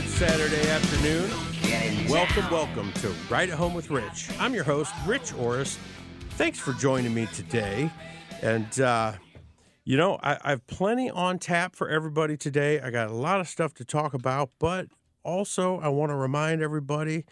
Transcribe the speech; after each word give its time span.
Good 0.00 0.08
Saturday 0.08 0.66
afternoon. 0.70 1.28
Welcome, 2.08 2.50
welcome 2.50 2.90
to 3.02 3.08
Right 3.28 3.50
at 3.50 3.58
Home 3.58 3.74
with 3.74 3.90
Rich. 3.90 4.30
I'm 4.40 4.54
your 4.54 4.64
host, 4.64 4.94
Rich 5.06 5.34
Orris. 5.34 5.78
Thanks 6.38 6.58
for 6.58 6.72
joining 6.72 7.12
me 7.12 7.26
today. 7.34 7.90
And, 8.40 8.80
uh, 8.80 9.12
you 9.84 9.98
know, 9.98 10.18
I, 10.22 10.38
I 10.42 10.50
have 10.50 10.66
plenty 10.66 11.10
on 11.10 11.38
tap 11.38 11.76
for 11.76 11.90
everybody 11.90 12.38
today. 12.38 12.80
I 12.80 12.88
got 12.88 13.10
a 13.10 13.14
lot 13.14 13.40
of 13.40 13.48
stuff 13.48 13.74
to 13.74 13.84
talk 13.84 14.14
about, 14.14 14.48
but 14.58 14.86
also 15.22 15.78
I 15.80 15.88
want 15.88 16.08
to 16.08 16.16
remind 16.16 16.62
everybody 16.62 17.26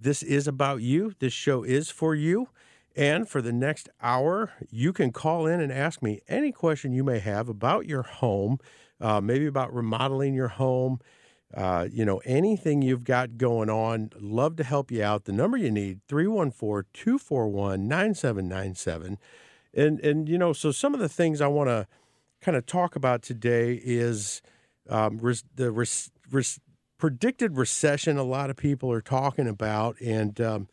this 0.00 0.24
is 0.24 0.48
about 0.48 0.82
you. 0.82 1.14
This 1.20 1.32
show 1.32 1.62
is 1.62 1.88
for 1.88 2.16
you. 2.16 2.48
And 2.96 3.28
for 3.28 3.40
the 3.40 3.52
next 3.52 3.88
hour, 4.02 4.50
you 4.70 4.92
can 4.92 5.12
call 5.12 5.46
in 5.46 5.60
and 5.60 5.70
ask 5.70 6.02
me 6.02 6.18
any 6.26 6.50
question 6.50 6.92
you 6.92 7.04
may 7.04 7.20
have 7.20 7.48
about 7.48 7.86
your 7.86 8.02
home, 8.02 8.58
uh, 9.00 9.20
maybe 9.20 9.46
about 9.46 9.72
remodeling 9.72 10.34
your 10.34 10.48
home, 10.48 10.98
uh, 11.54 11.88
you 11.90 12.04
know, 12.04 12.18
anything 12.24 12.82
you've 12.82 13.04
got 13.04 13.38
going 13.38 13.70
on. 13.70 14.10
Love 14.20 14.56
to 14.56 14.64
help 14.64 14.90
you 14.90 15.02
out. 15.02 15.24
The 15.24 15.32
number 15.32 15.56
you 15.56 15.70
need, 15.70 16.00
314 16.08 16.90
241 16.92 17.88
9797. 17.88 19.18
And, 19.74 20.00
and, 20.00 20.28
you 20.28 20.38
know, 20.38 20.52
so 20.52 20.70
some 20.72 20.94
of 20.94 21.00
the 21.00 21.08
things 21.08 21.40
I 21.40 21.46
want 21.46 21.68
to 21.68 21.86
kind 22.40 22.56
of 22.56 22.66
talk 22.66 22.96
about 22.96 23.22
today 23.22 23.80
is 23.82 24.42
um, 24.88 25.18
res- 25.18 25.44
the 25.54 25.70
res- 25.70 26.10
res- 26.30 26.60
predicted 26.98 27.56
recession 27.56 28.18
a 28.18 28.22
lot 28.22 28.50
of 28.50 28.56
people 28.56 28.90
are 28.90 29.00
talking 29.00 29.48
about 29.48 30.00
and 30.00 30.40
um, 30.40 30.68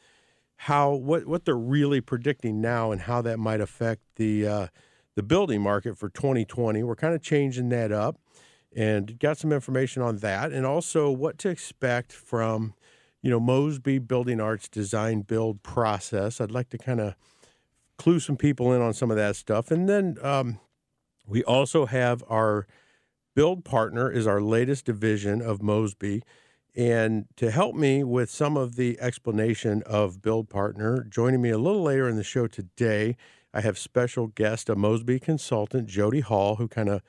how 0.57 0.93
what 0.93 1.25
what 1.25 1.45
they're 1.45 1.55
really 1.55 2.01
predicting 2.01 2.61
now 2.61 2.91
and 2.91 3.01
how 3.01 3.21
that 3.21 3.37
might 3.37 3.61
affect 3.61 4.01
the 4.15 4.47
uh, 4.47 4.67
the 5.15 5.23
building 5.23 5.61
market 5.61 5.97
for 5.97 6.09
2020. 6.09 6.83
We're 6.83 6.95
kind 6.95 7.13
of 7.13 7.21
changing 7.21 7.69
that 7.69 7.91
up 7.91 8.19
and 8.75 9.17
got 9.19 9.37
some 9.37 9.51
information 9.51 10.01
on 10.01 10.17
that 10.17 10.51
and 10.51 10.65
also 10.65 11.09
what 11.09 11.37
to 11.39 11.49
expect 11.49 12.11
from 12.11 12.73
you 13.21 13.29
know 13.29 13.39
Mosby 13.39 13.99
Building 13.99 14.41
Arts 14.41 14.67
design 14.67 15.21
build 15.21 15.63
process. 15.63 16.41
I'd 16.41 16.51
like 16.51 16.69
to 16.69 16.77
kind 16.77 16.99
of 16.99 17.15
clue 17.97 18.19
some 18.19 18.35
people 18.35 18.73
in 18.73 18.81
on 18.81 18.93
some 18.93 19.09
of 19.09 19.17
that 19.17 19.35
stuff 19.35 19.71
and 19.71 19.87
then 19.87 20.17
um, 20.21 20.59
we 21.25 21.43
also 21.43 21.85
have 21.85 22.23
our 22.29 22.67
build 23.35 23.65
partner 23.65 24.09
is 24.11 24.25
our 24.25 24.41
latest 24.41 24.85
division 24.85 25.41
of 25.41 25.61
Mosby. 25.61 26.23
And 26.75 27.25
to 27.37 27.51
help 27.51 27.75
me 27.75 28.03
with 28.03 28.29
some 28.29 28.57
of 28.57 28.75
the 28.75 28.99
explanation 28.99 29.81
of 29.85 30.21
Build 30.21 30.49
Partner, 30.49 31.05
joining 31.09 31.41
me 31.41 31.49
a 31.49 31.57
little 31.57 31.83
later 31.83 32.09
in 32.09 32.17
the 32.17 32.23
show 32.23 32.47
today, 32.47 33.15
I 33.53 33.61
have 33.61 33.77
special 33.77 34.27
guest, 34.27 34.69
a 34.69 34.75
Mosby 34.75 35.19
consultant, 35.19 35.87
Jody 35.87 36.19
Hall, 36.19 36.57
who 36.57 36.67
kind 36.67 36.89
of 36.89 37.01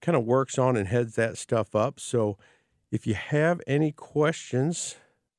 kind 0.00 0.16
of 0.16 0.24
works 0.24 0.58
on 0.58 0.76
and 0.76 0.88
heads 0.88 1.14
that 1.16 1.38
stuff 1.38 1.74
up. 1.74 2.00
So 2.00 2.38
if 2.90 3.06
you 3.06 3.14
have 3.14 3.60
any 3.66 3.92
questions 3.92 4.96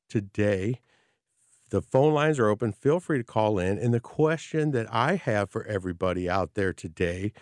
today, 0.09 0.81
the 1.69 1.81
phone 1.81 2.13
lines 2.13 2.38
are 2.38 2.49
open. 2.49 2.72
Feel 2.73 2.99
free 2.99 3.17
to 3.17 3.23
call 3.23 3.57
in. 3.57 3.77
And 3.77 3.94
the 3.94 3.99
question 3.99 4.72
that 4.72 4.94
I 4.94 5.16
have 5.16 5.49
for 5.49 5.66
everybody 5.66 6.29
out 6.29 6.53
there 6.53 6.73
today 6.73 7.33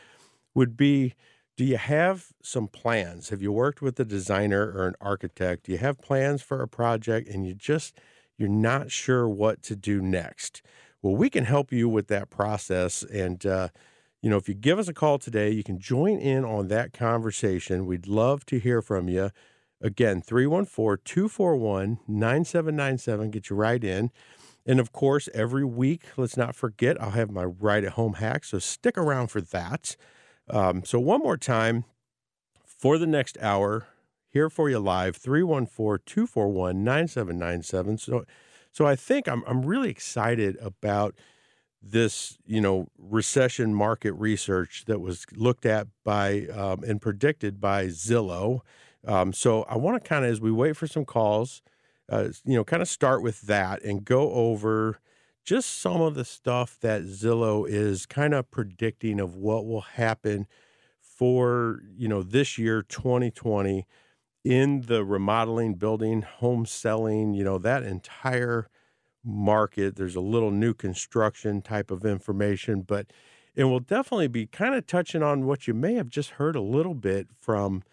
would 0.54 0.78
be 0.78 1.14
do 1.58 1.66
you 1.66 1.76
have 1.76 2.28
some 2.42 2.70
plans? 2.70 3.30
Have 3.30 3.42
you 3.42 3.52
worked 3.52 3.82
with 3.82 4.00
a 4.00 4.06
designer 4.06 4.72
or 4.72 4.88
an 4.88 4.96
architect? 5.02 5.66
Do 5.66 5.74
you 5.74 5.78
have 5.80 6.00
plans 6.00 6.42
for 6.42 6.62
a 6.62 6.70
project 6.70 7.28
and 7.28 7.46
you 7.46 7.54
just 7.54 8.00
you're 8.38 8.48
not 8.48 8.92
sure 8.92 9.28
what 9.28 9.62
to 9.64 9.76
do 9.76 10.02
next? 10.02 10.62
Well, 11.02 11.18
we 11.18 11.30
can 11.30 11.44
help 11.44 11.74
you 11.74 11.90
with 11.90 12.08
that 12.08 12.30
process 12.30 13.04
and 13.04 13.46
uh, 13.46 13.70
you 14.22 14.30
know, 14.30 14.38
if 14.38 14.50
you 14.50 14.56
give 14.56 14.80
us 14.80 14.88
a 14.88 14.94
call 14.94 15.18
today, 15.18 15.50
you 15.50 15.64
can 15.64 15.80
join 15.80 16.18
in 16.18 16.44
on 16.44 16.68
that 16.68 16.92
conversation. 16.94 17.86
We'd 17.86 18.08
love 18.08 18.46
to 18.48 18.60
hear 18.60 18.82
from 18.82 19.08
you. 19.08 19.32
Again, 19.82 20.22
314 20.22 21.02
241 21.06 22.00
9797. 22.08 23.32
Get 23.32 23.50
you 23.50 23.56
right 23.56 23.82
in. 23.82 24.12
And 24.66 24.80
of 24.80 24.92
course, 24.92 25.30
every 25.34 25.64
week, 25.64 26.04
let's 26.18 26.36
not 26.36 26.54
forget, 26.54 27.02
I'll 27.02 27.12
have 27.12 27.32
my 27.32 27.46
right 27.46 27.84
at 27.84 27.94
home 27.94 28.14
hack. 28.14 28.44
So 28.44 28.60
stick 28.60 28.98
around 28.98 29.28
for 29.28 29.40
that. 29.42 29.96
Um, 30.50 30.84
so, 30.84 31.00
one 31.00 31.22
more 31.22 31.38
time 31.38 31.86
for 32.66 32.98
the 32.98 33.08
next 33.08 33.38
hour, 33.40 33.88
here 34.28 34.50
for 34.50 34.70
you 34.70 34.80
live 34.80 35.16
314 35.16 36.04
241 36.06 36.84
9797. 36.84 37.98
So, 37.98 38.26
so 38.72 38.86
I 38.86 38.96
think 38.96 39.28
I'm, 39.28 39.44
I'm 39.48 39.66
really 39.66 39.90
excited 39.90 40.58
about 40.62 41.16
this, 41.82 42.38
you 42.46 42.62
know, 42.62 42.88
recession 42.98 43.74
market 43.74 44.14
research 44.14 44.84
that 44.86 45.00
was 45.00 45.26
looked 45.36 45.66
at 45.66 45.88
by 46.04 46.48
um, 46.48 46.84
and 46.84 47.02
predicted 47.02 47.60
by 47.60 47.88
Zillow. 47.88 48.62
Um, 49.08 49.32
so 49.32 49.64
I 49.64 49.78
want 49.78 50.02
to 50.02 50.08
kind 50.08 50.26
of, 50.26 50.32
as 50.32 50.42
we 50.42 50.52
wait 50.52 50.76
for 50.76 50.88
some 50.88 51.06
calls, 51.06 51.62
uh, 52.10 52.30
you 52.44 52.56
know, 52.56 52.64
kind 52.64 52.82
of 52.82 52.88
start 52.88 53.22
with 53.22 53.42
that 53.42 53.82
and 53.84 54.04
go 54.04 54.32
over 54.32 55.00
just 55.46 55.80
some 55.80 56.02
of 56.02 56.16
the 56.16 56.26
stuff 56.26 56.78
that 56.82 57.04
Zillow 57.04 57.68
is 57.68 58.06
kind 58.06 58.34
of 58.34 58.52
predicting 58.52 59.20
of 59.20 59.36
what 59.36 59.66
will 59.66 59.82
happen 59.82 60.48
for, 61.00 61.82
you 61.98 62.08
know, 62.08 62.24
this 62.24 62.58
year, 62.58 62.82
2020, 62.82 63.86
in 64.44 64.82
the 64.82 65.04
remodeling, 65.04 65.76
building, 65.76 66.22
home 66.22 66.66
selling, 66.66 67.34
you 67.34 67.44
know, 67.44 67.58
that 67.58 67.84
entire 67.84 68.70
market. 69.24 69.96
There's 69.96 70.16
a 70.16 70.22
little 70.22 70.52
new 70.52 70.74
construction 70.74 71.62
type 71.62 71.92
of 71.92 72.06
information, 72.06 72.82
but 72.82 73.08
it 73.56 73.66
will 73.66 73.80
definitely 73.80 74.28
be 74.28 74.46
kind 74.46 74.76
of 74.76 74.88
touching 74.88 75.24
on 75.24 75.46
what 75.46 75.68
you 75.68 75.74
may 75.74 75.96
have 75.96 76.10
just 76.10 76.32
heard 76.32 76.56
a 76.56 76.62
little 76.62 76.94
bit 76.94 77.28
from, 77.40 77.84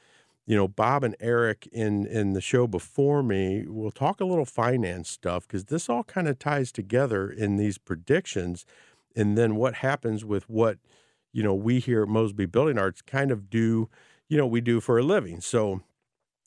you 0.47 0.57
know, 0.57 0.69
Bob 0.69 1.03
and 1.03 1.17
Eric 1.19 1.69
in 1.73 2.07
in 2.07 2.33
the 2.35 2.41
show 2.41 2.67
before 2.67 3.23
me. 3.23 3.65
We'll 3.67 3.91
talk 3.91 4.21
a 4.21 4.25
little 4.25 4.45
finance 4.45 5.11
stuff 5.11 5.47
because 5.47 5.65
this 5.65 5.89
all 5.89 6.05
kind 6.05 6.29
of 6.29 6.39
ties 6.39 6.71
together 6.71 7.31
in 7.31 7.57
these 7.57 7.79
predictions, 7.79 8.65
and 9.17 9.37
then 9.37 9.57
what 9.57 9.77
happens 9.77 10.25
with 10.25 10.49
what 10.49 10.79
you 11.33 11.43
know 11.43 11.55
we 11.55 11.81
here 11.81 12.03
at 12.03 12.09
Mosby 12.09 12.47
Building 12.47 12.79
Arts 12.79 13.03
kind 13.03 13.31
of 13.31 13.51
do, 13.51 13.89
you 14.29 14.37
know, 14.37 14.47
we 14.47 14.61
do 14.61 14.81
for 14.81 14.99
a 14.99 15.03
living. 15.03 15.41
So, 15.41 15.81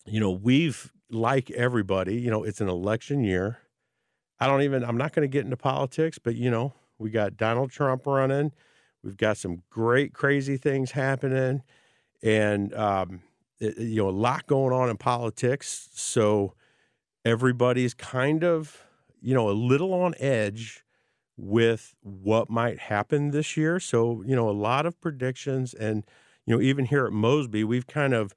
you 0.06 0.20
know, 0.20 0.32
we've 0.32 0.94
like 1.12 1.52
everybody, 1.52 2.16
you 2.22 2.30
know, 2.30 2.44
it's 2.44 2.62
an 2.62 2.70
election 2.70 3.24
year 3.24 3.60
I 4.40 4.48
don't 4.48 4.62
even, 4.62 4.84
I'm 4.84 4.98
not 4.98 5.14
going 5.14 5.30
to 5.30 5.32
get 5.32 5.44
into 5.44 5.58
politics, 5.58 6.18
but 6.18 6.36
you 6.36 6.50
know, 6.50 6.74
we 6.98 7.10
got 7.10 7.38
Donald 7.38 7.72
Trump 7.72 8.06
running. 8.06 8.52
We've 9.04 9.18
got 9.18 9.38
some 9.38 9.64
great, 9.70 10.14
crazy 10.14 10.58
things 10.58 10.92
happening. 10.92 11.64
And, 12.22 12.74
um, 12.74 13.22
it, 13.60 13.78
you 13.78 14.04
know, 14.04 14.10
a 14.10 14.12
lot 14.12 14.48
going 14.48 14.74
on 14.74 14.90
in 14.90 14.98
politics. 14.98 15.90
So 15.94 16.54
everybody's 17.26 17.94
kind 17.94 18.44
of, 18.44 18.84
you 19.22 19.34
know, 19.34 19.50
a 19.50 19.52
little 19.52 19.94
on 19.94 20.16
edge 20.20 20.84
with 21.38 21.96
what 22.02 22.50
might 22.50 22.80
happen 22.80 23.32
this 23.32 23.56
year. 23.56 23.80
So, 23.80 24.24
you 24.26 24.36
know, 24.36 24.50
a 24.50 24.52
lot 24.52 24.86
of 24.86 25.00
predictions. 25.00 25.74
And, 25.74 26.04
you 26.46 26.56
know, 26.56 26.62
even 26.62 26.86
here 26.86 27.06
at 27.06 27.14
Mosby, 27.14 27.64
we've 27.64 27.88
kind 27.88 28.14
of 28.14 28.34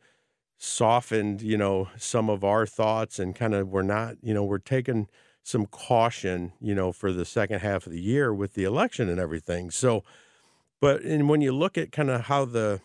softened, 0.58 1.42
you 1.42 1.56
know, 1.56 1.88
some 1.96 2.30
of 2.30 2.44
our 2.44 2.66
thoughts 2.66 3.18
and 3.18 3.34
kind 3.34 3.54
of, 3.54 3.68
we're 3.68 3.82
not, 3.82 4.16
you 4.22 4.32
know, 4.32 4.44
we're 4.44 4.58
taking, 4.58 5.08
some 5.42 5.66
caution, 5.66 6.52
you 6.60 6.74
know, 6.74 6.92
for 6.92 7.12
the 7.12 7.24
second 7.24 7.60
half 7.60 7.86
of 7.86 7.92
the 7.92 8.00
year 8.00 8.32
with 8.32 8.54
the 8.54 8.64
election 8.64 9.08
and 9.08 9.18
everything. 9.18 9.70
So, 9.70 10.04
but 10.80 11.02
and 11.02 11.28
when 11.28 11.40
you 11.40 11.52
look 11.52 11.76
at 11.78 11.92
kind 11.92 12.10
of 12.10 12.22
how 12.22 12.44
the 12.44 12.80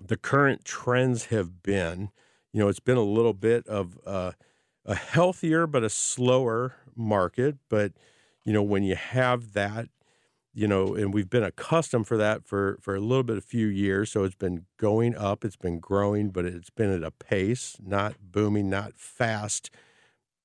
the 0.00 0.16
current 0.16 0.64
trends 0.64 1.26
have 1.26 1.62
been, 1.62 2.10
you 2.52 2.60
know, 2.60 2.68
it's 2.68 2.80
been 2.80 2.96
a 2.96 3.02
little 3.02 3.34
bit 3.34 3.66
of 3.66 3.98
uh, 4.06 4.32
a 4.84 4.94
healthier 4.94 5.66
but 5.66 5.82
a 5.84 5.90
slower 5.90 6.76
market. 6.96 7.56
But 7.68 7.92
you 8.44 8.52
know, 8.52 8.62
when 8.62 8.82
you 8.82 8.96
have 8.96 9.52
that, 9.54 9.88
you 10.52 10.68
know, 10.68 10.94
and 10.94 11.12
we've 11.12 11.30
been 11.30 11.42
accustomed 11.42 12.06
for 12.06 12.16
that 12.16 12.46
for 12.46 12.78
for 12.80 12.94
a 12.94 13.00
little 13.00 13.24
bit, 13.24 13.38
a 13.38 13.42
few 13.42 13.66
years. 13.66 14.10
So 14.10 14.24
it's 14.24 14.36
been 14.36 14.66
going 14.78 15.16
up, 15.16 15.44
it's 15.44 15.56
been 15.56 15.80
growing, 15.80 16.30
but 16.30 16.44
it's 16.44 16.70
been 16.70 16.92
at 16.92 17.02
a 17.02 17.10
pace, 17.10 17.76
not 17.84 18.14
booming, 18.32 18.70
not 18.70 18.94
fast, 18.96 19.70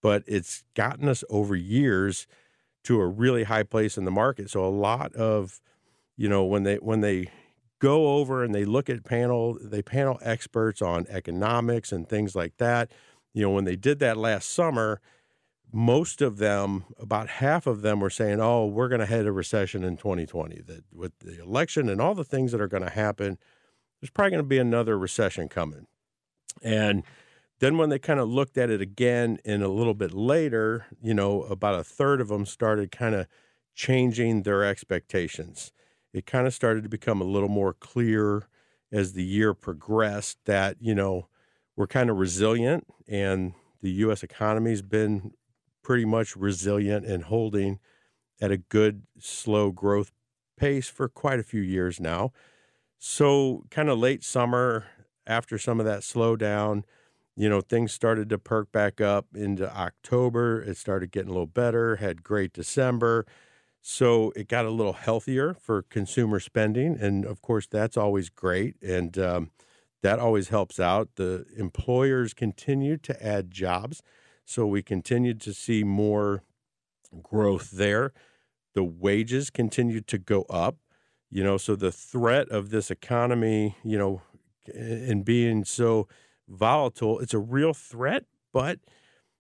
but 0.02 0.24
it's 0.28 0.64
gotten 0.76 1.08
us 1.08 1.24
over 1.30 1.56
years 1.56 2.28
to 2.84 3.00
a 3.00 3.08
really 3.08 3.44
high 3.44 3.64
place 3.64 3.98
in 3.98 4.06
the 4.06 4.12
market. 4.12 4.50
So 4.50 4.64
a 4.64 4.68
lot 4.70 5.14
of, 5.14 5.60
you 6.16 6.30
know, 6.30 6.44
when 6.44 6.64
they 6.64 6.76
when 6.78 7.02
they 7.02 7.30
go 7.80 8.18
over 8.18 8.44
and 8.44 8.54
they 8.54 8.66
look 8.66 8.90
at 8.90 9.04
panel, 9.04 9.58
they 9.62 9.82
panel 9.82 10.20
experts 10.22 10.82
on 10.82 11.06
economics 11.10 11.92
and 11.92 12.08
things 12.08 12.36
like 12.36 12.58
that. 12.58 12.92
You 13.34 13.44
know, 13.44 13.52
when 13.52 13.66
they 13.66 13.76
did 13.76 14.00
that 14.00 14.18
last 14.18 14.50
summer, 14.50 15.02
most 15.72 16.22
of 16.22 16.38
them, 16.38 16.86
about 17.00 17.30
half 17.30 17.68
of 17.68 17.82
them, 17.82 18.00
were 18.00 18.10
saying, 18.10 18.42
"Oh, 18.42 18.66
we're 18.66 18.90
going 18.90 19.00
to 19.00 19.06
head 19.06 19.28
a 19.28 19.32
recession 19.32 19.84
in 19.84 19.98
2020. 19.98 20.62
That 20.62 20.84
with 20.92 21.18
the 21.20 21.42
election 21.42 21.90
and 21.90 22.02
all 22.02 22.16
the 22.16 22.24
things 22.24 22.52
that 22.52 22.62
are 22.62 22.68
going 22.68 22.84
to 22.84 22.90
happen, 22.90 23.38
there's 24.02 24.10
probably 24.10 24.32
going 24.32 24.44
to 24.44 24.48
be 24.48 24.58
another 24.58 24.98
recession 24.98 25.48
coming." 25.48 25.86
And 26.62 27.04
then 27.60 27.78
when 27.78 27.90
they 27.90 28.00
kind 28.00 28.20
of 28.20 28.30
looked 28.30 28.58
at 28.58 28.70
it 28.70 28.82
again 28.82 29.40
and 29.46 29.62
a 29.64 29.68
little 29.68 29.94
bit 29.94 30.14
later, 30.14 30.86
you 31.02 31.14
know, 31.14 31.44
about 31.44 31.80
a 31.80 31.84
third 31.84 32.22
of 32.22 32.30
them 32.30 32.46
started 32.46 32.92
kind 32.92 33.16
of 33.16 33.28
changing 33.76 34.44
their 34.44 34.64
expectations. 34.64 35.72
It 36.14 36.26
kind 36.26 36.48
of 36.48 36.54
started 36.54 36.84
to 36.84 36.90
become 36.90 37.22
a 37.22 37.26
little 37.26 37.50
more 37.50 37.74
clear 37.74 38.48
as 38.92 39.14
the 39.14 39.24
year 39.24 39.54
progressed 39.54 40.40
that, 40.46 40.78
you 40.80 40.96
know, 40.96 41.28
we're 41.76 41.88
kind 41.88 42.10
of 42.10 42.18
resilient 42.18 42.86
and 43.08 43.54
the 43.82 43.92
U.S. 43.92 44.24
economy's 44.24 44.82
been 44.82 45.34
pretty 45.84 46.06
much 46.06 46.36
resilient 46.36 47.06
and 47.06 47.24
holding 47.24 47.80
at 48.42 48.52
a 48.52 48.58
good 48.58 49.04
slow 49.20 49.72
growth 49.72 50.12
pace 50.58 50.90
for 50.90 51.08
quite 51.08 51.40
a 51.40 51.44
few 51.44 51.62
years 51.62 52.00
now. 52.00 52.32
So, 52.98 53.64
kind 53.70 53.90
of 53.90 53.98
late 54.00 54.24
summer, 54.24 54.88
after 55.26 55.58
some 55.58 55.80
of 55.80 55.86
that 55.86 56.02
slowdown, 56.02 56.84
you 57.40 57.48
know, 57.48 57.62
things 57.62 57.94
started 57.94 58.28
to 58.28 58.38
perk 58.38 58.70
back 58.74 59.00
up 59.00 59.28
into 59.34 59.74
October. 59.74 60.62
It 60.62 60.76
started 60.76 61.10
getting 61.10 61.30
a 61.30 61.32
little 61.32 61.48
better, 61.48 61.96
had 61.96 62.22
great 62.22 62.52
December. 62.52 63.26
So 63.82 64.34
it 64.36 64.50
got 64.50 64.66
a 64.66 64.70
little 64.70 64.92
healthier 64.92 65.54
for 65.54 65.84
consumer 65.84 66.42
spending. 66.42 66.98
And 67.00 67.24
of 67.24 67.42
course, 67.42 67.66
that's 67.66 67.96
always 67.96 68.30
great. 68.30 68.76
And 68.82 69.18
um, 69.18 69.52
that 70.04 70.20
always 70.20 70.50
helps 70.50 70.82
out. 70.82 71.12
The 71.16 71.46
employers 71.56 72.34
continued 72.34 73.04
to 73.04 73.26
add 73.26 73.52
jobs. 73.52 74.02
So 74.44 74.68
we 74.68 74.84
continued 74.84 75.40
to 75.40 75.54
see 75.54 75.86
more 75.86 76.44
growth 77.24 77.72
there. 77.72 78.12
The 78.74 78.84
wages 78.84 79.50
continued 79.50 80.08
to 80.08 80.18
go 80.18 80.42
up, 80.50 80.76
you 81.30 81.46
know, 81.46 81.56
so 81.56 81.78
the 81.78 81.94
threat 81.94 82.50
of 82.50 82.70
this 82.70 82.92
economy, 82.92 83.78
you 83.82 83.98
know, 83.98 84.24
and 84.76 85.24
being 85.24 85.64
so 85.64 86.10
volatile, 86.50 87.20
it's 87.20 87.34
a 87.34 87.40
real 87.40 87.74
threat, 87.74 88.26
but 88.52 88.80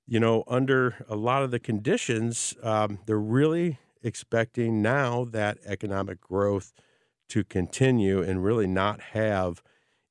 you 0.07 0.19
know, 0.19 0.43
under 0.47 1.05
a 1.07 1.15
lot 1.15 1.43
of 1.43 1.51
the 1.51 1.59
conditions, 1.59 2.55
um, 2.63 2.99
they're 3.05 3.19
really 3.19 3.77
expecting 4.01 4.81
now 4.81 5.25
that 5.25 5.57
economic 5.65 6.19
growth 6.19 6.73
to 7.27 7.43
continue 7.43 8.21
and 8.21 8.43
really 8.43 8.65
not 8.65 9.01
have 9.01 9.61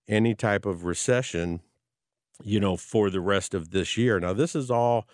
any 0.06 0.34
type 0.34 0.64
of 0.64 0.84
recession 0.84 1.60
you 2.42 2.60
know, 2.60 2.76
for 2.76 3.10
the 3.10 3.20
rest 3.20 3.54
of 3.54 3.70
this 3.70 3.96
year. 3.96 4.20
Now, 4.20 4.32
this 4.32 4.54
is 4.54 4.70
all, 4.70 5.06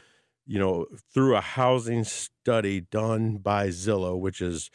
you 0.46 0.58
know, 0.58 0.86
through 1.12 1.36
a 1.36 1.40
housing 1.40 2.04
study 2.04 2.82
done 2.82 3.38
by 3.38 3.68
Zillow, 3.68 4.18
which 4.18 4.40
is 4.40 4.70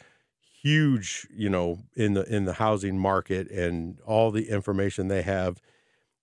huge, 0.62 1.26
you 1.32 1.48
know, 1.48 1.78
in 1.94 2.14
the 2.14 2.24
in 2.24 2.44
the 2.44 2.54
housing 2.54 2.98
market 2.98 3.50
and 3.50 3.98
all 4.04 4.30
the 4.30 4.48
information 4.48 5.08
they 5.08 5.22
have 5.22 5.60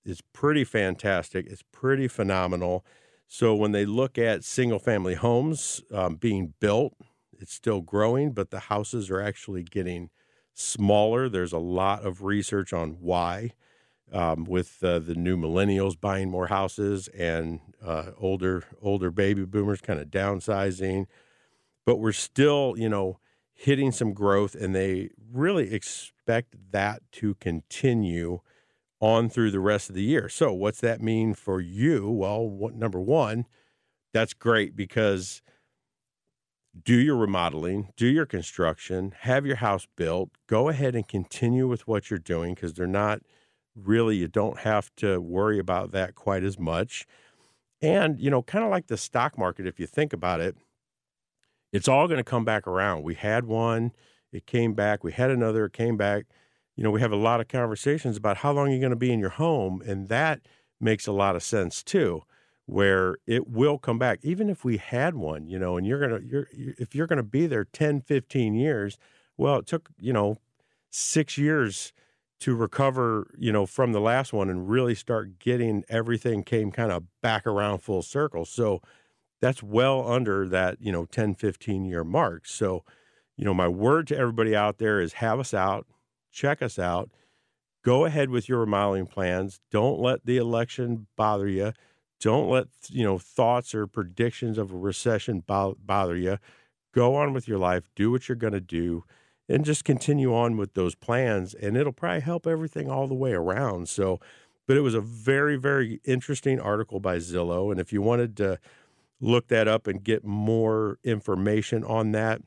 is 0.07 0.21
pretty 0.33 0.63
fantastic. 0.63 1.45
It's 1.48 1.63
pretty 1.71 2.07
phenomenal. 2.07 2.86
So 3.27 3.54
when 3.56 3.74
they 3.74 3.86
look 3.86 4.18
at 4.18 4.44
single 4.44 4.80
family 4.80 5.15
homes 5.15 5.81
um, 5.94 6.15
being 6.15 6.54
built, 6.59 6.94
it's 7.39 7.54
still 7.54 7.81
growing, 7.81 8.31
but 8.31 8.50
the 8.50 8.62
houses 8.62 9.09
are 9.12 9.21
actually 9.21 9.63
getting 9.63 10.09
smaller. 10.54 11.30
There's 11.30 11.54
a 11.54 11.59
lot 11.59 12.06
of 12.06 12.24
research 12.24 12.74
on 12.74 12.98
why 13.00 13.51
um, 14.12 14.45
with 14.45 14.83
uh, 14.83 15.00
the 15.00 15.15
new 15.15 15.38
millennials 15.38 16.00
buying 16.00 16.30
more 16.30 16.48
houses 16.48 17.07
and 17.10 17.60
uh, 17.86 18.12
older 18.18 18.63
older 18.81 19.12
baby 19.12 19.45
boomers 19.45 19.81
kind 19.81 20.00
of 20.00 20.07
downsizing, 20.07 21.06
but 21.86 21.98
we're 21.98 22.12
still 22.13 22.75
you 22.77 22.89
know 22.89 23.19
hitting 23.53 23.92
some 23.92 24.13
growth, 24.13 24.56
and 24.56 24.74
they 24.74 25.10
really 25.31 25.74
expect 25.74 26.56
that 26.71 27.01
to 27.12 27.36
continue 27.36 28.39
on 28.99 29.29
through 29.29 29.51
the 29.51 29.59
rest 29.59 29.89
of 29.89 29.95
the 29.95 30.03
year. 30.03 30.29
So, 30.29 30.53
what's 30.53 30.81
that 30.81 31.01
mean 31.01 31.33
for 31.33 31.61
you? 31.61 32.09
Well, 32.09 32.47
what, 32.47 32.75
number 32.75 32.99
one, 32.99 33.45
that's 34.13 34.33
great 34.33 34.75
because 34.75 35.41
do 36.83 36.95
your 36.95 37.15
remodeling, 37.15 37.91
do 37.95 38.07
your 38.07 38.25
construction, 38.25 39.13
have 39.21 39.45
your 39.45 39.57
house 39.57 39.88
built, 39.95 40.29
go 40.47 40.69
ahead 40.69 40.95
and 40.95 41.07
continue 41.07 41.67
with 41.67 41.88
what 41.88 42.09
you're 42.09 42.19
doing 42.19 42.53
because 42.53 42.73
they're 42.73 42.88
not 42.88 43.21
really 43.75 44.17
you 44.17 44.27
don't 44.27 44.59
have 44.59 44.94
to 44.95 45.19
worry 45.19 45.59
about 45.59 45.91
that 45.91 46.15
quite 46.15 46.43
as 46.43 46.57
much. 46.59 47.05
And, 47.81 48.19
you 48.19 48.29
know, 48.29 48.41
kind 48.41 48.65
of 48.65 48.71
like 48.71 48.88
the 48.88 48.97
stock 48.97 49.38
market, 49.38 49.67
if 49.67 49.79
you 49.79 49.85
think 49.85 50.13
about 50.13 50.41
it, 50.41 50.55
it's 51.71 51.88
all 51.88 52.07
going 52.07 52.17
to 52.17 52.23
come 52.23 52.45
back 52.45 52.65
around. 52.67 53.03
We 53.03 53.13
had 53.15 53.45
one, 53.45 53.91
it 54.31 54.45
came 54.45 54.73
back. 54.73 55.03
We 55.03 55.11
had 55.11 55.29
another, 55.29 55.65
it 55.65 55.73
came 55.73 55.97
back. 55.97 56.25
You 56.77 56.83
know, 56.83 56.91
we 56.91 57.01
have 57.01 57.12
a 57.12 57.18
lot 57.18 57.41
of 57.41 57.47
conversations 57.47 58.15
about 58.15 58.38
how 58.38 58.53
long 58.53 58.71
you're 58.71 58.79
going 58.79 58.91
to 58.91 58.95
be 58.95 59.12
in 59.12 59.19
your 59.19 59.31
home. 59.31 59.81
And 59.85 60.07
that 60.09 60.41
makes 60.79 61.07
a 61.07 61.12
lot 61.12 61.35
of 61.35 61.44
sense 61.44 61.81
too, 61.83 62.21
where 62.68 63.18
it 63.25 63.50
will 63.50 63.77
come 63.77 63.97
back. 63.97 64.19
Even 64.21 64.50
if 64.50 64.63
we 64.63 64.77
had 64.77 65.15
one, 65.15 65.47
you 65.47 65.57
know, 65.57 65.75
and 65.75 65.85
you're 65.85 66.00
going 66.00 66.21
to, 66.21 66.27
you're, 66.27 66.47
if 66.53 66.94
you're 66.94 67.07
going 67.07 67.18
to 67.18 67.24
be 67.24 67.47
there 67.47 67.65
10, 67.65 68.01
15 68.01 68.53
years, 68.53 68.97
well, 69.38 69.57
it 69.57 69.65
took, 69.65 69.89
you 70.00 70.13
know, 70.13 70.38
six 70.91 71.38
years 71.38 71.94
to 72.39 72.56
recover, 72.56 73.33
you 73.38 73.51
know, 73.51 73.65
from 73.65 73.91
the 73.91 74.00
last 74.00 74.31
one 74.31 74.50
and 74.50 74.69
really 74.69 74.94
start 74.94 75.39
getting 75.39 75.83
everything 75.89 76.44
came 76.44 76.71
kind 76.71 76.91
of 76.91 77.03
back 77.21 77.47
around 77.47 77.79
full 77.79 78.03
circle. 78.03 78.45
So 78.45 78.81
that's 79.41 79.63
well 79.63 80.07
under 80.07 80.48
that, 80.50 80.77
you 80.79 80.91
know, 80.91 81.05
10, 81.05 81.36
15 81.36 81.86
year 81.86 82.03
mark. 82.03 82.46
So, 82.46 82.84
you 83.36 83.46
know, 83.46 83.53
my 83.53 83.67
word 83.67 84.07
to 84.07 84.17
everybody 84.17 84.55
out 84.55 84.77
there 84.77 85.00
is 85.00 85.13
have 85.13 85.39
us 85.39 85.53
out, 85.53 85.88
check 86.31 86.62
us 86.62 86.77
out, 86.79 87.10
go 87.84 88.05
ahead 88.05 88.29
with 88.29 88.50
your 88.50 88.60
remodeling 88.60 89.07
plans. 89.07 89.60
Don't 89.72 90.00
let 90.00 90.25
the 90.25 90.38
election 90.38 91.07
bother 91.15 91.48
you. 91.48 91.74
Don't 92.19 92.50
let, 92.50 92.67
you 92.89 93.03
know, 93.03 93.17
thoughts 93.17 93.75
or 93.75 93.86
predictions 93.88 94.57
of 94.57 94.72
a 94.72 94.77
recession 94.77 95.43
bother 95.46 96.15
you. 96.15 96.38
Go 96.93 97.15
on 97.15 97.34
with 97.34 97.48
your 97.48 97.60
life, 97.60 97.89
do 97.96 98.10
what 98.10 98.27
you're 98.27 98.36
going 98.36 98.53
to 98.53 98.62
do 98.62 99.03
and 99.50 99.65
just 99.65 99.84
continue 99.84 100.34
on 100.36 100.57
with 100.57 100.74
those 100.74 100.96
plans 100.96 101.53
and 101.53 101.77
it'll 101.77 101.93
probably 101.93 102.22
help 102.22 102.46
everything 102.46 102.89
all 102.89 103.07
the 103.07 103.13
way 103.13 103.34
around 103.34 103.88
so 103.89 104.19
but 104.67 104.77
it 104.77 104.81
was 104.81 104.93
a 104.93 105.01
very 105.01 105.55
very 105.55 106.01
interesting 106.03 106.60
article 106.60 107.00
by 107.00 107.17
zillow 107.17 107.72
and 107.72 107.79
if 107.79 107.93
you 107.93 108.01
wanted 108.01 108.36
to 108.36 108.60
look 109.19 109.48
that 109.48 109.67
up 109.67 109.88
and 109.88 110.03
get 110.03 110.24
more 110.24 111.00
information 111.03 111.84
on 111.84 112.12
that 112.12 112.41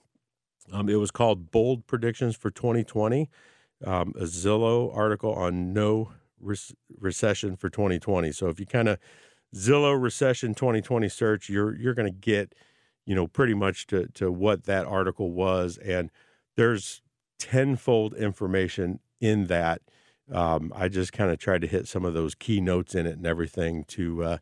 um, 0.72 0.88
it 0.88 0.96
was 0.96 1.10
called 1.10 1.50
bold 1.50 1.86
predictions 1.86 2.36
for 2.36 2.50
2020 2.50 3.28
um, 3.84 4.12
a 4.16 4.24
zillow 4.24 4.94
article 4.96 5.32
on 5.32 5.72
no 5.72 6.12
re- 6.40 6.56
recession 6.98 7.56
for 7.56 7.68
2020 7.68 8.32
so 8.32 8.48
if 8.48 8.60
you 8.60 8.66
kind 8.66 8.88
of 8.88 8.98
zillow 9.54 10.00
recession 10.00 10.54
2020 10.54 11.08
search 11.08 11.48
you're 11.48 11.76
you're 11.76 11.94
going 11.94 12.10
to 12.10 12.18
get 12.18 12.54
you 13.06 13.14
know 13.14 13.26
pretty 13.26 13.54
much 13.54 13.86
to 13.86 14.06
to 14.08 14.30
what 14.30 14.64
that 14.64 14.86
article 14.86 15.32
was 15.32 15.78
and 15.78 16.10
there's 16.56 17.02
tenfold 17.40 18.14
information 18.14 19.00
in 19.20 19.46
that. 19.46 19.80
Um, 20.32 20.72
I 20.76 20.88
just 20.88 21.12
kind 21.12 21.30
of 21.30 21.38
tried 21.38 21.62
to 21.62 21.66
hit 21.66 21.88
some 21.88 22.04
of 22.04 22.14
those 22.14 22.36
key 22.36 22.60
notes 22.60 22.94
in 22.94 23.06
it 23.06 23.16
and 23.16 23.26
everything 23.26 23.84
to 23.88 24.22
uh, 24.22 24.38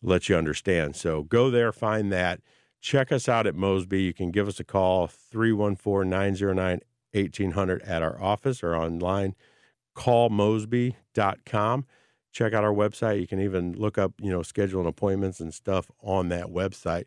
let 0.00 0.28
you 0.28 0.36
understand. 0.36 0.96
So 0.96 1.24
go 1.24 1.50
there, 1.50 1.72
find 1.72 2.10
that. 2.12 2.40
Check 2.80 3.10
us 3.10 3.28
out 3.28 3.46
at 3.46 3.54
Mosby. 3.54 4.00
You 4.00 4.14
can 4.14 4.30
give 4.30 4.48
us 4.48 4.60
a 4.60 4.64
call, 4.64 5.08
314 5.08 6.08
909 6.08 6.80
1800 7.12 7.82
at 7.82 8.02
our 8.02 8.20
office 8.20 8.62
or 8.62 8.74
online. 8.76 9.34
Callmosby.com. 9.96 11.86
Check 12.32 12.52
out 12.52 12.64
our 12.64 12.74
website. 12.74 13.20
You 13.20 13.26
can 13.26 13.40
even 13.40 13.72
look 13.72 13.96
up, 13.96 14.12
you 14.20 14.30
know, 14.30 14.40
scheduling 14.40 14.86
appointments 14.86 15.40
and 15.40 15.54
stuff 15.54 15.90
on 16.02 16.28
that 16.28 16.46
website. 16.48 17.04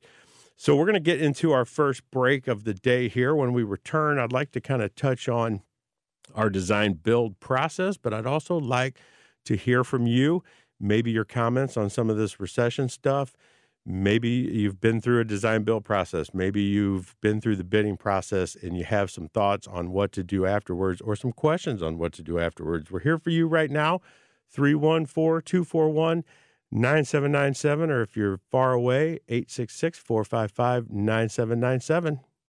So 0.56 0.76
we're 0.76 0.86
going 0.86 0.96
to 0.96 1.00
get 1.00 1.22
into 1.22 1.52
our 1.52 1.66
first 1.66 2.10
break 2.12 2.48
of 2.48 2.64
the 2.64 2.74
day 2.74 3.08
here. 3.08 3.36
When 3.36 3.54
we 3.54 3.64
return, 3.64 4.18
I'd 4.20 4.34
like 4.34 4.52
to 4.52 4.62
kind 4.62 4.82
of 4.82 4.96
touch 4.96 5.30
on 5.30 5.62
our 6.36 6.50
design 6.50 6.94
build 6.94 7.40
process, 7.40 7.96
but 7.98 8.14
I'd 8.14 8.26
also 8.26 8.58
like 8.58 9.00
to 9.46 9.56
hear 9.56 9.84
from 9.84 10.06
you. 10.08 10.44
maybe 10.80 11.12
your 11.12 11.26
comments 11.26 11.76
on 11.76 11.90
some 11.90 12.10
of 12.10 12.18
this 12.18 12.40
recession 12.40 12.88
stuff. 12.90 13.36
Maybe 13.92 14.30
you've 14.30 14.80
been 14.80 15.02
through 15.02 15.20
a 15.20 15.24
design 15.24 15.64
build 15.64 15.84
process. 15.84 16.32
Maybe 16.32 16.62
you've 16.62 17.16
been 17.22 17.42
through 17.42 17.56
the 17.56 17.64
bidding 17.64 17.98
process 17.98 18.56
and 18.56 18.78
you 18.78 18.84
have 18.84 19.10
some 19.10 19.30
thoughts 19.30 19.66
on 19.66 19.90
what 19.90 20.12
to 20.12 20.24
do 20.24 20.46
afterwards 20.46 21.02
or 21.02 21.16
some 21.16 21.32
questions 21.32 21.82
on 21.82 21.98
what 21.98 22.14
to 22.14 22.22
do 22.22 22.38
afterwards. 22.38 22.92
We're 22.92 23.00
here 23.00 23.18
for 23.18 23.32
you 23.32 23.48
right 23.48 23.72
now 23.72 24.02
314 24.52 25.42
241 25.44 26.24
9797, 26.72 27.90
or 27.90 28.04
if 28.04 28.16
you're 28.16 28.40
far 28.52 28.74
away, 28.74 29.22
866 29.28 29.98
455 29.98 30.92
9797. 30.92 32.20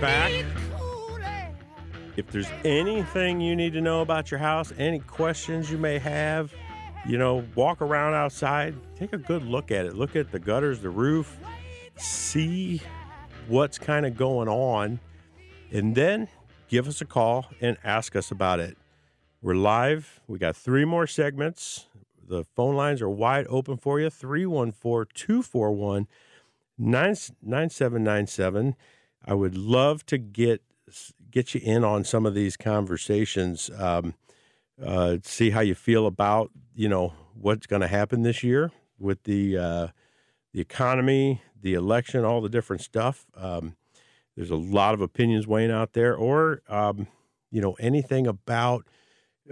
Back. 0.00 0.32
If 2.16 2.30
there's 2.30 2.48
anything 2.64 3.40
you 3.40 3.54
need 3.54 3.72
to 3.74 3.80
know 3.80 4.00
about 4.00 4.30
your 4.30 4.38
house, 4.38 4.72
any 4.78 4.98
questions 5.00 5.70
you 5.70 5.78
may 5.78 5.98
have, 5.98 6.52
you 7.06 7.16
know, 7.16 7.44
walk 7.54 7.80
around 7.80 8.14
outside, 8.14 8.74
take 8.96 9.12
a 9.12 9.18
good 9.18 9.44
look 9.44 9.70
at 9.70 9.86
it. 9.86 9.94
Look 9.94 10.16
at 10.16 10.32
the 10.32 10.38
gutters, 10.38 10.80
the 10.80 10.90
roof, 10.90 11.36
see 11.96 12.80
what's 13.46 13.78
kind 13.78 14.04
of 14.04 14.16
going 14.16 14.48
on, 14.48 14.98
and 15.70 15.94
then 15.94 16.28
give 16.68 16.88
us 16.88 17.00
a 17.00 17.04
call 17.04 17.46
and 17.60 17.76
ask 17.84 18.16
us 18.16 18.30
about 18.30 18.60
it. 18.60 18.76
We're 19.40 19.54
live. 19.54 20.20
We 20.26 20.38
got 20.38 20.56
three 20.56 20.84
more 20.84 21.06
segments. 21.06 21.86
The 22.26 22.44
phone 22.56 22.74
lines 22.74 23.00
are 23.00 23.08
wide 23.08 23.46
open 23.48 23.76
for 23.76 24.00
you 24.00 24.10
314 24.10 25.12
241 25.14 26.08
9797. 26.76 28.74
I 29.28 29.34
would 29.34 29.56
love 29.56 30.06
to 30.06 30.16
get 30.16 30.62
get 31.30 31.54
you 31.54 31.60
in 31.62 31.84
on 31.84 32.02
some 32.02 32.24
of 32.24 32.34
these 32.34 32.56
conversations. 32.56 33.70
Um, 33.78 34.14
uh, 34.82 35.18
see 35.22 35.50
how 35.50 35.60
you 35.60 35.74
feel 35.74 36.06
about 36.06 36.50
you 36.74 36.88
know 36.88 37.12
what's 37.34 37.66
going 37.66 37.82
to 37.82 37.88
happen 37.88 38.22
this 38.22 38.42
year 38.42 38.72
with 38.98 39.24
the 39.24 39.58
uh, 39.58 39.88
the 40.54 40.60
economy, 40.60 41.42
the 41.60 41.74
election, 41.74 42.24
all 42.24 42.40
the 42.40 42.48
different 42.48 42.80
stuff. 42.80 43.26
Um, 43.36 43.76
there's 44.34 44.50
a 44.50 44.56
lot 44.56 44.94
of 44.94 45.02
opinions 45.02 45.46
weighing 45.46 45.70
out 45.70 45.92
there, 45.92 46.16
or 46.16 46.62
um, 46.66 47.06
you 47.50 47.60
know 47.60 47.74
anything 47.78 48.26
about 48.26 48.86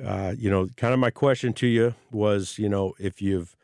uh, 0.02 0.34
you 0.38 0.48
know 0.48 0.68
kind 0.78 0.94
of 0.94 1.00
my 1.00 1.10
question 1.10 1.52
to 1.52 1.66
you 1.66 1.94
was 2.10 2.58
you 2.58 2.70
know 2.70 2.94
if 2.98 3.20
you've 3.20 3.54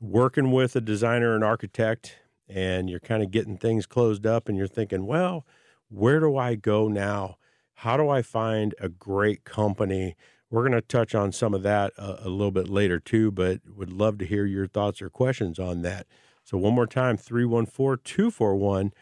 working 0.00 0.50
with 0.50 0.74
a 0.74 0.80
designer 0.80 1.36
and 1.36 1.44
architect 1.44 2.16
and 2.52 2.90
you're 2.90 3.00
kind 3.00 3.22
of 3.22 3.30
getting 3.30 3.56
things 3.56 3.86
closed 3.86 4.26
up 4.26 4.48
and 4.48 4.56
you're 4.58 4.66
thinking 4.66 5.06
well 5.06 5.44
where 5.92 6.20
do 6.20 6.36
I 6.36 6.54
go 6.54 6.88
now? 6.88 7.36
How 7.74 7.96
do 7.96 8.08
I 8.08 8.22
find 8.22 8.74
a 8.80 8.88
great 8.88 9.44
company? 9.44 10.16
We're 10.50 10.62
going 10.62 10.72
to 10.72 10.80
touch 10.80 11.14
on 11.14 11.32
some 11.32 11.54
of 11.54 11.62
that 11.62 11.92
a, 11.98 12.26
a, 12.26 12.28
little 12.28 12.50
bit 12.50 12.68
later 12.68 12.98
too, 12.98 13.30
but 13.30 13.60
would 13.76 13.92
love 13.92 14.18
to 14.18 14.26
hear 14.26 14.46
your 14.46 14.66
thoughts 14.66 15.02
or 15.02 15.10
questions 15.10 15.58
on 15.58 15.82
that. 15.82 16.06
So, 16.44 16.56
one 16.58 16.74
more 16.74 16.86
time 16.86 17.16
314 17.16 18.02
241 18.04 18.92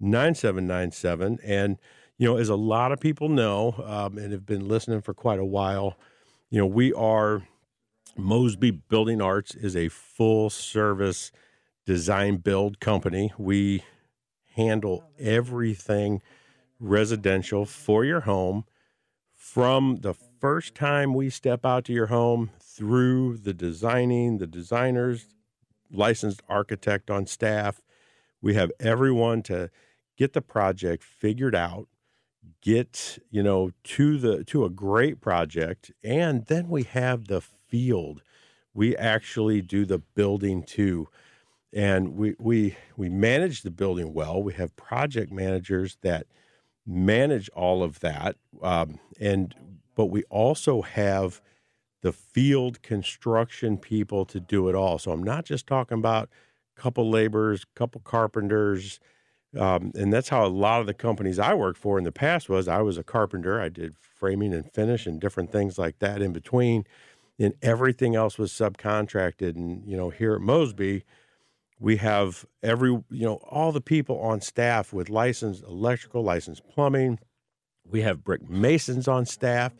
9797. 0.00 1.38
And, 1.42 1.78
you 2.18 2.28
know, 2.28 2.36
as 2.36 2.48
a 2.48 2.56
lot 2.56 2.92
of 2.92 3.00
people 3.00 3.28
know 3.28 3.82
um, 3.84 4.18
and 4.18 4.32
have 4.32 4.46
been 4.46 4.68
listening 4.68 5.00
for 5.00 5.14
quite 5.14 5.38
a 5.38 5.44
while, 5.44 5.96
you 6.50 6.58
know, 6.58 6.66
we 6.66 6.92
are 6.92 7.42
Mosby 8.16 8.70
Building 8.70 9.20
Arts 9.20 9.54
is 9.54 9.74
a 9.74 9.88
full 9.88 10.50
service 10.50 11.32
design 11.86 12.36
build 12.36 12.80
company. 12.80 13.32
We 13.38 13.84
handle 14.54 15.04
oh, 15.04 15.10
everything 15.18 16.22
residential 16.78 17.64
for 17.66 18.04
your 18.04 18.20
home 18.20 18.64
from 19.34 19.96
the 19.96 20.14
first 20.14 20.74
time 20.74 21.14
we 21.14 21.30
step 21.30 21.64
out 21.64 21.84
to 21.84 21.92
your 21.92 22.06
home 22.06 22.50
through 22.60 23.36
the 23.36 23.54
designing, 23.54 24.38
the 24.38 24.46
designers, 24.46 25.26
licensed 25.90 26.42
architect 26.48 27.10
on 27.10 27.26
staff. 27.26 27.80
We 28.40 28.54
have 28.54 28.72
everyone 28.80 29.42
to 29.44 29.70
get 30.16 30.32
the 30.32 30.42
project 30.42 31.02
figured 31.02 31.54
out, 31.54 31.88
get, 32.62 33.18
you 33.30 33.42
know, 33.42 33.70
to 33.84 34.18
the 34.18 34.44
to 34.44 34.64
a 34.64 34.70
great 34.70 35.20
project, 35.20 35.92
and 36.02 36.46
then 36.46 36.68
we 36.68 36.84
have 36.84 37.26
the 37.26 37.40
field. 37.40 38.22
We 38.72 38.96
actually 38.96 39.62
do 39.62 39.84
the 39.84 39.98
building 39.98 40.62
too 40.62 41.08
and 41.74 42.16
we 42.16 42.36
we 42.38 42.76
we 42.96 43.08
manage 43.08 43.62
the 43.62 43.70
building 43.70 44.14
well. 44.14 44.42
We 44.42 44.54
have 44.54 44.74
project 44.76 45.32
managers 45.32 45.98
that 46.02 46.26
manage 46.86 47.50
all 47.50 47.82
of 47.82 48.00
that, 48.00 48.36
um, 48.62 49.00
and 49.20 49.54
but 49.96 50.06
we 50.06 50.22
also 50.24 50.82
have 50.82 51.42
the 52.02 52.12
field 52.12 52.80
construction 52.82 53.76
people 53.76 54.24
to 54.26 54.38
do 54.38 54.68
it 54.68 54.74
all. 54.74 54.98
So 54.98 55.10
I'm 55.10 55.22
not 55.22 55.44
just 55.44 55.66
talking 55.66 55.98
about 55.98 56.28
a 56.76 56.80
couple 56.80 57.10
laborers, 57.10 57.64
a 57.64 57.78
couple 57.78 58.00
carpenters, 58.02 59.00
um, 59.58 59.90
and 59.96 60.12
that's 60.12 60.28
how 60.28 60.44
a 60.44 60.48
lot 60.48 60.80
of 60.80 60.86
the 60.86 60.94
companies 60.94 61.38
I 61.38 61.54
worked 61.54 61.78
for 61.78 61.98
in 61.98 62.04
the 62.04 62.12
past 62.12 62.48
was. 62.48 62.68
I 62.68 62.82
was 62.82 62.98
a 62.98 63.04
carpenter. 63.04 63.60
I 63.60 63.68
did 63.68 63.96
framing 63.98 64.54
and 64.54 64.70
finish 64.72 65.06
and 65.06 65.20
different 65.20 65.50
things 65.50 65.76
like 65.76 65.98
that 65.98 66.22
in 66.22 66.32
between, 66.32 66.84
and 67.36 67.54
everything 67.62 68.14
else 68.14 68.38
was 68.38 68.52
subcontracted. 68.52 69.56
And 69.56 69.84
you 69.84 69.96
know, 69.96 70.10
here 70.10 70.34
at 70.34 70.40
Mosby 70.40 71.02
We 71.84 71.98
have 71.98 72.46
every, 72.62 72.88
you 72.88 73.04
know, 73.10 73.34
all 73.50 73.70
the 73.70 73.82
people 73.82 74.18
on 74.18 74.40
staff 74.40 74.94
with 74.94 75.10
licensed 75.10 75.62
electrical, 75.64 76.22
licensed 76.22 76.66
plumbing. 76.66 77.18
We 77.84 78.00
have 78.00 78.24
brick 78.24 78.48
masons 78.48 79.06
on 79.06 79.26
staff. 79.26 79.74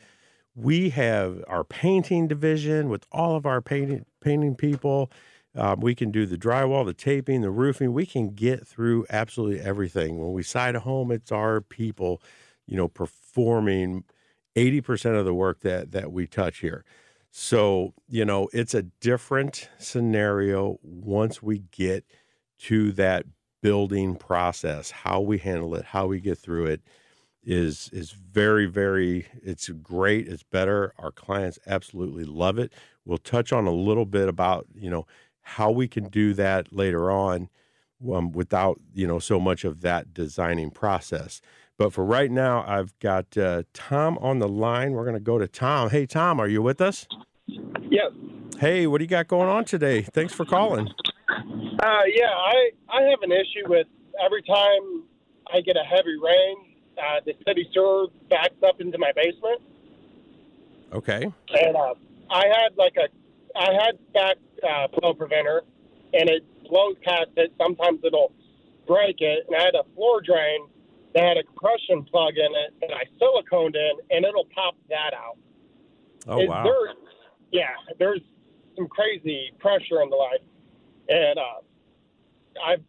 We 0.54 0.90
have 0.90 1.42
our 1.49 1.64
painting 1.64 2.28
division 2.28 2.90
with 2.90 3.06
all 3.11 3.37
of 3.37 3.46
our 3.46 3.62
painting 3.62 4.04
painting 4.20 4.54
people. 4.54 5.11
Um, 5.56 5.80
we 5.80 5.94
can 5.94 6.11
do 6.11 6.26
the 6.26 6.37
drywall, 6.37 6.84
the 6.84 6.92
taping, 6.92 7.40
the 7.40 7.50
roofing. 7.50 7.94
We 7.94 8.04
can 8.04 8.34
get 8.34 8.68
through 8.68 9.06
absolutely 9.08 9.62
everything. 9.62 10.18
When 10.18 10.34
we 10.34 10.42
side 10.42 10.75
a 10.75 10.80
home, 10.80 11.11
it's 11.11 11.32
our 11.32 11.62
people, 11.62 12.20
you 12.66 12.76
know, 12.76 12.87
performing 12.87 14.04
80% 14.56 15.18
of 15.18 15.25
the 15.25 15.32
work 15.32 15.61
that 15.61 15.92
that 15.92 16.12
we 16.12 16.26
touch 16.26 16.58
here. 16.58 16.84
So, 17.37 17.95
you 18.07 18.25
know, 18.25 18.49
it's 18.53 18.75
a 18.75 18.83
different 18.83 19.69
scenario 19.79 20.79
once 20.85 21.43
we 21.43 21.64
get 21.73 22.05
to 22.61 22.93
that 22.93 23.26
building 23.61 24.14
process. 24.14 24.93
How 24.93 25.21
we 25.21 25.38
handle 25.38 25.75
it, 25.75 25.85
how 25.87 26.07
we 26.07 26.21
get 26.21 26.38
through 26.38 26.67
it 26.67 26.83
is 27.43 27.91
is 27.93 28.12
very 28.12 28.67
very 28.67 29.26
it's 29.43 29.69
great, 29.69 30.29
it's 30.29 30.45
better. 30.45 30.95
Our 30.97 31.11
clients 31.11 31.59
absolutely 31.67 32.23
love 32.23 32.57
it. 32.57 32.73
We'll 33.05 33.19
touch 33.19 33.53
on 33.53 33.67
a 33.67 33.73
little 33.73 34.07
bit 34.07 34.29
about, 34.29 34.69
you 34.73 34.88
know, 34.88 35.05
how 35.43 35.73
we 35.73 35.88
can 35.88 36.09
do 36.11 36.35
that 36.35 36.73
later 36.73 37.11
on 37.11 37.49
um, 38.12 38.31
without, 38.31 38.81
you 38.93 39.09
know, 39.09 39.19
so 39.19 39.41
much 39.41 39.64
of 39.64 39.81
that 39.81 40.14
designing 40.14 40.71
process. 40.71 41.41
But 41.76 41.93
for 41.93 42.04
right 42.04 42.31
now, 42.31 42.64
I've 42.66 42.97
got 43.00 43.37
uh, 43.37 43.64
Tom 43.73 44.16
on 44.19 44.38
the 44.38 44.49
line. 44.49 44.93
We're 44.93 45.04
going 45.04 45.14
to 45.16 45.21
go 45.21 45.38
to 45.38 45.49
Tom. 45.49 45.90
Hey, 45.90 46.07
Tom, 46.07 46.38
are 46.40 46.47
you 46.47 46.62
with 46.62 46.81
us? 46.81 47.07
Yep. 47.49 48.12
Hey, 48.61 48.87
what 48.87 48.99
do 48.99 49.04
you 49.04 49.09
got 49.09 49.26
going 49.26 49.49
on 49.49 49.64
today? 49.64 50.02
Thanks 50.02 50.33
for 50.33 50.45
calling. 50.45 50.88
Uh, 51.28 52.02
yeah, 52.07 52.31
I, 52.31 52.71
I 52.88 53.02
have 53.02 53.23
an 53.23 53.33
issue 53.33 53.69
with 53.69 53.88
every 54.25 54.43
time 54.43 55.02
I 55.52 55.61
get 55.61 55.76
a 55.76 55.83
heavy 55.83 56.16
rain, 56.23 56.57
uh, 56.97 57.21
the 57.26 57.35
city 57.47 57.69
sewer 57.75 58.07
backs 58.31 58.54
up 58.66 58.81
into 58.81 58.97
my 58.99 59.11
basement. 59.16 59.61
Okay. 60.93 61.25
And 61.25 61.76
uh, 61.76 61.95
I 62.31 62.47
had 62.47 62.76
like 62.76 62.95
a, 62.97 63.09
I 63.59 63.73
had 63.73 64.12
back 64.12 64.37
uh, 64.62 64.87
flow 64.97 65.12
preventer, 65.12 65.62
and 66.12 66.31
it 66.31 66.45
blows 66.69 66.95
past 67.04 67.31
it. 67.37 67.52
Sometimes 67.61 67.99
it'll 68.04 68.33
break 68.87 69.16
it, 69.21 69.47
and 69.49 69.57
I 69.57 69.64
had 69.64 69.75
a 69.75 69.83
floor 69.95 70.21
drain 70.21 70.69
that 71.14 71.23
had 71.23 71.37
a 71.37 71.42
compression 71.44 72.04
plug 72.04 72.35
in 72.37 72.50
it 72.52 72.75
that 72.80 72.90
I 72.92 73.04
siliconed 73.23 73.76
in, 73.76 73.92
and 74.11 74.25
it'll 74.25 74.49
pop 74.54 74.75
that 74.88 75.14
out. 75.14 75.38
Oh 76.26 76.40
Is 76.40 76.49
wow. 76.49 76.64
there- 76.64 76.94
yeah, 77.52 77.71
there's 77.99 78.21
some 78.76 78.88
crazy 78.88 79.52
pressure 79.61 80.02
in 80.02 80.11
the 80.11 80.16
line, 80.16 80.42
and 81.09 81.38
uh, 81.38 81.61
I've 82.64 82.83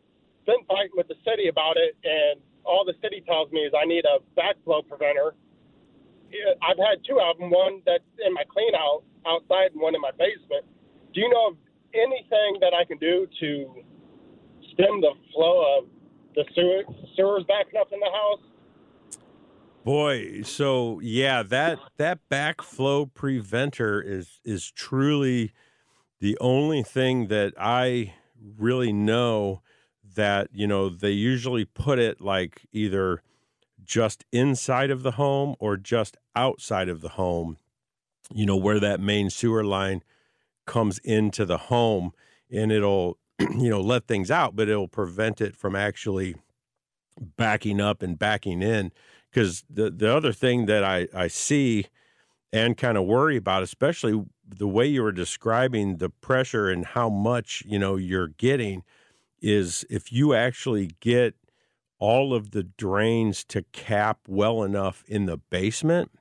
been 0.47 0.63
fighting 0.67 0.91
with 0.95 1.07
the 1.07 1.15
city 1.23 1.49
about 1.49 1.77
it, 1.77 1.95
and 2.03 2.41
all 2.63 2.83
the 2.83 2.95
city 3.03 3.21
tells 3.27 3.51
me 3.51 3.59
is 3.61 3.73
I 3.77 3.85
need 3.85 4.05
a 4.05 4.17
backflow 4.39 4.87
preventer. 4.87 5.35
I've 6.63 6.77
had 6.77 7.05
two 7.07 7.19
of 7.19 7.37
them, 7.37 7.51
one 7.51 7.81
that's 7.85 8.03
in 8.25 8.33
my 8.33 8.43
clean 8.49 8.73
out 8.73 9.03
outside 9.27 9.71
and 9.73 9.81
one 9.81 9.93
in 9.93 10.01
my 10.01 10.11
basement. 10.17 10.65
Do 11.13 11.21
you 11.21 11.29
know 11.29 11.49
of 11.49 11.57
anything 11.93 12.57
that 12.61 12.73
I 12.73 12.83
can 12.85 12.97
do 12.97 13.27
to 13.39 13.83
stem 14.73 15.01
the 15.01 15.13
flow 15.33 15.77
of 15.77 15.85
the 16.33 16.43
sewer, 16.55 16.83
sewers 17.15 17.43
backing 17.47 17.79
up 17.79 17.91
in 17.91 17.99
the 17.99 18.11
house? 18.11 18.39
Boy, 19.83 20.41
so 20.41 20.99
yeah, 21.01 21.43
that 21.43 21.77
that 21.97 22.19
backflow 22.29 23.11
preventer 23.13 24.01
is 24.01 24.39
is 24.43 24.71
truly 24.71 25.53
the 26.19 26.37
only 26.39 26.81
thing 26.81 27.27
that 27.27 27.53
I 27.59 28.15
really 28.57 28.91
know 28.91 29.61
that, 30.15 30.47
you 30.51 30.65
know, 30.65 30.89
they 30.89 31.11
usually 31.11 31.65
put 31.65 31.99
it 31.99 32.21
like 32.21 32.61
either 32.71 33.21
just 33.83 34.25
inside 34.31 34.89
of 34.89 35.03
the 35.03 35.11
home 35.11 35.55
or 35.59 35.77
just 35.77 36.17
outside 36.35 36.89
of 36.89 37.01
the 37.01 37.09
home, 37.09 37.57
you 38.33 38.45
know, 38.45 38.55
where 38.55 38.79
that 38.79 38.99
main 38.99 39.29
sewer 39.29 39.63
line 39.63 40.03
comes 40.65 40.97
into 40.99 41.45
the 41.45 41.57
home 41.57 42.11
and 42.49 42.71
it'll, 42.71 43.17
you 43.39 43.69
know, 43.69 43.81
let 43.81 44.07
things 44.07 44.31
out, 44.31 44.55
but 44.55 44.69
it'll 44.69 44.87
prevent 44.87 45.41
it 45.41 45.55
from 45.55 45.75
actually 45.75 46.35
backing 47.37 47.79
up 47.79 48.01
and 48.01 48.17
backing 48.19 48.61
in 48.61 48.91
because 49.31 49.63
the 49.69 49.89
the 49.89 50.13
other 50.13 50.33
thing 50.33 50.65
that 50.65 50.83
I 50.83 51.07
I 51.13 51.27
see 51.27 51.87
and 52.53 52.77
kind 52.77 52.97
of 52.97 53.05
worry 53.05 53.35
about, 53.35 53.63
especially 53.63 54.23
the 54.47 54.67
way 54.67 54.85
you 54.85 55.03
were 55.03 55.11
describing 55.11 55.97
the 55.97 56.09
pressure 56.09 56.69
and 56.69 56.85
how 56.85 57.09
much 57.09 57.63
you 57.65 57.77
know 57.77 57.95
you're 57.97 58.29
getting, 58.29 58.83
is 59.41 59.85
if 59.89 60.11
you 60.11 60.33
actually 60.33 60.91
get 60.99 61.35
all 61.99 62.33
of 62.33 62.51
the 62.51 62.63
drains 62.63 63.43
to 63.45 63.63
cap 63.71 64.19
well 64.27 64.63
enough 64.63 65.03
in 65.07 65.25
the 65.25 65.37
basement, 65.37 66.11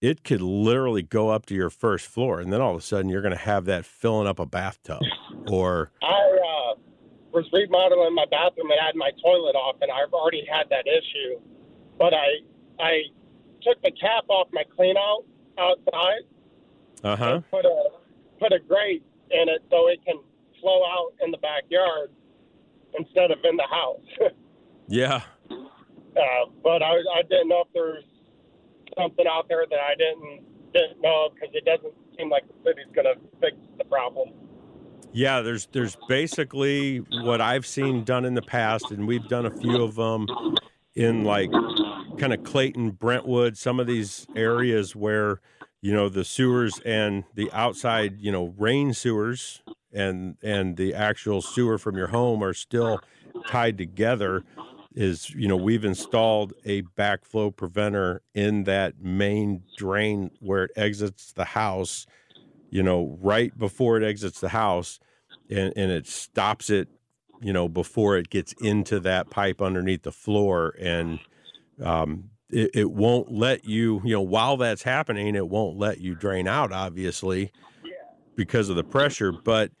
it 0.00 0.24
could 0.24 0.40
literally 0.42 1.02
go 1.02 1.30
up 1.30 1.46
to 1.46 1.54
your 1.54 1.70
first 1.70 2.06
floor, 2.06 2.40
and 2.40 2.52
then 2.52 2.60
all 2.60 2.72
of 2.72 2.78
a 2.78 2.80
sudden 2.80 3.08
you're 3.08 3.22
going 3.22 3.36
to 3.36 3.38
have 3.38 3.64
that 3.64 3.84
filling 3.84 4.26
up 4.26 4.38
a 4.38 4.46
bathtub, 4.46 5.02
or 5.48 5.90
I 6.02 6.36
was 7.32 7.46
remodeling 7.52 8.14
my 8.14 8.26
bathroom 8.30 8.70
and 8.70 8.80
had 8.80 8.96
my 8.96 9.10
toilet 9.22 9.54
off, 9.54 9.76
and 9.80 9.90
I've 9.90 10.12
already 10.12 10.44
had 10.50 10.68
that 10.70 10.86
issue. 10.86 11.40
But 11.98 12.14
I 12.14 12.42
I 12.80 13.02
took 13.62 13.80
the 13.82 13.92
cap 13.92 14.24
off 14.28 14.48
my 14.52 14.64
clean 14.76 14.96
out 14.96 15.24
outside, 15.58 16.24
uh 17.04 17.16
huh, 17.16 17.34
and 17.34 17.50
put 17.50 17.64
a 17.64 17.88
put 18.38 18.52
a 18.52 18.58
grate 18.58 19.04
in 19.30 19.48
it 19.48 19.62
so 19.70 19.88
it 19.88 20.00
can 20.04 20.18
flow 20.60 20.82
out 20.84 21.12
in 21.22 21.30
the 21.30 21.38
backyard 21.38 22.10
instead 22.98 23.30
of 23.30 23.38
in 23.44 23.56
the 23.56 23.68
house. 23.70 24.32
yeah. 24.88 25.22
uh, 25.50 26.50
but 26.62 26.82
I, 26.82 26.94
I 27.14 27.22
didn't 27.28 27.48
know 27.48 27.64
if 27.66 27.72
there's 27.72 28.04
something 28.98 29.26
out 29.30 29.48
there 29.48 29.64
that 29.68 29.78
I 29.78 29.94
didn't 29.94 30.42
didn't 30.72 31.00
know 31.00 31.30
because 31.34 31.54
it 31.54 31.64
doesn't 31.64 31.94
seem 32.16 32.30
like 32.30 32.46
the 32.46 32.54
city's 32.64 32.90
going 32.94 33.06
to 33.06 33.20
fix 33.40 33.56
the 33.78 33.84
problem. 33.84 34.30
Yeah, 35.12 35.40
there's 35.40 35.66
there's 35.72 35.96
basically 36.08 36.98
what 36.98 37.40
I've 37.40 37.66
seen 37.66 38.04
done 38.04 38.24
in 38.24 38.34
the 38.34 38.42
past, 38.42 38.90
and 38.90 39.08
we've 39.08 39.26
done 39.28 39.46
a 39.46 39.50
few 39.50 39.82
of 39.82 39.96
them 39.96 40.26
in 40.94 41.24
like 41.24 41.50
kind 42.18 42.32
of 42.32 42.44
Clayton, 42.44 42.92
Brentwood, 42.92 43.56
some 43.56 43.80
of 43.80 43.86
these 43.86 44.26
areas 44.36 44.94
where 44.94 45.40
you 45.80 45.92
know 45.92 46.08
the 46.08 46.24
sewers 46.24 46.80
and 46.84 47.24
the 47.34 47.50
outside, 47.52 48.20
you 48.20 48.30
know, 48.30 48.54
rain 48.56 48.94
sewers 48.94 49.62
and 49.92 50.36
and 50.42 50.76
the 50.76 50.94
actual 50.94 51.42
sewer 51.42 51.76
from 51.78 51.96
your 51.96 52.08
home 52.08 52.42
are 52.44 52.54
still 52.54 53.00
tied 53.48 53.78
together. 53.78 54.44
Is 54.94 55.30
you 55.30 55.48
know 55.48 55.56
we've 55.56 55.84
installed 55.84 56.52
a 56.64 56.82
backflow 56.82 57.54
preventer 57.54 58.22
in 58.34 58.64
that 58.64 59.00
main 59.00 59.62
drain 59.76 60.30
where 60.40 60.64
it 60.64 60.72
exits 60.76 61.32
the 61.32 61.44
house 61.44 62.06
you 62.70 62.82
know, 62.82 63.18
right 63.20 63.56
before 63.58 63.96
it 63.96 64.04
exits 64.04 64.40
the 64.40 64.48
house 64.48 65.00
and, 65.50 65.72
and 65.76 65.90
it 65.90 66.06
stops 66.06 66.70
it, 66.70 66.88
you 67.42 67.52
know, 67.52 67.68
before 67.68 68.16
it 68.16 68.30
gets 68.30 68.52
into 68.60 69.00
that 69.00 69.30
pipe 69.30 69.60
underneath 69.60 70.02
the 70.02 70.12
floor. 70.12 70.74
And 70.78 71.18
um, 71.82 72.30
it, 72.48 72.70
it 72.74 72.90
won't 72.90 73.32
let 73.32 73.64
you, 73.64 74.00
you 74.04 74.12
know, 74.12 74.20
while 74.20 74.56
that's 74.56 74.82
happening, 74.82 75.34
it 75.34 75.48
won't 75.48 75.76
let 75.76 76.00
you 76.00 76.14
drain 76.14 76.46
out, 76.46 76.72
obviously, 76.72 77.52
because 78.36 78.68
of 78.68 78.76
the 78.76 78.84
pressure. 78.84 79.32
But, 79.32 79.72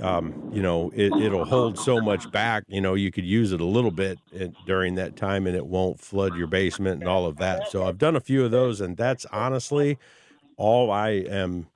um, 0.00 0.50
you 0.52 0.62
know, 0.62 0.90
it, 0.94 1.12
it'll 1.12 1.44
hold 1.44 1.78
so 1.78 2.00
much 2.00 2.30
back, 2.30 2.64
you 2.68 2.80
know, 2.80 2.94
you 2.94 3.10
could 3.10 3.26
use 3.26 3.52
it 3.52 3.60
a 3.60 3.66
little 3.66 3.90
bit 3.90 4.18
in, 4.32 4.56
during 4.64 4.94
that 4.94 5.16
time 5.16 5.46
and 5.46 5.54
it 5.54 5.66
won't 5.66 6.00
flood 6.00 6.34
your 6.36 6.46
basement 6.46 7.00
and 7.00 7.08
all 7.08 7.26
of 7.26 7.36
that. 7.36 7.68
So 7.68 7.84
I've 7.84 7.98
done 7.98 8.16
a 8.16 8.20
few 8.20 8.44
of 8.44 8.50
those, 8.50 8.80
and 8.80 8.96
that's 8.96 9.26
honestly 9.26 9.98
all 10.56 10.90
I 10.90 11.10
am 11.10 11.66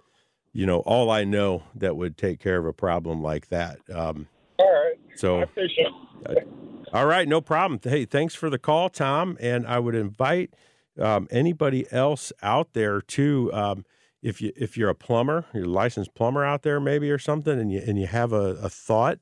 you 0.55 0.65
know, 0.65 0.79
all 0.81 1.11
I 1.11 1.25
know 1.25 1.65
that 1.75 1.97
would 1.97 2.17
take 2.17 2.41
care 2.41 2.59
of 2.59 2.65
a 2.65 2.73
problem 2.73 3.23
like 3.23 3.49
that. 3.49 3.79
Um, 3.93 4.29
All 4.59 4.73
right, 4.73 4.99
so, 5.17 5.43
it. 5.43 6.49
all 6.93 7.07
right, 7.07 7.29
no 7.29 7.41
problem. 7.41 7.81
Hey, 7.83 8.05
thanks 8.07 8.35
for 8.35 8.49
the 8.49 8.59
call, 8.59 8.89
Tom. 8.89 9.37
And 9.41 9.67
I 9.67 9.81
would 9.81 9.97
invite 9.97 10.55
um, 10.99 11.27
anybody 11.31 11.87
else 11.93 12.33
out 12.41 12.73
there 12.73 13.01
too. 13.01 13.51
Um, 13.53 13.85
if 14.23 14.41
you 14.41 14.53
if 14.57 14.79
you're 14.79 14.89
a 14.89 14.95
plumber, 14.95 15.45
you're 15.53 15.65
a 15.65 15.69
licensed 15.69 16.15
plumber 16.15 16.45
out 16.45 16.63
there, 16.63 16.81
maybe 16.81 17.11
or 17.11 17.19
something, 17.19 17.59
and 17.61 17.71
you 17.71 17.83
and 17.87 17.99
you 17.99 18.07
have 18.07 18.33
a, 18.33 18.55
a 18.63 18.71
thought, 18.71 19.19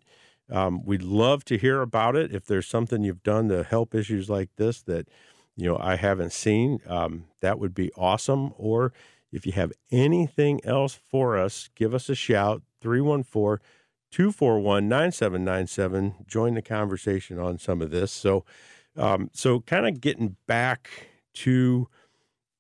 um, 0.50 0.84
we'd 0.84 1.02
love 1.02 1.44
to 1.46 1.56
hear 1.56 1.80
about 1.80 2.14
it. 2.14 2.32
If 2.32 2.44
there's 2.44 2.68
something 2.68 3.02
you've 3.02 3.22
done 3.22 3.48
to 3.48 3.64
help 3.64 3.94
issues 3.94 4.28
like 4.28 4.50
this 4.56 4.82
that 4.82 5.08
you 5.56 5.66
know 5.66 5.78
I 5.80 5.96
haven't 5.96 6.32
seen, 6.32 6.78
um, 6.86 7.24
that 7.40 7.58
would 7.58 7.74
be 7.74 7.90
awesome. 7.96 8.52
Or 8.58 8.92
if 9.32 9.46
you 9.46 9.52
have 9.52 9.72
anything 9.90 10.60
else 10.64 10.94
for 10.94 11.38
us, 11.38 11.70
give 11.74 11.94
us 11.94 12.08
a 12.08 12.14
shout 12.14 12.62
314 12.80 13.64
241 14.12 14.88
9797. 14.88 16.26
Join 16.26 16.54
the 16.54 16.62
conversation 16.62 17.38
on 17.38 17.58
some 17.58 17.80
of 17.80 17.90
this. 17.90 18.12
So, 18.12 18.44
um, 18.96 19.30
so 19.32 19.60
kind 19.60 19.88
of 19.88 20.00
getting 20.02 20.36
back 20.46 21.08
to 21.34 21.88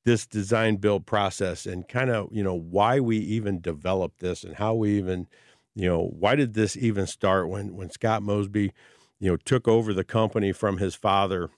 this 0.04 0.26
design 0.26 0.76
build 0.76 1.04
process 1.06 1.66
and 1.66 1.86
kind 1.86 2.10
of, 2.10 2.28
you 2.32 2.42
know, 2.42 2.54
why 2.54 2.98
we 3.00 3.18
even 3.18 3.60
developed 3.60 4.20
this 4.20 4.42
and 4.42 4.56
how 4.56 4.74
we 4.74 4.96
even, 4.96 5.28
you 5.74 5.86
know, 5.86 6.02
why 6.18 6.34
did 6.34 6.54
this 6.54 6.76
even 6.76 7.06
start 7.06 7.50
when 7.50 7.76
when 7.76 7.90
Scott 7.90 8.22
Mosby, 8.22 8.72
you 9.20 9.30
know, 9.30 9.36
took 9.36 9.68
over 9.68 9.92
the 9.92 10.04
company 10.04 10.52
from 10.52 10.78
his 10.78 10.94
father 10.94 11.50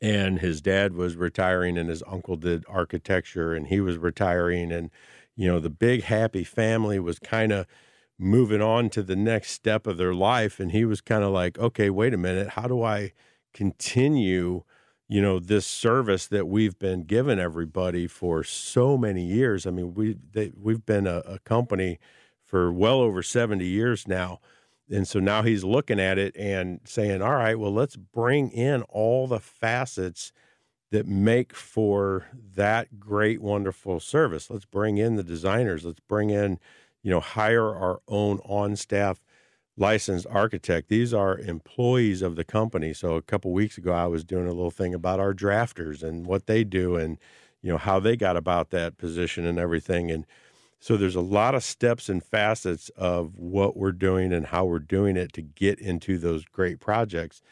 and 0.00 0.38
his 0.40 0.60
dad 0.60 0.94
was 0.94 1.16
retiring 1.16 1.78
and 1.78 1.88
his 1.88 2.02
uncle 2.06 2.36
did 2.36 2.64
architecture 2.68 3.54
and 3.54 3.68
he 3.68 3.80
was 3.80 3.96
retiring 3.96 4.72
and 4.72 4.90
you 5.36 5.46
know, 5.46 5.60
the 5.60 5.70
big 5.70 6.02
happy 6.02 6.42
family 6.42 6.98
was 6.98 7.20
kind 7.20 7.52
of 7.52 7.66
moving 8.18 8.60
on 8.60 8.90
to 8.90 9.04
the 9.04 9.14
next 9.14 9.52
step 9.52 9.86
of 9.86 9.96
their 9.96 10.14
life 10.14 10.58
and 10.58 10.72
he 10.72 10.84
was 10.84 11.00
kind 11.00 11.22
of 11.22 11.30
like, 11.30 11.58
"Okay, 11.58 11.90
wait 11.90 12.12
a 12.12 12.16
minute, 12.16 12.50
how 12.50 12.66
do 12.66 12.82
I 12.82 13.12
continue 13.54 14.64
you 15.08 15.22
know 15.22 15.38
this 15.38 15.66
service 15.66 16.26
that 16.26 16.46
we've 16.46 16.78
been 16.78 17.02
giving 17.02 17.38
everybody 17.38 18.06
for 18.06 18.44
so 18.44 18.96
many 18.98 19.24
years. 19.24 19.66
I 19.66 19.70
mean, 19.70 19.94
we 19.94 20.16
they, 20.32 20.52
we've 20.54 20.84
been 20.84 21.06
a, 21.06 21.18
a, 21.20 21.38
company 21.40 21.98
for 22.44 22.70
well 22.70 23.00
over 23.00 23.22
seventy 23.22 23.66
years 23.66 24.06
now, 24.06 24.40
and 24.90 25.06
so 25.06 25.20
now 25.20 25.42
he's 25.42 25.64
looking 25.64 26.00
at 26.00 26.18
it 26.18 26.36
and 26.36 26.80
saying, 26.84 27.22
"All 27.22 27.34
right, 27.34 27.58
well, 27.58 27.72
let's 27.72 27.96
bring 27.96 28.50
in 28.50 28.82
all 28.82 29.26
the 29.26 29.40
facets 29.40 30.32
that 30.90 31.06
make 31.06 31.54
for 31.54 32.26
that 32.54 32.98
great, 33.00 33.40
wonderful 33.42 34.00
service. 34.00 34.50
Let's 34.50 34.64
bring 34.64 34.98
in 34.98 35.16
the 35.16 35.22
designers. 35.24 35.84
Let's 35.84 36.00
bring 36.00 36.30
in, 36.30 36.58
you 37.02 37.10
know, 37.10 37.20
hire 37.20 37.74
our 37.74 38.00
own 38.08 38.38
on 38.44 38.76
staff." 38.76 39.20
licensed 39.78 40.26
architect. 40.30 40.88
These 40.88 41.14
are 41.14 41.38
employees 41.38 42.22
of 42.22 42.36
the 42.36 42.44
company. 42.44 42.92
So 42.92 43.14
a 43.14 43.22
couple 43.22 43.52
weeks 43.52 43.78
ago, 43.78 43.92
I 43.92 44.06
was 44.06 44.24
doing 44.24 44.46
a 44.46 44.52
little 44.52 44.70
thing 44.70 44.94
about 44.94 45.20
our 45.20 45.32
drafters 45.32 46.02
and 46.02 46.26
what 46.26 46.46
they 46.46 46.64
do, 46.64 46.96
and 46.96 47.18
you 47.62 47.70
know 47.70 47.78
how 47.78 48.00
they 48.00 48.16
got 48.16 48.36
about 48.36 48.70
that 48.70 48.98
position 48.98 49.46
and 49.46 49.58
everything. 49.58 50.10
And 50.10 50.26
so 50.80 50.96
there's 50.96 51.16
a 51.16 51.20
lot 51.20 51.54
of 51.54 51.64
steps 51.64 52.08
and 52.08 52.22
facets 52.22 52.88
of 52.90 53.34
what 53.36 53.76
we're 53.76 53.92
doing 53.92 54.32
and 54.32 54.46
how 54.46 54.64
we're 54.64 54.78
doing 54.78 55.16
it 55.16 55.32
to 55.32 55.42
get 55.42 55.80
into 55.80 56.18
those 56.18 56.44
great 56.44 56.78
projects. 56.78 57.42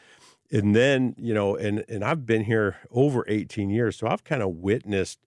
And 0.51 0.75
then 0.75 1.13
you 1.17 1.33
know, 1.33 1.55
and 1.55 1.83
and 1.89 2.03
I've 2.03 2.25
been 2.25 2.45
here 2.45 2.77
over 2.91 3.25
18 3.27 3.69
years, 3.69 3.97
so 3.97 4.07
I've 4.07 4.23
kind 4.23 4.41
of 4.41 4.49
witnessed 4.55 5.19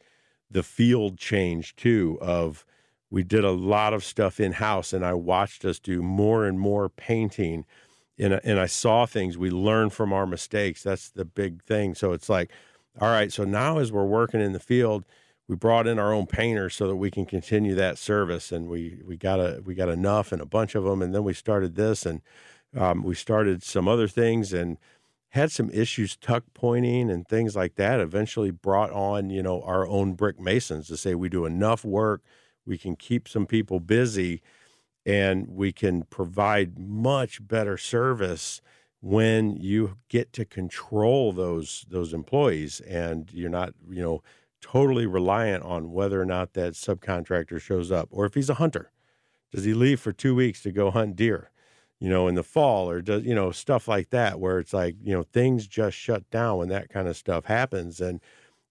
the 0.51 0.63
field 0.63 1.19
change 1.19 1.77
too 1.77 2.19
of 2.21 2.65
we 3.11 3.25
did 3.25 3.45
a 3.45 3.51
lot 3.51 3.93
of 3.93 4.05
stuff 4.05 4.39
in 4.39 4.53
house, 4.53 4.93
and 4.93 5.05
I 5.05 5.15
watched 5.15 5.65
us 5.65 5.79
do 5.79 6.01
more 6.01 6.47
and 6.47 6.59
more 6.59 6.89
painting. 6.89 7.67
And, 8.19 8.35
and 8.45 8.61
I 8.61 8.67
saw 8.67 9.07
things. 9.07 9.37
We 9.37 9.51
learn 9.51 9.91
from 9.91 10.13
our 10.13 10.27
mistakes. 10.27 10.83
That's 10.83 11.11
the 11.11 11.25
big 11.25 11.63
thing. 11.63 11.95
So 11.95 12.13
it's 12.13 12.29
like, 12.29 12.51
all 13.01 13.09
right. 13.09 13.33
So 13.33 13.45
now 13.45 13.79
as 13.79 13.91
we're 13.91 14.05
working 14.05 14.41
in 14.41 14.53
the 14.53 14.61
field, 14.61 15.05
we 15.51 15.57
brought 15.57 15.89
in 15.89 15.99
our 15.99 16.13
own 16.13 16.27
painters 16.27 16.77
so 16.77 16.87
that 16.87 16.95
we 16.95 17.11
can 17.11 17.27
continue 17.27 17.75
that 17.75 17.99
service. 17.99 18.53
And 18.53 18.69
we 18.69 19.01
we 19.05 19.17
got 19.17 19.41
a 19.41 19.61
we 19.65 19.75
got 19.75 19.89
enough 19.89 20.31
and 20.31 20.41
a 20.41 20.47
bunch 20.47 20.77
of 20.77 20.85
them. 20.85 21.03
And 21.03 21.13
then 21.13 21.25
we 21.25 21.35
started 21.35 21.75
this, 21.75 22.07
and 22.07 22.23
um, 22.77 23.03
we 23.03 23.17
started 23.17 23.65
some 23.65 23.89
other 23.89 24.07
things, 24.07 24.53
and 24.53 24.79
had 25.31 25.51
some 25.51 25.69
issues 25.71 26.17
tuck 26.17 26.45
pointing 26.55 27.11
and 27.11 27.27
things 27.27 27.57
like 27.57 27.75
that. 27.75 27.99
Eventually 27.99 28.53
brought 28.53 28.93
on 28.93 29.29
you 29.29 29.43
know 29.43 29.61
our 29.63 29.85
own 29.89 30.13
brick 30.13 30.39
masons 30.39 30.87
to 30.87 30.97
say 30.97 31.17
we 31.17 31.29
do 31.29 31.45
enough 31.45 31.85
work 31.85 32.23
we 32.65 32.79
can 32.79 32.95
keep 32.95 33.27
some 33.27 33.47
people 33.47 33.81
busy 33.81 34.43
and 35.05 35.49
we 35.49 35.73
can 35.73 36.03
provide 36.05 36.79
much 36.79 37.45
better 37.47 37.77
service 37.77 38.61
when 39.01 39.57
you 39.57 39.97
get 40.09 40.33
to 40.33 40.45
control 40.45 41.33
those 41.33 41.85
those 41.89 42.13
employees 42.13 42.81
and 42.81 43.33
you're 43.33 43.51
not 43.51 43.73
you 43.89 44.03
know 44.03 44.23
totally 44.61 45.07
reliant 45.07 45.65
on 45.65 45.93
whether 45.93 46.21
or 46.21 46.27
not 46.27 46.55
that 46.55 46.75
subcontractor 46.75 47.61
shows 47.61 47.91
up 47.91 48.09
or 48.11 48.27
if 48.27 48.35
he's 48.35 48.51
a 48.51 48.55
hunter. 48.55 48.93
Does 49.53 49.65
he 49.65 49.75
leave 49.75 50.01
for 50.01 50.13
2 50.13 50.35
weeks 50.35 50.63
to 50.63 50.73
go 50.73 50.91
hunt 50.91 51.17
deer 51.17 51.51
you 52.01 52.09
know 52.09 52.29
in 52.29 52.35
the 52.35 52.43
fall 52.43 52.89
or 52.91 53.03
does 53.03 53.25
you 53.25 53.35
know 53.35 53.51
stuff 53.51 53.87
like 53.87 54.11
that 54.11 54.41
where 54.41 54.59
it's 54.59 54.73
like 54.73 54.97
you 55.03 55.13
know 55.13 55.23
things 55.23 55.67
just 55.67 55.97
shut 55.97 56.29
down 56.31 56.59
when 56.59 56.69
that 56.69 56.89
kind 56.89 57.09
of 57.09 57.17
stuff 57.17 57.45
happens. 57.47 58.01
And 58.01 58.21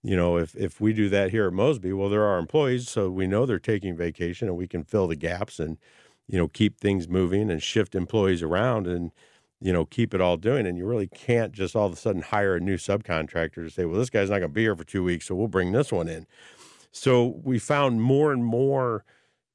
you 0.04 0.15
know, 0.15 0.38
if 0.38 0.56
if 0.56 0.80
we 0.82 0.93
do 0.93 1.10
that 1.10 1.32
here 1.32 1.47
at 1.47 1.54
Mosby, 1.54 1.91
well, 1.93 2.10
there 2.10 2.23
are 2.23 2.39
employees, 2.39 2.89
so 2.89 3.10
we 3.10 3.28
know 3.28 3.45
they're 3.45 3.60
taking 3.60 3.95
vacation, 3.97 4.47
and 4.47 4.58
we 4.58 4.67
can 4.67 4.84
fill 4.84 5.08
the 5.08 5.15
gaps 5.15 5.60
and 5.60 5.78
you 6.28 6.38
know 6.38 6.47
keep 6.47 6.80
things 6.80 7.08
moving 7.10 7.52
and 7.52 7.62
shift 7.62 7.95
employees 7.95 8.41
around. 8.41 8.88
And 8.88 9.12
you 9.61 9.73
know 9.73 9.85
keep 9.85 10.13
it 10.13 10.21
all 10.21 10.37
doing. 10.37 10.65
And 10.65 10.77
you 10.77 10.85
really 10.85 11.07
can't 11.07 11.51
just 11.51 11.75
all 11.75 11.87
of 11.87 11.93
a 11.93 11.97
sudden 11.97 12.21
hire 12.21 12.55
a 12.55 12.59
new 12.59 12.77
subcontractor 12.77 13.55
to 13.55 13.69
say, 13.69 13.85
well, 13.85 13.99
this 13.99 14.09
guy's 14.09 14.29
not 14.29 14.39
going 14.39 14.51
to 14.51 14.55
be 14.55 14.61
here 14.61 14.75
for 14.75 14.83
two 14.83 15.03
weeks, 15.03 15.25
so 15.27 15.35
we'll 15.35 15.47
bring 15.47 15.71
this 15.71 15.91
one 15.91 16.07
in. 16.07 16.27
So 16.91 17.39
we 17.43 17.59
found 17.59 18.01
more 18.01 18.31
and 18.31 18.43
more 18.43 19.03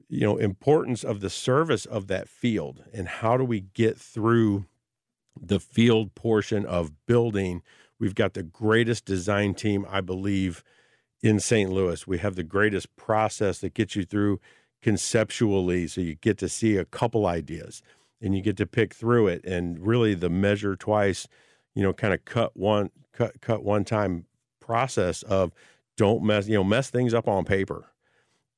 you 0.08 0.20
know 0.20 0.36
importance 0.36 1.04
of 1.04 1.20
the 1.20 1.30
service 1.30 1.86
of 1.86 2.06
that 2.08 2.28
field 2.28 2.84
and 2.92 3.08
how 3.08 3.36
do 3.36 3.44
we 3.44 3.60
get 3.60 3.98
through 3.98 4.66
the 5.40 5.58
field 5.58 6.14
portion 6.14 6.64
of 6.64 6.92
building 7.06 7.62
We've 7.98 8.14
got 8.14 8.34
the 8.34 8.42
greatest 8.42 9.04
design 9.04 9.54
team, 9.54 9.86
I 9.88 10.00
believe, 10.00 10.64
in 11.22 11.40
St. 11.40 11.70
Louis. 11.70 12.06
We 12.06 12.18
have 12.18 12.36
the 12.36 12.42
greatest 12.42 12.94
process 12.96 13.60
that 13.60 13.74
gets 13.74 13.96
you 13.96 14.04
through 14.04 14.40
conceptually. 14.82 15.86
So 15.86 16.00
you 16.00 16.14
get 16.14 16.36
to 16.38 16.48
see 16.48 16.76
a 16.76 16.84
couple 16.84 17.26
ideas 17.26 17.82
and 18.20 18.34
you 18.34 18.42
get 18.42 18.56
to 18.58 18.66
pick 18.66 18.94
through 18.94 19.28
it. 19.28 19.44
And 19.44 19.78
really 19.78 20.14
the 20.14 20.30
measure 20.30 20.76
twice, 20.76 21.26
you 21.74 21.82
know, 21.82 21.92
kind 21.92 22.14
of 22.14 22.24
cut 22.24 22.56
one, 22.56 22.90
cut, 23.12 23.40
cut 23.40 23.62
one 23.62 23.84
time 23.84 24.26
process 24.60 25.22
of 25.22 25.52
don't 25.96 26.22
mess, 26.22 26.48
you 26.48 26.54
know, 26.54 26.64
mess 26.64 26.90
things 26.90 27.14
up 27.14 27.28
on 27.28 27.44
paper. 27.44 27.86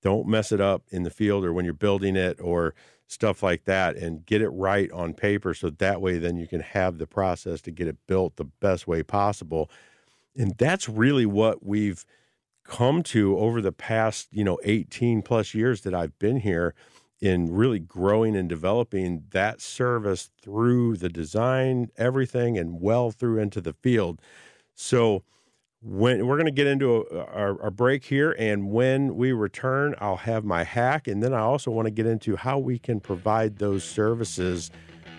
Don't 0.02 0.28
mess 0.28 0.52
it 0.52 0.60
up 0.60 0.82
in 0.90 1.02
the 1.02 1.10
field 1.10 1.44
or 1.44 1.52
when 1.52 1.64
you're 1.64 1.74
building 1.74 2.16
it 2.16 2.38
or 2.40 2.74
stuff 3.08 3.42
like 3.42 3.64
that 3.64 3.96
and 3.96 4.26
get 4.26 4.42
it 4.42 4.48
right 4.48 4.90
on 4.92 5.14
paper 5.14 5.54
so 5.54 5.70
that 5.70 6.00
way 6.00 6.18
then 6.18 6.36
you 6.36 6.46
can 6.46 6.60
have 6.60 6.98
the 6.98 7.06
process 7.06 7.60
to 7.60 7.70
get 7.70 7.86
it 7.86 7.96
built 8.06 8.36
the 8.36 8.44
best 8.44 8.88
way 8.88 9.02
possible 9.02 9.70
and 10.36 10.56
that's 10.58 10.88
really 10.88 11.24
what 11.24 11.64
we've 11.64 12.04
come 12.64 13.02
to 13.02 13.38
over 13.38 13.60
the 13.60 13.72
past 13.72 14.28
you 14.32 14.42
know 14.42 14.58
18 14.64 15.22
plus 15.22 15.54
years 15.54 15.82
that 15.82 15.94
I've 15.94 16.18
been 16.18 16.40
here 16.40 16.74
in 17.20 17.52
really 17.52 17.78
growing 17.78 18.36
and 18.36 18.48
developing 18.48 19.24
that 19.30 19.60
service 19.60 20.30
through 20.42 20.96
the 20.96 21.08
design 21.08 21.88
everything 21.96 22.58
and 22.58 22.80
well 22.80 23.10
through 23.10 23.38
into 23.38 23.60
the 23.60 23.72
field. 23.72 24.20
So 24.74 25.22
when 25.80 26.26
we're 26.26 26.36
going 26.36 26.46
to 26.46 26.52
get 26.52 26.66
into 26.66 27.06
a, 27.10 27.24
our, 27.26 27.62
our, 27.62 27.70
break 27.70 28.04
here 28.04 28.34
and 28.38 28.70
when 28.70 29.14
we 29.14 29.30
return 29.30 29.94
i'll 30.00 30.16
have 30.16 30.42
my 30.42 30.64
hack 30.64 31.06
and 31.06 31.22
then 31.22 31.34
i 31.34 31.38
also 31.38 31.70
want 31.70 31.86
to 31.86 31.90
get 31.90 32.06
into 32.06 32.34
how 32.34 32.58
we 32.58 32.78
can 32.78 32.98
provide 32.98 33.58
those 33.58 33.84
services 33.84 34.70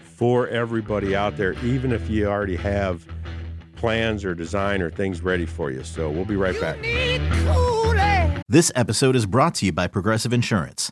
for 0.01 0.47
everybody 0.47 1.15
out 1.15 1.37
there 1.37 1.53
even 1.63 1.91
if 1.91 2.09
you 2.09 2.25
already 2.25 2.55
have 2.55 3.05
plans 3.77 4.25
or 4.25 4.35
design 4.35 4.81
or 4.81 4.89
things 4.89 5.21
ready 5.21 5.45
for 5.45 5.71
you. 5.71 5.83
So 5.83 6.09
we'll 6.09 6.25
be 6.25 6.35
right 6.35 6.59
back. 6.59 6.77
this 8.49 8.71
episode 8.75 9.15
is 9.15 9.25
brought 9.25 9.55
to 9.55 9.65
you 9.65 9.71
by 9.71 9.87
progressive 9.87 10.33
insurance 10.33 10.91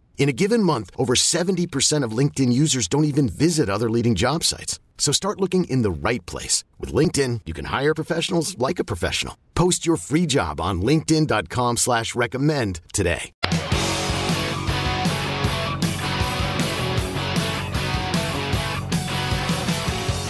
In 0.17 0.29
a 0.29 0.33
given 0.33 0.61
month, 0.61 0.91
over 0.97 1.15
70% 1.15 2.05
of 2.05 2.17
LinkedIn 2.17 2.53
users 2.53 2.87
don't 2.87 3.05
even 3.05 3.27
visit 3.27 3.69
other 3.69 3.89
leading 3.89 4.13
job 4.13 4.43
sites. 4.43 4.79
So 4.99 5.11
start 5.11 5.41
looking 5.41 5.63
in 5.63 5.81
the 5.81 5.91
right 5.91 6.23
place. 6.27 6.63
With 6.79 6.93
LinkedIn, 6.93 7.41
you 7.47 7.53
can 7.53 7.65
hire 7.65 7.95
professionals 7.95 8.55
like 8.59 8.77
a 8.77 8.83
professional. 8.83 9.35
Post 9.55 9.83
your 9.83 9.97
free 9.97 10.27
job 10.27 10.61
on 10.61 10.81
linkedin.com 10.81 11.77
slash 11.77 12.13
recommend 12.13 12.81
today. 12.93 13.31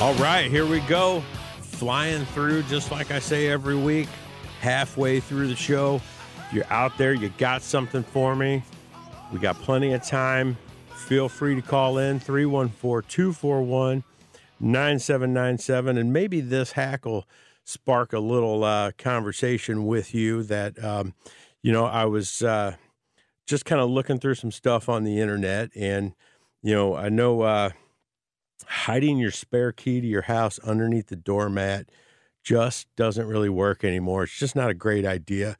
All 0.01 0.15
right, 0.15 0.49
here 0.49 0.65
we 0.65 0.79
go. 0.81 1.21
Flying 1.61 2.25
through, 2.25 2.63
just 2.63 2.91
like 2.91 3.11
I 3.11 3.19
say 3.19 3.49
every 3.49 3.75
week, 3.75 4.07
halfway 4.59 5.19
through 5.19 5.47
the 5.47 5.55
show. 5.55 6.01
If 6.47 6.53
you're 6.53 6.73
out 6.73 6.97
there, 6.97 7.13
you 7.13 7.29
got 7.37 7.61
something 7.61 8.01
for 8.01 8.35
me, 8.35 8.63
We 9.31 9.39
got 9.39 9.55
plenty 9.61 9.93
of 9.93 10.03
time. 10.03 10.57
Feel 10.93 11.29
free 11.29 11.55
to 11.55 11.61
call 11.61 11.97
in 11.97 12.19
314 12.19 13.07
241 13.09 14.03
9797. 14.59 15.97
And 15.97 16.11
maybe 16.11 16.41
this 16.41 16.73
hack 16.73 17.05
will 17.05 17.25
spark 17.63 18.11
a 18.13 18.19
little 18.19 18.63
uh, 18.63 18.91
conversation 18.97 19.85
with 19.85 20.13
you 20.13 20.43
that, 20.43 20.83
um, 20.83 21.13
you 21.61 21.71
know, 21.71 21.85
I 21.85 22.05
was 22.05 22.43
uh, 22.43 22.75
just 23.47 23.65
kind 23.65 23.81
of 23.81 23.89
looking 23.89 24.19
through 24.19 24.35
some 24.35 24.51
stuff 24.51 24.89
on 24.89 25.03
the 25.03 25.19
internet. 25.19 25.69
And, 25.75 26.13
you 26.61 26.73
know, 26.73 26.95
I 26.95 27.09
know 27.09 27.41
uh, 27.41 27.69
hiding 28.65 29.17
your 29.17 29.31
spare 29.31 29.71
key 29.71 30.01
to 30.01 30.07
your 30.07 30.23
house 30.23 30.59
underneath 30.59 31.07
the 31.07 31.15
doormat 31.15 31.87
just 32.43 32.93
doesn't 32.95 33.27
really 33.27 33.49
work 33.49 33.83
anymore. 33.83 34.23
It's 34.23 34.37
just 34.37 34.55
not 34.55 34.69
a 34.69 34.73
great 34.73 35.05
idea. 35.05 35.57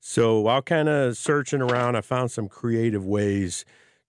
So 0.00 0.40
while 0.40 0.62
kind 0.62 0.88
of 0.88 1.16
searching 1.16 1.60
around, 1.60 1.94
I 1.94 2.00
found 2.00 2.30
some 2.30 2.48
creative 2.48 3.04
ways 3.04 3.64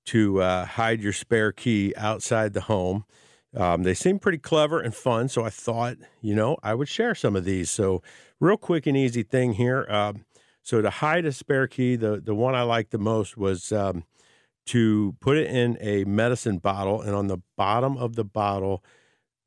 to 0.06 0.42
uh, 0.42 0.66
hide 0.66 1.02
your 1.02 1.14
spare 1.14 1.52
key 1.52 1.94
outside 1.98 2.54
the 2.54 2.62
home. 2.62 3.06
Um, 3.56 3.84
they 3.84 3.94
seem 3.94 4.18
pretty 4.18 4.38
clever 4.38 4.80
and 4.80 4.96
fun, 4.96 5.28
so 5.28 5.44
I 5.44 5.50
thought, 5.50 5.98
you 6.22 6.34
know, 6.34 6.58
I 6.64 6.74
would 6.74 6.88
share 6.88 7.14
some 7.14 7.36
of 7.36 7.44
these. 7.44 7.70
So, 7.70 8.02
real 8.40 8.56
quick 8.56 8.88
and 8.88 8.96
easy 8.96 9.24
thing 9.24 9.54
here. 9.54 9.86
Um, 9.90 10.24
so, 10.64 10.82
to 10.82 10.90
hide 10.90 11.26
a 11.26 11.34
spare 11.34 11.68
key, 11.68 11.98
the 11.98 12.22
the 12.22 12.34
one 12.34 12.56
I 12.56 12.62
liked 12.62 12.92
the 12.92 12.98
most 12.98 13.36
was 13.36 13.74
um, 13.74 14.06
to 14.68 15.16
put 15.20 15.38
it 15.38 15.50
in 15.50 15.78
a 15.82 16.06
medicine 16.06 16.60
bottle, 16.60 17.02
and 17.02 17.14
on 17.14 17.28
the 17.28 17.40
bottom 17.58 17.98
of 17.98 18.16
the 18.16 18.24
bottle, 18.24 18.86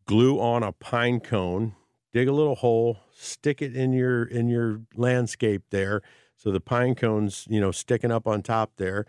glue 0.04 0.38
on 0.38 0.62
a 0.62 0.72
pine 0.72 1.20
cone. 1.20 1.74
Dig 2.12 2.28
a 2.28 2.33
little 2.33 2.54
hole, 2.54 2.98
stick 3.12 3.61
it 3.62 3.74
in 3.74 3.92
your 3.92 4.22
in 4.22 4.48
your 4.48 4.83
landscape 4.94 5.62
there, 5.70 6.02
so 6.44 6.50
the 6.50 6.61
pine 6.61 6.94
cones, 6.94 7.46
you 7.48 7.61
know, 7.61 7.70
sticking 7.72 8.12
up 8.12 8.26
on 8.26 8.42
top 8.42 8.72
there 8.76 9.07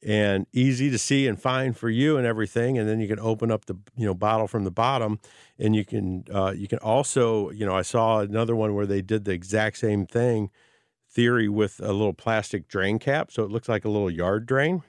and 0.00 0.46
easy 0.52 0.90
to 0.90 0.98
see 0.98 1.26
and 1.26 1.42
find 1.42 1.76
for 1.76 1.90
you 1.90 2.16
and 2.16 2.24
everything. 2.26 2.78
And 2.78 2.88
then 2.88 3.00
you 3.00 3.08
can 3.08 3.18
open 3.18 3.50
up 3.50 3.64
the 3.64 3.76
you 3.96 4.06
know 4.06 4.14
bottle 4.14 4.46
from 4.46 4.64
the 4.64 4.70
bottom, 4.70 5.18
and 5.58 5.74
you 5.74 5.84
can 5.84 6.24
uh, 6.32 6.54
you 6.56 6.68
can 6.68 6.78
also 6.78 7.50
you 7.50 7.66
know 7.66 7.74
I 7.74 7.82
saw 7.82 8.20
another 8.20 8.54
one 8.54 8.74
where 8.74 8.86
they 8.86 9.02
did 9.02 9.24
the 9.24 9.32
exact 9.32 9.78
same 9.78 10.06
thing 10.06 10.50
theory 11.10 11.48
with 11.48 11.80
a 11.80 11.92
little 11.92 12.12
plastic 12.12 12.68
drain 12.68 12.98
cap, 12.98 13.32
so 13.32 13.42
it 13.42 13.50
looks 13.50 13.68
like 13.68 13.84
a 13.84 13.88
little 13.90 14.10
yard 14.10 14.46
drain, 14.46 14.82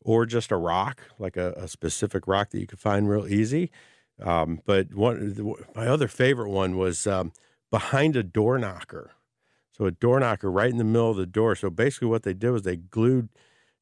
or 0.00 0.26
just 0.26 0.50
a 0.50 0.56
rock 0.56 1.02
like 1.18 1.36
a, 1.36 1.52
a 1.52 1.68
specific 1.68 2.26
rock 2.26 2.50
that 2.50 2.58
you 2.58 2.66
could 2.66 2.80
find 2.80 3.08
real 3.08 3.28
easy. 3.28 3.70
Um, 4.20 4.60
but 4.66 4.92
one 4.92 5.54
my 5.76 5.86
other 5.86 6.08
favorite 6.08 6.50
one 6.50 6.76
was 6.76 7.06
um, 7.06 7.32
behind 7.70 8.16
a 8.16 8.24
door 8.24 8.58
knocker. 8.58 9.12
So 9.78 9.86
a 9.86 9.92
door 9.92 10.18
knocker 10.18 10.50
right 10.50 10.70
in 10.70 10.76
the 10.76 10.84
middle 10.84 11.10
of 11.10 11.16
the 11.16 11.26
door. 11.26 11.54
So 11.54 11.70
basically, 11.70 12.08
what 12.08 12.24
they 12.24 12.34
did 12.34 12.50
was 12.50 12.62
they 12.62 12.76
glued 12.76 13.28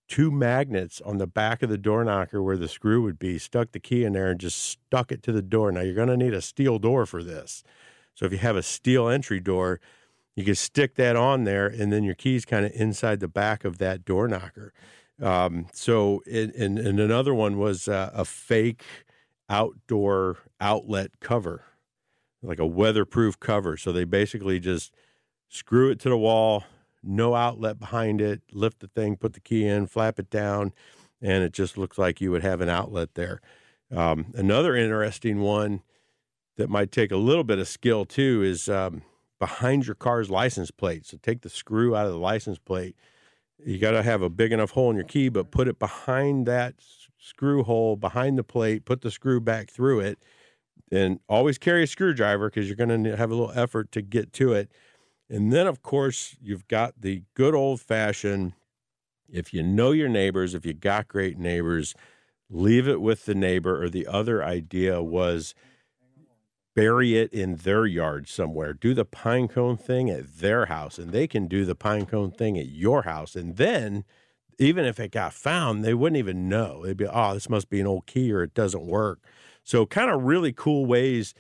two 0.09 0.31
magnets 0.31 1.01
on 1.01 1.19
the 1.19 1.27
back 1.27 1.63
of 1.63 1.71
the 1.71 1.79
door 1.79 2.05
knocker 2.05 2.43
where 2.43 2.59
the 2.59 2.69
screw 2.69 3.03
would 3.03 3.19
be, 3.19 3.39
stuck 3.39 3.73
the 3.73 3.81
key 3.81 4.05
in 4.05 4.13
there, 4.13 4.31
and 4.31 4.39
just 4.39 4.61
stuck 4.61 5.11
it 5.11 5.23
to 5.25 5.33
the 5.33 5.43
door. 5.43 5.73
Now, 5.73 5.81
you're 5.81 5.95
going 5.95 6.09
to 6.09 6.17
need 6.17 6.35
a 6.35 6.43
steel 6.43 6.79
door 6.79 7.07
for 7.07 7.25
this. 7.25 7.65
So, 8.15 8.27
if 8.27 8.33
you 8.33 8.39
have 8.39 8.57
a 8.57 8.63
steel 8.63 9.09
entry 9.09 9.41
door, 9.41 9.81
you 10.37 10.45
can 10.45 10.55
stick 10.55 10.97
that 10.97 11.17
on 11.17 11.45
there, 11.45 11.67
and 11.67 11.91
then 11.91 12.05
your 12.05 12.15
key's 12.15 12.45
kind 12.45 12.67
of 12.67 12.73
inside 12.73 13.21
the 13.21 13.29
back 13.29 13.65
of 13.65 13.79
that 13.79 14.05
door 14.05 14.29
knocker. 14.29 14.75
Um, 15.21 15.69
so, 15.73 16.23
and, 16.31 16.53
and, 16.53 16.79
and, 16.79 17.01
another 17.01 17.33
one 17.33 17.57
was 17.57 17.89
uh, 17.89 18.11
a 18.13 18.27
fake 18.27 18.85
outdoor 19.49 20.37
outlet 20.61 21.21
cover, 21.21 21.65
like 22.43 22.59
a 22.59 22.67
weatherproof 22.67 23.41
cover. 23.41 23.79
So, 23.79 23.93
they 23.93 24.05
basically 24.05 24.61
just 24.61 24.93
screw 25.49 25.91
it 25.91 26.01
to 26.01 26.09
the 26.09 26.19
wall, 26.19 26.65
no 27.03 27.35
outlet 27.35 27.79
behind 27.79 28.21
it. 28.21 28.43
Lift 28.53 28.81
the 28.81 28.89
thing, 28.89 29.17
put 29.17 29.33
the 29.33 29.41
key 29.41 29.67
in, 29.67 29.87
flap 29.87 30.19
it 30.19 30.31
down, 30.31 30.73
and 31.23 31.45
it 31.45 31.53
just 31.53 31.79
looks 31.79 31.99
like 31.99 32.21
you 32.21 32.31
would 32.31 32.43
have 32.43 32.61
an 32.61 32.69
outlet 32.69 33.15
there. 33.15 33.41
Um, 33.95 34.33
another 34.35 34.75
interesting 34.75 35.41
one 35.41 35.83
that 36.57 36.69
might 36.69 36.91
take 36.91 37.13
a 37.13 37.17
little 37.17 37.45
bit 37.45 37.59
of 37.59 37.69
skill 37.69 38.05
too 38.05 38.43
is 38.43 38.69
um, 38.69 39.03
behind 39.39 39.87
your 39.87 39.95
car's 39.95 40.31
license 40.31 40.71
plate. 40.71 41.07
So 41.07 41.19
take 41.23 41.43
the 41.43 41.49
screw 41.49 41.95
out 41.95 42.07
of 42.07 42.13
the 42.13 42.19
license 42.19 42.59
plate. 42.59 42.97
You 43.65 43.79
got 43.79 43.93
to 43.93 44.03
have 44.03 44.23
a 44.23 44.31
big 44.31 44.53
enough 44.53 44.71
hole 44.71 44.91
in 44.91 44.97
your 44.97 45.05
key, 45.05 45.29
but 45.29 45.51
put 45.51 45.69
it 45.69 45.79
behind 45.79 46.47
that 46.47 46.75
screw 47.19 47.63
hole 47.63 47.97
behind 47.97 48.39
the 48.39 48.45
plate. 48.45 48.85
Put 48.85 49.03
the 49.03 49.11
screw 49.11 49.41
back 49.41 49.71
through 49.71 50.01
it, 50.01 50.19
and 50.91 51.21
always 51.29 51.59
carry 51.59 51.85
a 51.85 51.87
screwdriver 51.87 52.51
because 52.51 52.67
you're 52.67 52.77
going 52.77 53.05
to 53.05 53.17
have 53.17 53.31
a 53.31 53.35
little 53.35 53.53
effort 53.59 53.93
to 53.93 54.03
get 54.03 54.33
to 54.35 54.53
it. 54.53 54.71
And 55.29 55.53
then, 55.53 55.67
of 55.67 55.83
course, 55.83 56.37
you've 56.41 56.69
got 56.69 57.01
the 57.01 57.23
good 57.35 57.55
old 57.55 57.81
fashioned 57.81 58.53
if 59.29 59.53
you 59.53 59.63
know 59.63 59.91
your 59.91 60.09
neighbors, 60.09 60.55
if 60.55 60.65
you 60.65 60.73
got 60.73 61.09
great 61.09 61.39
neighbors, 61.39 61.95
leave 62.49 62.87
it 62.87 63.01
with 63.01 63.25
the 63.25 63.35
neighbor. 63.35 63.83
Or 63.83 63.89
the 63.89 64.07
other 64.07 64.45
idea 64.45 65.03
was 65.03 65.55
bury 66.75 67.17
it 67.17 67.33
in 67.33 67.57
their 67.57 67.87
yard 67.87 68.29
somewhere. 68.29 68.73
Do 68.73 68.95
the 68.95 69.05
pine 69.05 69.49
cone 69.49 69.77
thing 69.77 70.11
at 70.11 70.39
their 70.39 70.67
house, 70.67 70.99
and 70.99 71.11
they 71.11 71.27
can 71.27 71.49
do 71.49 71.65
the 71.65 71.75
pine 71.75 72.07
cone 72.07 72.31
thing 72.31 72.59
at 72.59 72.67
your 72.67 73.03
house. 73.03 73.35
And 73.35 73.57
then, 73.57 74.05
even 74.59 74.85
if 74.85 75.01
it 75.01 75.11
got 75.11 75.33
found, 75.33 75.85
they 75.85 75.95
wouldn't 75.95 76.19
even 76.19 76.49
know. 76.49 76.85
They'd 76.85 76.97
be, 76.97 77.07
oh, 77.07 77.35
this 77.35 77.51
must 77.51 77.69
be 77.69 77.81
an 77.81 77.87
old 77.87 78.07
key 78.07 78.33
or 78.33 78.43
it 78.43 78.55
doesn't 78.55 78.87
work. 78.87 79.21
So, 79.65 79.87
kind 79.87 80.11
of 80.11 80.23
really 80.23 80.53
cool 80.53 80.87
ways 80.87 81.35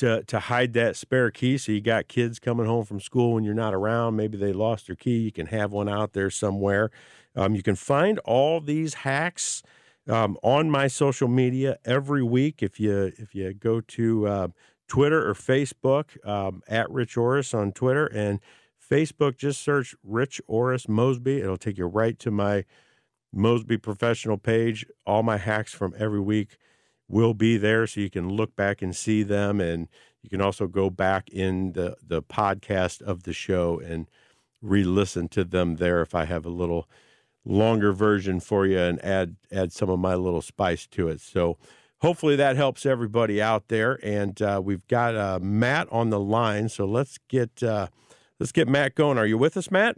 to 0.00 0.24
to 0.24 0.40
hide 0.40 0.72
that 0.72 0.96
spare 0.96 1.30
key. 1.30 1.58
So 1.58 1.72
you 1.72 1.80
got 1.80 2.08
kids 2.08 2.38
coming 2.38 2.66
home 2.66 2.84
from 2.84 3.00
school 3.00 3.34
when 3.34 3.44
you're 3.44 3.54
not 3.54 3.74
around. 3.74 4.16
Maybe 4.16 4.38
they 4.38 4.52
lost 4.52 4.86
their 4.86 4.96
key. 4.96 5.18
You 5.18 5.30
can 5.30 5.46
have 5.46 5.72
one 5.72 5.88
out 5.88 6.14
there 6.14 6.30
somewhere. 6.30 6.90
Um, 7.36 7.54
you 7.54 7.62
can 7.62 7.76
find 7.76 8.18
all 8.20 8.60
these 8.60 8.94
hacks 8.94 9.62
um, 10.08 10.38
on 10.42 10.70
my 10.70 10.88
social 10.88 11.28
media 11.28 11.78
every 11.84 12.22
week. 12.22 12.62
If 12.62 12.80
you 12.80 13.12
if 13.18 13.34
you 13.34 13.52
go 13.52 13.82
to 13.82 14.26
uh, 14.26 14.48
Twitter 14.88 15.28
or 15.28 15.34
Facebook 15.34 16.26
um, 16.26 16.62
at 16.66 16.90
Rich 16.90 17.16
Orris 17.16 17.52
on 17.52 17.70
Twitter 17.72 18.06
and 18.06 18.40
Facebook, 18.90 19.36
just 19.36 19.62
search 19.62 19.94
Rich 20.02 20.40
Orris 20.46 20.88
Mosby. 20.88 21.40
It'll 21.40 21.58
take 21.58 21.76
you 21.76 21.86
right 21.86 22.18
to 22.20 22.30
my 22.30 22.64
Mosby 23.32 23.76
professional 23.76 24.38
page. 24.38 24.86
All 25.06 25.22
my 25.22 25.36
hacks 25.36 25.74
from 25.74 25.94
every 25.98 26.20
week 26.20 26.56
will 27.10 27.34
be 27.34 27.56
there 27.56 27.86
so 27.86 28.00
you 28.00 28.10
can 28.10 28.28
look 28.28 28.54
back 28.56 28.80
and 28.80 28.94
see 28.94 29.22
them 29.22 29.60
and 29.60 29.88
you 30.22 30.30
can 30.30 30.40
also 30.40 30.66
go 30.66 30.88
back 30.88 31.28
in 31.30 31.72
the 31.72 31.96
the 32.06 32.22
podcast 32.22 33.02
of 33.02 33.24
the 33.24 33.32
show 33.32 33.80
and 33.80 34.06
re-listen 34.62 35.28
to 35.28 35.44
them 35.44 35.76
there 35.76 36.02
if 36.02 36.14
I 36.14 36.24
have 36.26 36.44
a 36.44 36.50
little 36.50 36.88
longer 37.44 37.92
version 37.92 38.38
for 38.40 38.66
you 38.66 38.78
and 38.78 39.02
add 39.04 39.36
add 39.50 39.72
some 39.72 39.90
of 39.90 39.98
my 39.98 40.14
little 40.14 40.42
spice 40.42 40.86
to 40.88 41.08
it. 41.08 41.20
So 41.20 41.56
hopefully 41.98 42.36
that 42.36 42.56
helps 42.56 42.84
everybody 42.84 43.40
out 43.40 43.68
there. 43.68 43.98
And 44.02 44.40
uh, 44.40 44.60
we've 44.62 44.86
got 44.86 45.16
uh, 45.16 45.38
Matt 45.40 45.88
on 45.90 46.10
the 46.10 46.20
line, 46.20 46.68
so 46.68 46.84
let's 46.84 47.18
get 47.28 47.62
uh, 47.62 47.88
let's 48.38 48.52
get 48.52 48.68
Matt 48.68 48.94
going. 48.94 49.18
Are 49.18 49.26
you 49.26 49.38
with 49.38 49.56
us, 49.56 49.70
Matt? 49.70 49.96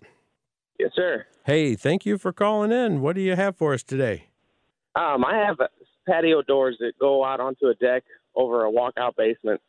Yes, 0.79 0.92
sir. 0.94 1.27
Hey, 1.44 1.75
thank 1.75 2.07
you 2.07 2.18
for 2.18 2.33
calling 2.33 2.72
in. 2.72 3.01
What 3.01 3.16
do 3.16 3.20
you 3.20 3.37
have 3.37 3.57
for 3.57 3.75
us 3.75 3.83
today? 3.83 4.29
Um, 4.94 5.25
I 5.25 5.37
have 5.37 5.59
patio 6.09 6.43
doors 6.43 6.77
that 6.81 6.93
go 7.01 7.25
out 7.25 7.41
onto 7.41 7.67
a 7.67 7.75
deck 7.75 8.05
over 8.35 8.65
a 8.65 8.73
walkout 8.73 9.17
basement, 9.17 9.61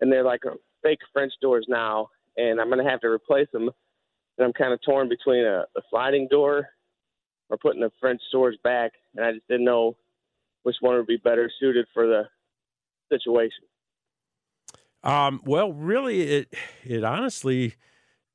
and 0.00 0.12
they're 0.12 0.24
like 0.24 0.40
fake 0.82 0.98
French 1.12 1.32
doors 1.40 1.66
now, 1.68 2.08
and 2.36 2.60
I'm 2.60 2.68
gonna 2.68 2.88
have 2.88 3.00
to 3.00 3.08
replace 3.08 3.48
them. 3.52 3.70
And 4.38 4.46
I'm 4.46 4.52
kind 4.52 4.72
of 4.72 4.80
torn 4.82 5.08
between 5.08 5.44
a, 5.44 5.64
a 5.76 5.82
sliding 5.90 6.26
door 6.30 6.68
or 7.50 7.58
putting 7.58 7.80
the 7.80 7.90
French 8.00 8.20
doors 8.32 8.56
back, 8.64 8.92
and 9.16 9.24
I 9.24 9.32
just 9.32 9.46
didn't 9.48 9.64
know 9.64 9.96
which 10.62 10.76
one 10.80 10.96
would 10.96 11.06
be 11.06 11.18
better 11.18 11.50
suited 11.60 11.86
for 11.92 12.06
the 12.06 12.22
situation. 13.10 13.64
Um, 15.02 15.40
well, 15.44 15.72
really, 15.72 16.22
it 16.22 16.54
it 16.84 17.04
honestly 17.04 17.74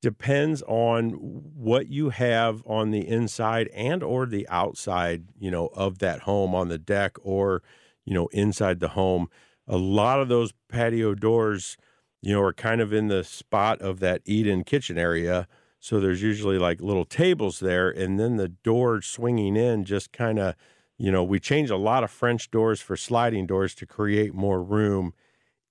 depends 0.01 0.61
on 0.67 1.11
what 1.11 1.87
you 1.87 2.09
have 2.09 2.61
on 2.65 2.91
the 2.91 3.07
inside 3.07 3.69
and 3.73 4.03
or 4.03 4.25
the 4.25 4.47
outside 4.49 5.23
you 5.39 5.49
know 5.49 5.67
of 5.67 5.99
that 5.99 6.21
home 6.21 6.53
on 6.53 6.67
the 6.67 6.77
deck 6.77 7.17
or 7.23 7.63
you 8.05 8.13
know 8.13 8.27
inside 8.27 8.79
the 8.79 8.89
home. 8.89 9.27
A 9.67 9.77
lot 9.77 10.19
of 10.19 10.27
those 10.27 10.53
patio 10.69 11.15
doors 11.15 11.77
you 12.21 12.33
know 12.33 12.41
are 12.41 12.53
kind 12.53 12.81
of 12.81 12.93
in 12.93 13.07
the 13.07 13.23
spot 13.23 13.81
of 13.81 13.99
that 13.99 14.21
eat-in 14.25 14.63
kitchen 14.63 14.97
area. 14.97 15.47
So 15.79 15.99
there's 15.99 16.21
usually 16.21 16.57
like 16.57 16.81
little 16.81 17.05
tables 17.05 17.59
there 17.59 17.89
and 17.89 18.19
then 18.19 18.37
the 18.37 18.49
door 18.49 19.01
swinging 19.01 19.55
in 19.55 19.85
just 19.85 20.11
kind 20.11 20.39
of 20.39 20.55
you 20.97 21.11
know 21.11 21.23
we 21.23 21.39
change 21.39 21.69
a 21.69 21.77
lot 21.77 22.03
of 22.03 22.11
french 22.11 22.51
doors 22.51 22.81
for 22.81 22.95
sliding 22.95 23.47
doors 23.47 23.75
to 23.75 23.85
create 23.85 24.33
more 24.33 24.61
room 24.61 25.13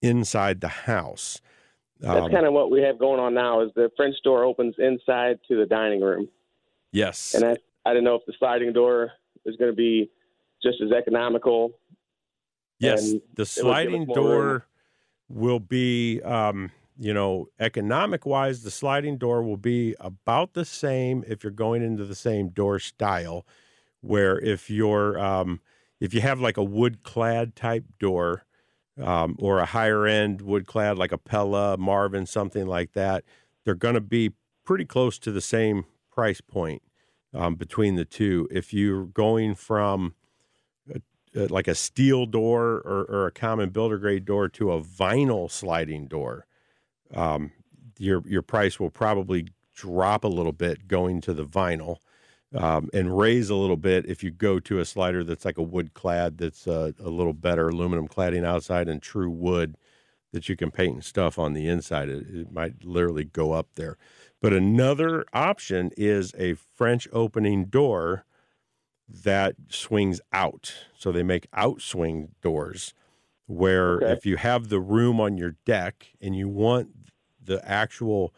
inside 0.03 0.61
the 0.61 0.69
house 0.69 1.41
that's 2.05 2.27
um, 2.27 2.31
kind 2.31 2.47
of 2.47 2.53
what 2.53 2.71
we 2.71 2.81
have 2.83 2.99
going 2.99 3.21
on 3.21 3.35
now. 3.35 3.61
Is 3.63 3.71
the 3.75 3.91
French 3.97 4.17
door 4.23 4.45
opens 4.45 4.75
inside 4.79 5.39
to 5.49 5.57
the 5.57 5.67
dining 5.67 6.01
room. 6.01 6.29
Yes, 6.93 7.35
and 7.35 7.45
I 7.45 7.57
I 7.85 7.95
don't 7.95 8.05
know 8.05 8.15
if 8.15 8.23
the 8.27 8.35
sliding 8.39 8.73
door 8.73 9.13
is 9.45 9.57
going 9.57 9.71
to 9.71 9.77
be 9.77 10.11
just 10.63 10.81
as 10.81 10.93
economical. 10.93 11.79
Yes, 12.79 13.13
the 13.35 13.47
sliding 13.47 14.07
door 14.07 14.43
room. 14.43 14.63
will 15.29 15.61
be, 15.61 16.21
um, 16.23 16.71
you 16.99 17.15
know, 17.15 17.49
economic 17.59 18.27
wise, 18.27 18.63
the 18.63 18.71
sliding 18.71 19.17
door 19.17 19.43
will 19.43 19.57
be 19.57 19.95
about 20.01 20.55
the 20.55 20.65
same 20.65 21.25
if 21.27 21.43
you're 21.43 21.51
going 21.51 21.83
into 21.83 22.05
the 22.05 22.15
same 22.15 22.49
door 22.49 22.79
style. 22.79 23.47
where 24.05 24.39
if 24.41 24.69
you're 24.69 25.19
um, 25.19 25.61
if 26.01 26.13
you 26.13 26.21
have 26.21 26.41
like 26.41 26.57
a 26.57 26.63
wood 26.63 27.03
clad 27.03 27.57
type 27.57 27.85
door 27.99 28.45
um, 29.01 29.37
or 29.39 29.59
a 29.59 29.67
higher 29.67 30.07
end 30.07 30.43
wood 30.43 30.67
clad 30.67 30.99
like 30.99 31.13
a 31.13 31.19
Pella, 31.19 31.77
Marvin, 31.77 32.27
something 32.27 32.67
like 32.67 32.93
that, 32.93 33.25
they're 33.65 33.75
going 33.75 33.95
to 33.95 34.01
be 34.01 34.33
pretty 34.65 34.85
close 34.85 35.19
to 35.19 35.33
the 35.33 35.41
same 35.41 35.85
price 36.11 36.41
point 36.41 36.83
um, 37.33 37.57
between 37.57 37.97
the 37.97 38.05
two. 38.05 38.49
If 38.51 38.73
you're 38.73 39.07
going 39.07 39.55
from 39.55 40.15
a, 40.89 41.01
a, 41.35 41.47
like 41.49 41.69
a 41.69 41.75
steel 41.75 42.27
door 42.27 42.83
or, 42.85 43.05
or, 43.09 43.27
a 43.27 43.33
common 43.33 43.71
builder 43.71 43.99
grade 43.99 44.25
door 44.25 44.49
to 44.51 44.73
a 44.73 44.81
vinyl 44.81 45.51
sliding 45.51 46.07
door, 46.07 46.47
um, 47.13 47.53
your 47.99 48.23
your 48.27 48.43
price 48.43 48.81
will 48.81 48.91
probably 48.91 49.49
drop 49.75 50.25
a 50.25 50.29
little 50.29 50.53
bit 50.53 50.87
going 50.89 51.21
to 51.23 51.35
the 51.35 51.45
vinyl. 51.45 51.97
Um, 52.57 52.89
and 52.95 53.19
raise 53.19 53.51
a 53.51 53.57
little 53.57 53.77
bit 53.77 54.07
if 54.07 54.23
you 54.23 54.31
go 54.31 54.61
to 54.61 54.79
a 54.79 54.85
slider 54.85 55.25
that's 55.25 55.45
like 55.45 55.59
a 55.59 55.63
wood 55.63 55.93
clad 55.95 56.39
that's 56.39 56.69
uh, 56.69 56.93
a 57.01 57.11
little 57.11 57.33
better 57.33 57.69
aluminum 57.69 58.07
cladding 58.07 58.45
outside 58.45 58.89
and 58.89 59.03
true 59.03 59.31
wood 59.31 59.77
that 60.33 60.49
you 60.49 60.57
can 60.57 60.71
paint 60.71 60.95
and 60.95 61.05
stuff 61.05 61.39
on 61.39 61.53
the 61.53 61.67
inside. 61.67 62.09
It, 62.09 62.27
it 62.29 62.53
might 62.53 62.85
literally 62.85 63.25
go 63.25 63.53
up 63.53 63.69
there. 63.75 63.97
But 64.41 64.53
another 64.53 65.25
option 65.33 65.91
is 65.97 66.35
a 66.39 66.55
French 66.55 67.09
opening 67.13 67.67
door 67.67 68.25
that 69.09 69.55
swings 69.69 70.21
out. 70.33 70.75
So 70.99 71.13
they 71.13 71.23
make 71.23 71.51
outswing 71.53 72.29
doors 72.43 72.95
where 73.47 73.97
okay. 73.97 74.13
if 74.13 74.27
you 74.27 74.37
have 74.37 74.69
the 74.69 74.81
room 74.81 75.21
on 75.21 75.37
your 75.37 75.57
deck 75.65 76.09
and 76.21 76.37
you 76.37 76.49
want 76.49 76.89
the 77.43 77.67
actual 77.69 78.35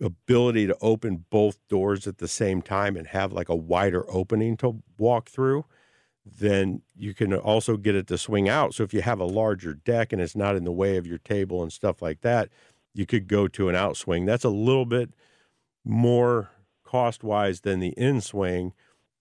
ability 0.00 0.66
to 0.66 0.76
open 0.80 1.24
both 1.30 1.58
doors 1.68 2.06
at 2.06 2.18
the 2.18 2.28
same 2.28 2.62
time 2.62 2.96
and 2.96 3.08
have 3.08 3.32
like 3.32 3.48
a 3.48 3.56
wider 3.56 4.04
opening 4.10 4.56
to 4.58 4.82
walk 4.98 5.28
through, 5.28 5.64
then 6.24 6.82
you 6.94 7.14
can 7.14 7.34
also 7.34 7.76
get 7.76 7.94
it 7.94 8.06
to 8.06 8.18
swing 8.18 8.48
out. 8.48 8.74
So 8.74 8.82
if 8.82 8.92
you 8.92 9.02
have 9.02 9.20
a 9.20 9.24
larger 9.24 9.74
deck 9.74 10.12
and 10.12 10.20
it's 10.20 10.36
not 10.36 10.56
in 10.56 10.64
the 10.64 10.72
way 10.72 10.96
of 10.96 11.06
your 11.06 11.18
table 11.18 11.62
and 11.62 11.72
stuff 11.72 12.02
like 12.02 12.20
that, 12.20 12.48
you 12.94 13.06
could 13.06 13.28
go 13.28 13.48
to 13.48 13.68
an 13.68 13.74
outswing. 13.74 14.26
That's 14.26 14.44
a 14.44 14.50
little 14.50 14.86
bit 14.86 15.10
more 15.84 16.50
cost 16.84 17.22
wise 17.22 17.60
than 17.60 17.80
the 17.80 17.94
in 17.96 18.20
swing, 18.20 18.72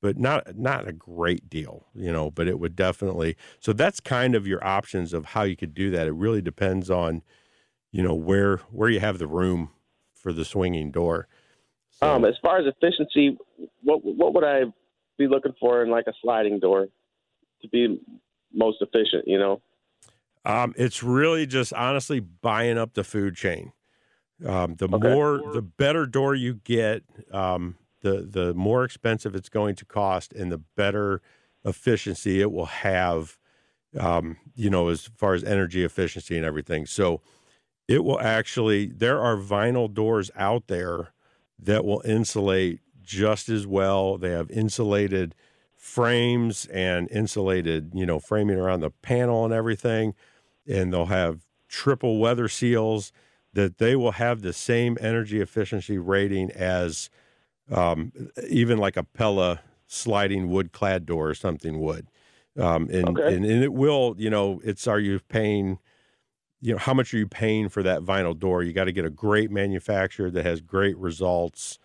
but 0.01 0.17
not 0.17 0.57
not 0.57 0.87
a 0.87 0.93
great 0.93 1.49
deal, 1.49 1.85
you 1.93 2.11
know. 2.11 2.31
But 2.31 2.47
it 2.47 2.59
would 2.59 2.75
definitely. 2.75 3.35
So 3.59 3.73
that's 3.73 3.99
kind 3.99 4.35
of 4.35 4.47
your 4.47 4.63
options 4.65 5.13
of 5.13 5.25
how 5.25 5.43
you 5.43 5.55
could 5.55 5.73
do 5.73 5.91
that. 5.91 6.07
It 6.07 6.13
really 6.13 6.41
depends 6.41 6.89
on, 6.89 7.23
you 7.91 8.03
know, 8.03 8.15
where 8.15 8.57
where 8.71 8.89
you 8.89 8.99
have 8.99 9.17
the 9.17 9.27
room 9.27 9.71
for 10.17 10.33
the 10.33 10.45
swinging 10.45 10.91
door. 10.91 11.27
So, 11.99 12.07
um, 12.07 12.25
as 12.25 12.35
far 12.41 12.59
as 12.59 12.65
efficiency, 12.65 13.37
what 13.83 14.03
what 14.03 14.33
would 14.33 14.43
I 14.43 14.63
be 15.17 15.27
looking 15.27 15.53
for 15.59 15.83
in 15.83 15.89
like 15.89 16.05
a 16.07 16.13
sliding 16.21 16.59
door 16.59 16.87
to 17.61 17.67
be 17.69 17.99
most 18.53 18.81
efficient? 18.81 19.27
You 19.27 19.39
know. 19.39 19.61
Um, 20.45 20.73
it's 20.77 21.03
really 21.03 21.45
just 21.45 21.73
honestly 21.73 22.19
buying 22.19 22.77
up 22.77 22.93
the 22.93 23.03
food 23.03 23.35
chain. 23.35 23.73
Um, 24.45 24.75
the 24.75 24.85
okay. 24.85 25.13
more, 25.13 25.41
the 25.51 25.63
better 25.63 26.05
door 26.05 26.35
you 26.35 26.55
get, 26.63 27.03
um, 27.31 27.75
the 28.01 28.27
the 28.29 28.53
more 28.53 28.83
expensive 28.83 29.35
it's 29.35 29.49
going 29.49 29.75
to 29.75 29.85
cost, 29.85 30.31
and 30.33 30.51
the 30.51 30.59
better 30.59 31.21
efficiency 31.65 32.41
it 32.41 32.51
will 32.51 32.67
have. 32.67 33.37
Um, 33.97 34.37
you 34.53 34.69
know, 34.69 34.89
as 34.89 35.09
far 35.15 35.33
as 35.33 35.43
energy 35.43 35.83
efficiency 35.83 36.35
and 36.35 36.45
everything. 36.45 36.85
So, 36.85 37.21
it 37.87 38.03
will 38.03 38.19
actually. 38.19 38.87
There 38.87 39.21
are 39.21 39.37
vinyl 39.37 39.93
doors 39.93 40.31
out 40.35 40.67
there 40.67 41.13
that 41.59 41.85
will 41.85 42.01
insulate 42.05 42.81
just 43.01 43.49
as 43.49 43.65
well. 43.65 44.17
They 44.17 44.31
have 44.31 44.51
insulated 44.51 45.33
frames 45.75 46.65
and 46.67 47.09
insulated, 47.11 47.91
you 47.93 48.05
know, 48.05 48.19
framing 48.19 48.57
around 48.57 48.81
the 48.81 48.89
panel 48.89 49.45
and 49.45 49.53
everything 49.53 50.13
and 50.67 50.93
they'll 50.93 51.05
have 51.05 51.45
triple 51.67 52.19
weather 52.19 52.47
seals 52.47 53.11
that 53.53 53.77
they 53.77 53.95
will 53.95 54.11
have 54.11 54.41
the 54.41 54.53
same 54.53 54.97
energy 55.01 55.39
efficiency 55.39 55.97
rating 55.97 56.51
as 56.51 57.09
um, 57.71 58.11
even 58.47 58.77
like 58.77 58.97
a 58.97 59.03
Pella 59.03 59.61
sliding 59.87 60.49
wood 60.49 60.71
clad 60.71 61.05
door 61.05 61.29
or 61.29 61.33
something 61.33 61.79
would. 61.79 62.07
Um, 62.59 62.89
and, 62.91 63.09
okay. 63.09 63.35
and, 63.35 63.45
and 63.45 63.63
it 63.63 63.73
will, 63.73 64.15
you 64.17 64.29
know, 64.29 64.61
it's 64.63 64.87
are 64.87 64.99
you 64.99 65.19
paying, 65.27 65.79
you 66.61 66.73
know, 66.73 66.79
how 66.79 66.93
much 66.93 67.13
are 67.13 67.17
you 67.17 67.27
paying 67.27 67.69
for 67.69 67.83
that 67.83 68.01
vinyl 68.01 68.37
door? 68.37 68.63
You 68.63 68.73
got 68.73 68.85
to 68.85 68.91
get 68.91 69.05
a 69.05 69.09
great 69.09 69.51
manufacturer 69.51 70.31
that 70.31 70.45
has 70.45 70.61
great 70.61 70.97
results 70.97 71.79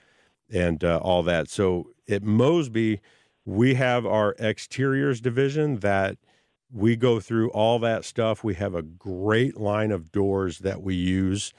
and 0.51 0.83
uh, 0.83 0.99
all 0.99 1.23
that. 1.25 1.49
So 1.49 1.91
at 2.09 2.23
Mosby, 2.23 3.01
we 3.45 3.75
have 3.75 4.07
our 4.07 4.35
exteriors 4.39 5.21
division 5.21 5.81
that– 5.81 6.17
we 6.73 6.97
go 6.97 7.21
through 7.21 7.51
all 7.51 7.79
that 7.81 8.05
stuff. 8.05 8.43
We 8.43 8.55
have 8.55 8.75
a 8.75 8.83
great 8.83 9.59
line 9.59 9.93
of 9.93 10.11
doors 10.11 10.61
that 10.61 10.83
we 10.83 10.95
use 10.95 11.53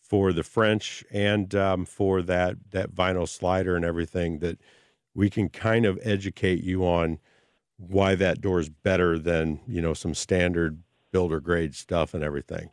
for 0.00 0.32
the 0.32 0.44
French 0.44 1.04
and 1.10 1.54
um, 1.54 1.84
for 1.84 2.22
that 2.22 2.56
that 2.70 2.94
vinyl 2.94 3.28
slider 3.28 3.76
and 3.76 3.84
everything 3.84 4.38
that 4.38 4.58
we 5.14 5.28
can 5.28 5.48
kind 5.48 5.84
of 5.84 5.98
educate 6.02 6.62
you 6.62 6.84
on 6.84 7.18
why 7.76 8.14
that 8.14 8.40
door 8.40 8.60
is 8.60 8.68
better 8.68 9.18
than 9.18 9.60
you 9.66 9.82
know 9.82 9.94
some 9.94 10.14
standard 10.14 10.82
builder 11.12 11.40
grade 11.40 11.74
stuff 11.74 12.14
and 12.14 12.22
everything. 12.22 12.70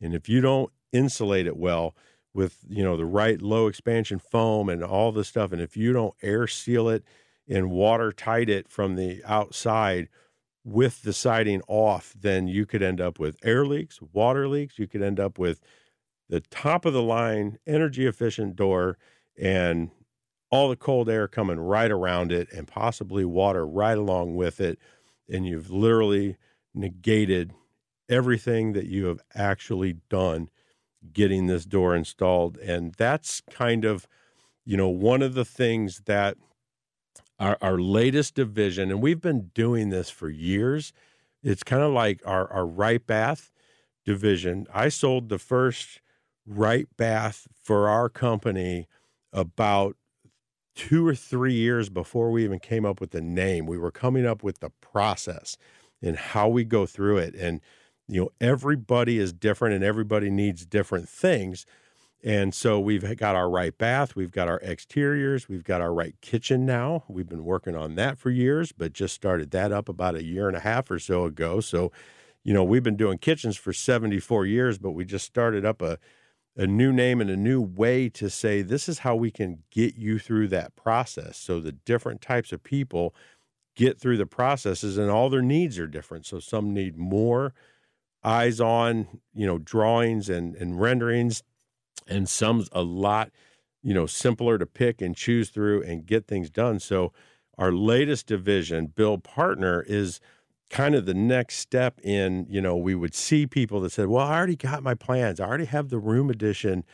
and 0.00 0.14
if 0.14 0.26
you 0.26 0.40
don't 0.40 0.72
insulate 0.90 1.46
it 1.46 1.56
well 1.56 1.94
with 2.32 2.58
you 2.66 2.82
know 2.82 2.96
the 2.96 3.04
right 3.04 3.42
low 3.42 3.66
expansion 3.66 4.18
foam 4.18 4.70
and 4.70 4.82
all 4.82 5.12
this 5.12 5.28
stuff 5.28 5.52
and 5.52 5.60
if 5.60 5.76
you 5.76 5.92
don't 5.92 6.14
air 6.22 6.46
seal 6.46 6.88
it 6.88 7.04
and 7.48 7.70
watertight 7.70 8.48
it 8.48 8.68
from 8.68 8.96
the 8.96 9.22
outside 9.24 10.08
with 10.64 11.02
the 11.02 11.12
siding 11.12 11.62
off 11.66 12.14
then 12.18 12.46
you 12.46 12.66
could 12.66 12.82
end 12.82 13.00
up 13.00 13.18
with 13.18 13.38
air 13.42 13.64
leaks 13.64 14.00
water 14.12 14.46
leaks 14.48 14.78
you 14.78 14.86
could 14.86 15.02
end 15.02 15.18
up 15.18 15.38
with 15.38 15.60
the 16.28 16.40
top 16.40 16.84
of 16.84 16.92
the 16.92 17.02
line 17.02 17.58
energy 17.66 18.06
efficient 18.06 18.54
door 18.54 18.98
and 19.40 19.90
all 20.50 20.68
the 20.68 20.76
cold 20.76 21.08
air 21.08 21.28
coming 21.28 21.58
right 21.58 21.90
around 21.90 22.32
it 22.32 22.50
and 22.52 22.66
possibly 22.66 23.24
water 23.24 23.66
right 23.66 23.98
along 23.98 24.34
with 24.34 24.60
it. 24.60 24.78
And 25.28 25.46
you've 25.46 25.70
literally 25.70 26.36
negated 26.74 27.52
everything 28.08 28.72
that 28.72 28.86
you 28.86 29.06
have 29.06 29.20
actually 29.34 29.96
done 30.08 30.48
getting 31.12 31.46
this 31.46 31.64
door 31.64 31.94
installed. 31.94 32.56
And 32.58 32.94
that's 32.94 33.42
kind 33.50 33.84
of, 33.84 34.06
you 34.64 34.76
know, 34.76 34.88
one 34.88 35.22
of 35.22 35.34
the 35.34 35.44
things 35.44 36.02
that 36.06 36.36
our, 37.38 37.56
our 37.60 37.78
latest 37.78 38.34
division, 38.34 38.90
and 38.90 39.00
we've 39.00 39.20
been 39.20 39.50
doing 39.54 39.90
this 39.90 40.10
for 40.10 40.28
years. 40.28 40.92
It's 41.42 41.62
kind 41.62 41.82
of 41.82 41.92
like 41.92 42.20
our, 42.26 42.50
our 42.52 42.66
right 42.66 43.04
bath 43.06 43.52
division. 44.04 44.66
I 44.72 44.88
sold 44.88 45.28
the 45.28 45.38
first 45.38 46.00
right 46.46 46.88
bath 46.96 47.46
for 47.62 47.88
our 47.88 48.08
company 48.08 48.88
about 49.32 49.96
two 50.74 51.06
or 51.06 51.14
three 51.14 51.54
years 51.54 51.88
before 51.88 52.30
we 52.30 52.44
even 52.44 52.58
came 52.58 52.84
up 52.84 53.00
with 53.00 53.10
the 53.10 53.20
name. 53.20 53.66
We 53.66 53.78
were 53.78 53.90
coming 53.90 54.26
up 54.26 54.42
with 54.42 54.60
the 54.60 54.70
process 54.80 55.56
and 56.00 56.16
how 56.16 56.48
we 56.48 56.64
go 56.64 56.86
through 56.86 57.18
it. 57.18 57.34
And, 57.34 57.60
you 58.06 58.20
know, 58.20 58.30
everybody 58.40 59.18
is 59.18 59.32
different 59.32 59.74
and 59.74 59.84
everybody 59.84 60.30
needs 60.30 60.64
different 60.64 61.08
things. 61.08 61.66
And 62.24 62.52
so 62.52 62.80
we've 62.80 63.16
got 63.16 63.36
our 63.36 63.48
right 63.48 63.76
bath, 63.76 64.16
we've 64.16 64.32
got 64.32 64.48
our 64.48 64.60
exteriors, 64.60 65.48
we've 65.48 65.62
got 65.62 65.80
our 65.80 65.94
right 65.94 66.16
kitchen 66.20 66.66
now. 66.66 67.04
We've 67.08 67.28
been 67.28 67.44
working 67.44 67.76
on 67.76 67.94
that 67.94 68.18
for 68.18 68.30
years, 68.30 68.72
but 68.72 68.92
just 68.92 69.14
started 69.14 69.52
that 69.52 69.70
up 69.70 69.88
about 69.88 70.16
a 70.16 70.24
year 70.24 70.48
and 70.48 70.56
a 70.56 70.60
half 70.60 70.90
or 70.90 70.98
so 70.98 71.24
ago. 71.24 71.60
So, 71.60 71.92
you 72.42 72.52
know, 72.52 72.64
we've 72.64 72.82
been 72.82 72.96
doing 72.96 73.18
kitchens 73.18 73.56
for 73.56 73.72
74 73.72 74.46
years, 74.46 74.78
but 74.78 74.92
we 74.92 75.04
just 75.04 75.26
started 75.26 75.64
up 75.64 75.80
a 75.80 75.98
a 76.58 76.66
new 76.66 76.92
name 76.92 77.20
and 77.20 77.30
a 77.30 77.36
new 77.36 77.62
way 77.62 78.08
to 78.08 78.28
say 78.28 78.62
this 78.62 78.88
is 78.88 78.98
how 78.98 79.14
we 79.14 79.30
can 79.30 79.62
get 79.70 79.94
you 79.94 80.18
through 80.18 80.48
that 80.48 80.74
process. 80.74 81.38
So 81.38 81.60
the 81.60 81.70
different 81.70 82.20
types 82.20 82.52
of 82.52 82.64
people 82.64 83.14
get 83.76 84.00
through 84.00 84.16
the 84.16 84.26
processes 84.26 84.98
and 84.98 85.08
all 85.08 85.30
their 85.30 85.40
needs 85.40 85.78
are 85.78 85.86
different. 85.86 86.26
So 86.26 86.40
some 86.40 86.74
need 86.74 86.98
more 86.98 87.54
eyes 88.24 88.60
on, 88.60 89.20
you 89.32 89.46
know, 89.46 89.58
drawings 89.58 90.28
and, 90.28 90.56
and 90.56 90.80
renderings, 90.80 91.44
and 92.06 92.28
some's 92.28 92.68
a 92.72 92.82
lot, 92.82 93.30
you 93.82 93.94
know, 93.94 94.06
simpler 94.06 94.58
to 94.58 94.66
pick 94.66 95.00
and 95.00 95.16
choose 95.16 95.50
through 95.50 95.82
and 95.82 96.06
get 96.06 96.26
things 96.26 96.50
done. 96.50 96.80
So 96.80 97.12
our 97.56 97.72
latest 97.72 98.26
division, 98.26 98.86
Build 98.86 99.24
Partner, 99.24 99.84
is 99.86 100.20
kind 100.70 100.94
of 100.94 101.06
the 101.06 101.14
next 101.14 101.56
step 101.56 102.00
in, 102.02 102.46
you 102.48 102.60
know, 102.60 102.76
we 102.76 102.94
would 102.94 103.14
see 103.14 103.46
people 103.46 103.80
that 103.80 103.90
said, 103.90 104.08
Well, 104.08 104.26
I 104.26 104.36
already 104.36 104.56
got 104.56 104.82
my 104.82 104.94
plans. 104.94 105.40
I 105.40 105.46
already 105.46 105.64
have 105.64 105.88
the 105.88 105.98
room 105.98 106.30
addition, 106.30 106.84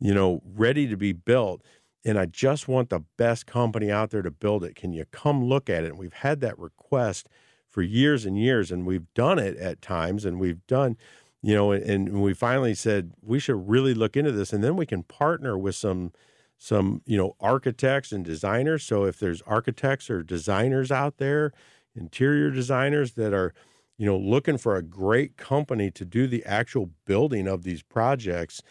you 0.00 0.14
know, 0.14 0.40
ready 0.44 0.86
to 0.86 0.96
be 0.96 1.12
built. 1.12 1.62
And 2.06 2.18
I 2.18 2.26
just 2.26 2.68
want 2.68 2.90
the 2.90 3.00
best 3.16 3.46
company 3.46 3.90
out 3.90 4.10
there 4.10 4.22
to 4.22 4.30
build 4.30 4.62
it. 4.62 4.74
Can 4.74 4.92
you 4.92 5.06
come 5.10 5.44
look 5.44 5.70
at 5.70 5.84
it? 5.84 5.88
And 5.88 5.98
we've 5.98 6.12
had 6.12 6.40
that 6.40 6.58
request 6.58 7.28
for 7.74 7.82
years 7.82 8.24
and 8.24 8.38
years, 8.38 8.70
and 8.70 8.86
we've 8.86 9.12
done 9.14 9.38
it 9.38 9.56
at 9.56 9.82
times, 9.82 10.24
and 10.24 10.38
we've 10.38 10.64
done, 10.68 10.96
you 11.44 11.54
know, 11.54 11.72
and 11.72 12.22
we 12.22 12.32
finally 12.32 12.74
said 12.74 13.12
we 13.22 13.38
should 13.38 13.68
really 13.68 13.92
look 13.92 14.16
into 14.16 14.32
this, 14.32 14.52
and 14.52 14.64
then 14.64 14.76
we 14.76 14.86
can 14.86 15.02
partner 15.02 15.58
with 15.58 15.74
some 15.74 16.12
some 16.56 17.02
you 17.04 17.18
know 17.18 17.36
architects 17.38 18.12
and 18.12 18.24
designers. 18.24 18.82
So 18.82 19.04
if 19.04 19.18
there's 19.18 19.42
architects 19.42 20.08
or 20.08 20.22
designers 20.22 20.90
out 20.90 21.18
there 21.18 21.52
interior 21.94 22.50
designers 22.50 23.12
that 23.12 23.34
are 23.34 23.52
you 23.98 24.06
know 24.06 24.16
looking 24.16 24.56
for 24.56 24.76
a 24.76 24.82
great 24.82 25.36
company 25.36 25.90
to 25.90 26.04
do 26.06 26.26
the 26.26 26.44
actual 26.46 26.90
building 27.04 27.46
of 27.46 27.62
these 27.62 27.82
projects 27.82 28.62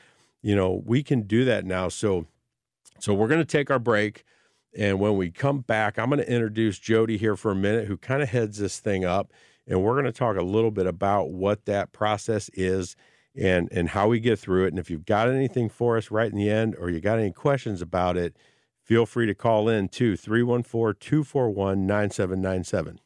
you 0.42 0.56
know 0.56 0.82
we 0.84 1.04
can 1.04 1.22
do 1.22 1.46
that 1.46 1.66
now. 1.66 1.90
So 1.90 2.26
so 3.00 3.14
we're 3.14 3.28
going 3.28 3.40
to 3.40 3.46
take 3.46 3.70
our 3.70 3.80
break 3.80 4.24
and 4.76 5.00
when 5.00 5.16
we 5.18 5.30
come 5.30 5.60
back 5.60 6.00
i'm 6.00 6.10
going 6.10 6.20
to 6.20 6.32
introduce 6.32 6.80
jody 6.80 7.18
here 7.18 7.36
for 7.36 7.52
a 7.52 7.56
minute 7.56 7.86
who 7.86 7.98
kind 7.98 8.24
of 8.24 8.30
heads 8.30 8.58
this 8.58 8.80
thing 8.80 9.06
up 9.06 9.32
and 9.68 9.82
we're 9.82 9.94
going 9.94 10.06
to 10.06 10.12
talk 10.12 10.38
a 10.38 10.44
little 10.44 10.72
bit 10.72 10.88
about 10.88 11.32
what 11.32 11.66
that 11.66 11.92
process 11.92 12.50
is 12.54 12.96
and 13.36 13.68
and 13.72 13.90
how 13.90 14.08
we 14.08 14.20
get 14.20 14.38
through 14.38 14.66
it 14.66 14.70
and 14.70 14.80
if 14.80 14.90
you've 14.90 15.06
got 15.06 15.30
anything 15.30 15.70
for 15.70 15.96
us 15.98 16.10
right 16.12 16.32
in 16.32 16.38
the 16.38 16.50
end 16.50 16.76
or 16.78 16.90
you 16.90 17.00
got 17.00 17.20
any 17.20 17.32
questions 17.32 17.82
about 17.82 18.18
it 18.18 18.36
feel 18.84 19.06
free 19.06 19.26
to 19.26 19.34
call 19.34 19.70
in 19.70 19.88
to 19.90 20.14
314-241-9797 20.14 22.98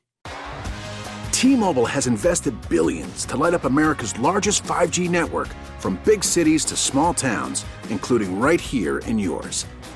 T-Mobile 1.31 1.85
has 1.85 2.07
invested 2.07 2.55
billions 2.67 3.23
to 3.25 3.37
light 3.37 3.53
up 3.53 3.65
America's 3.65 4.17
largest 4.17 4.63
5G 4.63 5.07
network 5.07 5.49
from 5.77 5.99
big 6.03 6.23
cities 6.23 6.65
to 6.65 6.75
small 6.75 7.13
towns, 7.13 7.63
including 7.91 8.39
right 8.39 8.59
here 8.59 8.97
in 8.99 9.19
yours. 9.19 9.67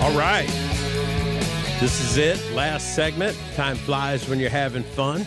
All 0.00 0.16
right. 0.16 0.46
This 1.78 2.00
is 2.00 2.16
it. 2.16 2.54
Last 2.54 2.94
segment. 2.94 3.36
Time 3.54 3.76
flies 3.76 4.26
when 4.26 4.38
you're 4.38 4.48
having 4.48 4.82
fun. 4.82 5.26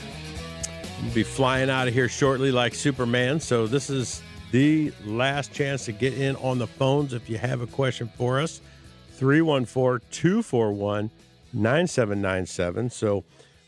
We'll 1.03 1.13
be 1.13 1.21
flying 1.21 1.69
out 1.69 1.87
of 1.87 1.93
here 1.93 2.09
shortly 2.09 2.51
like 2.51 2.73
Superman. 2.73 3.39
So, 3.39 3.67
this 3.67 3.91
is 3.91 4.23
the 4.51 4.91
last 5.05 5.53
chance 5.53 5.85
to 5.85 5.91
get 5.91 6.15
in 6.15 6.35
on 6.37 6.57
the 6.57 6.65
phones 6.65 7.13
if 7.13 7.29
you 7.29 7.37
have 7.37 7.61
a 7.61 7.67
question 7.67 8.09
for 8.17 8.39
us. 8.39 8.61
314 9.11 10.07
241 10.09 11.11
9797. 11.53 12.89
So, 12.89 13.25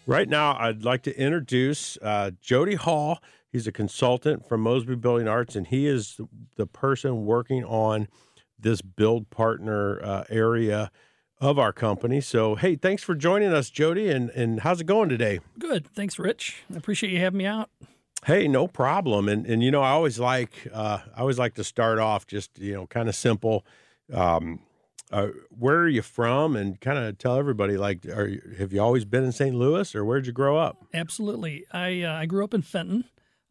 right 0.07 0.27
now, 0.27 0.57
I'd 0.59 0.83
like 0.83 1.03
to 1.03 1.15
introduce 1.15 1.99
uh, 2.01 2.31
Jody 2.41 2.75
Hall. 2.75 3.19
He's 3.51 3.67
a 3.67 3.71
consultant 3.71 4.49
from 4.49 4.61
Mosby 4.61 4.95
Building 4.95 5.27
Arts, 5.27 5.55
and 5.55 5.67
he 5.67 5.85
is 5.85 6.19
the 6.55 6.65
person 6.65 7.25
working 7.27 7.63
on 7.63 8.07
this 8.65 8.81
build 8.81 9.29
partner 9.29 10.03
uh, 10.03 10.23
area 10.27 10.91
of 11.39 11.59
our 11.59 11.71
company. 11.71 12.19
So, 12.19 12.55
hey, 12.55 12.75
thanks 12.75 13.03
for 13.03 13.13
joining 13.13 13.53
us, 13.53 13.69
Jody. 13.69 14.09
And, 14.09 14.31
and 14.31 14.61
how's 14.61 14.81
it 14.81 14.85
going 14.85 15.07
today? 15.07 15.39
Good. 15.59 15.87
Thanks, 15.93 16.17
Rich. 16.17 16.63
I 16.73 16.77
appreciate 16.77 17.13
you 17.13 17.19
having 17.19 17.37
me 17.37 17.45
out. 17.45 17.69
Hey, 18.25 18.47
no 18.47 18.67
problem. 18.67 19.29
And 19.29 19.45
and 19.45 19.61
you 19.61 19.69
know, 19.69 19.83
I 19.83 19.91
always 19.91 20.17
like 20.17 20.67
uh, 20.73 20.97
I 21.15 21.19
always 21.19 21.37
like 21.37 21.53
to 21.55 21.63
start 21.63 21.99
off 21.99 22.25
just 22.25 22.57
you 22.57 22.73
know 22.73 22.87
kind 22.87 23.07
of 23.07 23.13
simple. 23.13 23.63
Um, 24.11 24.61
uh, 25.11 25.27
where 25.55 25.77
are 25.77 25.87
you 25.87 26.01
from? 26.01 26.55
And 26.55 26.81
kind 26.81 26.97
of 26.97 27.19
tell 27.19 27.37
everybody 27.37 27.77
like, 27.77 28.03
are 28.07 28.25
you, 28.25 28.41
have 28.57 28.73
you 28.73 28.81
always 28.81 29.05
been 29.05 29.23
in 29.23 29.31
St. 29.31 29.55
Louis, 29.55 29.93
or 29.93 30.03
where'd 30.03 30.25
you 30.25 30.31
grow 30.31 30.57
up? 30.57 30.83
Absolutely. 30.91 31.65
I 31.71 32.01
uh, 32.01 32.13
I 32.13 32.25
grew 32.25 32.43
up 32.43 32.55
in 32.55 32.63
Fenton. 32.63 33.03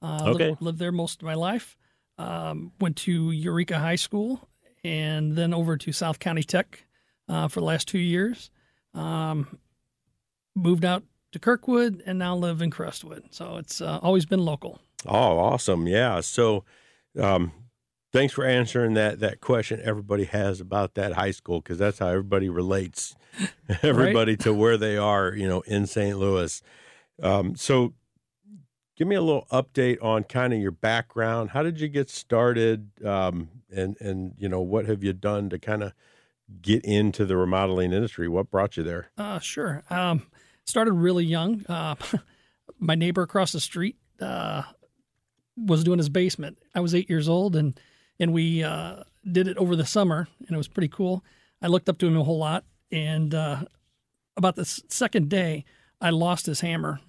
Uh, 0.02 0.24
okay. 0.30 0.48
Lived, 0.48 0.62
lived 0.62 0.78
there 0.80 0.90
most 0.90 1.22
of 1.22 1.26
my 1.26 1.34
life. 1.34 1.76
Um, 2.18 2.72
went 2.80 2.96
to 2.96 3.30
Eureka 3.30 3.78
High 3.78 3.94
School 3.94 4.48
and 4.84 5.34
then 5.34 5.52
over 5.54 5.76
to 5.76 5.92
South 5.92 6.18
County 6.18 6.42
Tech 6.42 6.84
uh, 7.28 7.48
for 7.48 7.60
the 7.60 7.66
last 7.66 7.88
two 7.88 7.98
years. 7.98 8.50
Um, 8.92 9.58
moved 10.54 10.84
out 10.84 11.02
to 11.32 11.38
Kirkwood 11.38 12.02
and 12.06 12.18
now 12.18 12.36
live 12.36 12.62
in 12.62 12.70
Crestwood. 12.70 13.24
So 13.30 13.56
it's 13.56 13.80
uh, 13.80 13.98
always 14.02 14.26
been 14.26 14.44
local. 14.44 14.78
Oh, 15.06 15.38
awesome! 15.38 15.86
Yeah. 15.88 16.20
So, 16.20 16.64
um, 17.20 17.52
thanks 18.12 18.32
for 18.32 18.44
answering 18.44 18.94
that 18.94 19.18
that 19.20 19.40
question 19.40 19.80
everybody 19.82 20.24
has 20.24 20.60
about 20.60 20.94
that 20.94 21.12
high 21.14 21.32
school 21.32 21.60
because 21.60 21.76
that's 21.78 21.98
how 21.98 22.06
everybody 22.08 22.48
relates 22.48 23.14
everybody 23.82 24.32
Right. 24.32 24.40
to 24.40 24.54
where 24.54 24.76
they 24.76 24.96
are. 24.96 25.34
You 25.34 25.48
know, 25.48 25.60
in 25.62 25.86
St. 25.86 26.16
Louis. 26.18 26.62
Um, 27.22 27.54
so, 27.56 27.92
give 28.96 29.08
me 29.08 29.16
a 29.16 29.20
little 29.22 29.46
update 29.52 30.02
on 30.02 30.24
kind 30.24 30.52
of 30.54 30.60
your 30.60 30.70
background. 30.70 31.50
How 31.50 31.62
did 31.62 31.80
you 31.80 31.88
get 31.88 32.08
started? 32.08 32.88
Um, 33.04 33.48
and 33.70 33.96
and 34.00 34.34
you 34.38 34.48
know, 34.48 34.60
what 34.60 34.86
have 34.86 35.02
you 35.04 35.12
done 35.12 35.48
to 35.50 35.58
kind 35.58 35.82
of 35.82 35.92
get 36.60 36.84
into 36.84 37.24
the 37.24 37.36
remodeling 37.36 37.92
industry. 37.92 38.28
What 38.28 38.50
brought 38.50 38.76
you 38.76 38.82
there? 38.82 39.10
Uh, 39.16 39.38
sure. 39.38 39.82
Um, 39.90 40.26
started 40.64 40.92
really 40.92 41.24
young. 41.24 41.64
Uh, 41.68 41.94
my 42.78 42.94
neighbor 42.94 43.22
across 43.22 43.52
the 43.52 43.60
street 43.60 43.96
uh, 44.20 44.62
was 45.56 45.84
doing 45.84 45.98
his 45.98 46.08
basement. 46.08 46.58
I 46.74 46.80
was 46.80 46.94
eight 46.94 47.08
years 47.08 47.28
old, 47.28 47.56
and 47.56 47.78
and 48.20 48.32
we 48.32 48.62
uh, 48.62 49.04
did 49.30 49.48
it 49.48 49.56
over 49.56 49.74
the 49.76 49.86
summer, 49.86 50.28
and 50.40 50.50
it 50.50 50.56
was 50.56 50.68
pretty 50.68 50.88
cool. 50.88 51.24
I 51.62 51.68
looked 51.68 51.88
up 51.88 51.98
to 51.98 52.06
him 52.06 52.16
a 52.16 52.24
whole 52.24 52.38
lot, 52.38 52.64
and 52.92 53.34
uh, 53.34 53.62
about 54.36 54.56
the 54.56 54.64
second 54.64 55.28
day, 55.30 55.64
I 56.00 56.10
lost 56.10 56.46
his 56.46 56.60
hammer, 56.60 57.00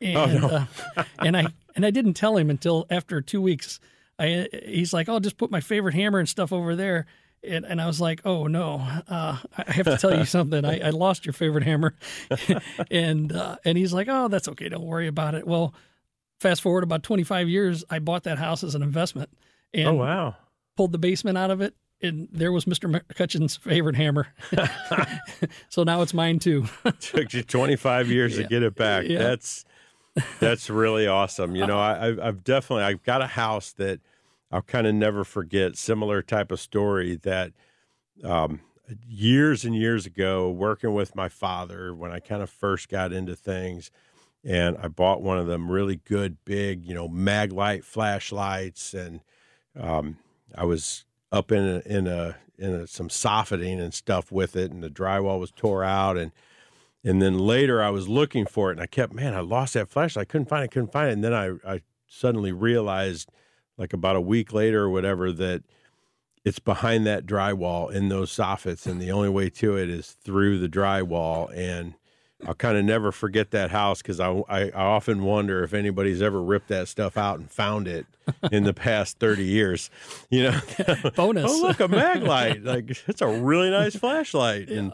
and 0.00 0.16
Oh, 0.44 0.48
no. 0.48 0.66
uh, 0.96 1.04
and 1.20 1.36
I 1.36 1.46
and 1.74 1.86
I 1.86 1.90
didn't 1.90 2.14
tell 2.14 2.36
him 2.36 2.50
until 2.50 2.86
after 2.90 3.20
two 3.20 3.40
weeks. 3.40 3.80
I, 4.18 4.48
he's 4.66 4.92
like, 4.92 5.08
"Oh, 5.08 5.18
just 5.20 5.36
put 5.36 5.50
my 5.50 5.60
favorite 5.60 5.94
hammer 5.94 6.18
and 6.18 6.28
stuff 6.28 6.52
over 6.52 6.76
there." 6.76 7.06
And, 7.42 7.64
and 7.66 7.80
I 7.80 7.86
was 7.86 8.00
like, 8.00 8.20
"Oh 8.24 8.46
no, 8.46 8.76
uh, 9.08 9.38
I 9.58 9.72
have 9.72 9.86
to 9.86 9.98
tell 9.98 10.16
you 10.16 10.24
something. 10.36 10.64
I, 10.64 10.80
I 10.86 10.90
lost 10.90 11.26
your 11.26 11.32
favorite 11.32 11.64
hammer." 11.64 11.94
and 12.90 13.32
uh, 13.32 13.56
and 13.64 13.76
he's 13.78 13.92
like, 13.92 14.06
"Oh, 14.10 14.28
that's 14.28 14.48
okay. 14.48 14.68
Don't 14.68 14.84
worry 14.84 15.06
about 15.08 15.34
it." 15.34 15.46
Well, 15.46 15.74
fast 16.40 16.62
forward 16.62 16.84
about 16.84 17.02
25 17.02 17.48
years, 17.48 17.84
I 17.90 17.98
bought 17.98 18.24
that 18.24 18.38
house 18.38 18.62
as 18.64 18.74
an 18.74 18.82
investment. 18.82 19.30
And 19.72 19.88
oh 19.88 19.94
wow! 19.94 20.36
Pulled 20.76 20.92
the 20.92 20.98
basement 20.98 21.36
out 21.36 21.50
of 21.50 21.60
it, 21.60 21.74
and 22.00 22.28
there 22.32 22.52
was 22.52 22.64
Mr. 22.66 22.90
McCutcheon's 22.90 23.56
favorite 23.56 23.96
hammer. 23.96 24.28
so 25.68 25.82
now 25.82 26.02
it's 26.02 26.14
mine 26.14 26.38
too. 26.38 26.66
Took 27.00 27.32
you 27.32 27.42
25 27.42 28.08
years 28.08 28.36
Yeah. 28.36 28.42
to 28.44 28.48
get 28.48 28.62
it 28.62 28.74
back. 28.74 29.06
Yeah. 29.06 29.18
That's 29.18 29.64
that's 30.40 30.70
really 30.70 31.06
awesome. 31.06 31.56
You 31.56 31.66
know, 31.66 31.78
I, 31.78 32.08
I've- 32.08 32.20
I've 32.20 32.44
definitely 32.44 32.84
I've 32.84 33.02
got 33.02 33.22
a 33.22 33.26
house 33.26 33.72
that 33.72 34.00
I'll 34.50 34.62
kind 34.62 34.86
of 34.86 34.94
never 34.94 35.24
forget. 35.24 35.76
Similar 35.76 36.22
type 36.22 36.52
of 36.52 36.60
story 36.60 37.16
that 37.22 37.52
um, 38.22 38.60
years 39.06 39.64
and 39.64 39.74
years 39.74 40.06
ago, 40.06 40.50
working 40.50 40.94
with 40.94 41.16
my 41.16 41.28
father 41.28 41.94
when 41.94 42.12
I 42.12 42.20
kind 42.20 42.42
of 42.42 42.50
first 42.50 42.88
got 42.88 43.12
into 43.12 43.34
things, 43.34 43.90
and 44.44 44.76
I 44.78 44.88
bought 44.88 45.22
one 45.22 45.38
of 45.38 45.46
them 45.46 45.70
really 45.70 45.96
good 46.04 46.36
big, 46.44 46.84
you 46.84 46.94
know, 46.94 47.08
Maglite 47.08 47.82
flashlights, 47.84 48.94
and 48.94 49.20
um, 49.78 50.18
I 50.54 50.64
was 50.64 51.04
up 51.32 51.50
in 51.50 51.64
a, 51.64 51.78
in 51.86 52.06
a 52.06 52.36
in 52.56 52.72
a, 52.72 52.86
some 52.86 53.08
soffitting 53.10 53.80
and 53.80 53.92
stuff 53.92 54.30
with 54.30 54.54
it, 54.54 54.70
and 54.70 54.82
the 54.82 54.90
drywall 54.90 55.40
was 55.40 55.50
tore 55.50 55.82
out, 55.82 56.16
and 56.16 56.30
and 57.04 57.20
then 57.20 57.38
later 57.38 57.82
I 57.82 57.90
was 57.90 58.08
looking 58.08 58.46
for 58.46 58.70
it, 58.70 58.74
and 58.74 58.80
I 58.80 58.86
kept, 58.86 59.12
man, 59.12 59.34
I 59.34 59.40
lost 59.40 59.74
that 59.74 59.88
flashlight. 59.90 60.22
I 60.22 60.30
couldn't 60.30 60.48
find 60.48 60.64
it, 60.64 60.70
couldn't 60.70 60.92
find 60.92 61.10
it, 61.10 61.12
and 61.12 61.24
then 61.24 61.34
I 61.34 61.52
I 61.66 61.82
suddenly 62.06 62.52
realized, 62.52 63.30
like 63.76 63.92
about 63.92 64.16
a 64.16 64.20
week 64.20 64.52
later 64.52 64.84
or 64.84 64.90
whatever, 64.90 65.30
that 65.32 65.62
it's 66.44 66.58
behind 66.58 67.06
that 67.06 67.26
drywall 67.26 67.90
in 67.90 68.08
those 68.08 68.30
soffits, 68.34 68.86
and 68.86 69.00
the 69.00 69.10
only 69.10 69.28
way 69.28 69.50
to 69.50 69.76
it 69.76 69.88
is 69.88 70.16
through 70.24 70.58
the 70.58 70.68
drywall. 70.68 71.54
And 71.56 71.94
I'll 72.46 72.54
kind 72.54 72.76
of 72.76 72.84
never 72.84 73.12
forget 73.12 73.50
that 73.52 73.70
house 73.70 74.02
because 74.02 74.20
I, 74.20 74.30
I 74.48 74.70
I 74.70 74.84
often 74.84 75.22
wonder 75.24 75.62
if 75.62 75.72
anybody's 75.72 76.20
ever 76.20 76.42
ripped 76.42 76.68
that 76.68 76.88
stuff 76.88 77.16
out 77.16 77.38
and 77.38 77.50
found 77.50 77.88
it 77.88 78.06
in 78.52 78.64
the 78.64 78.74
past 78.74 79.18
thirty 79.18 79.44
years. 79.44 79.90
You 80.30 80.44
know, 80.44 80.60
Bonus. 81.16 81.50
oh 81.54 81.62
look, 81.62 81.80
a 81.80 81.88
mag 81.88 82.22
light! 82.22 82.62
Like 82.62 82.90
it's 83.08 83.22
a 83.22 83.28
really 83.28 83.70
nice 83.70 83.96
flashlight, 83.96 84.68
and 84.68 84.92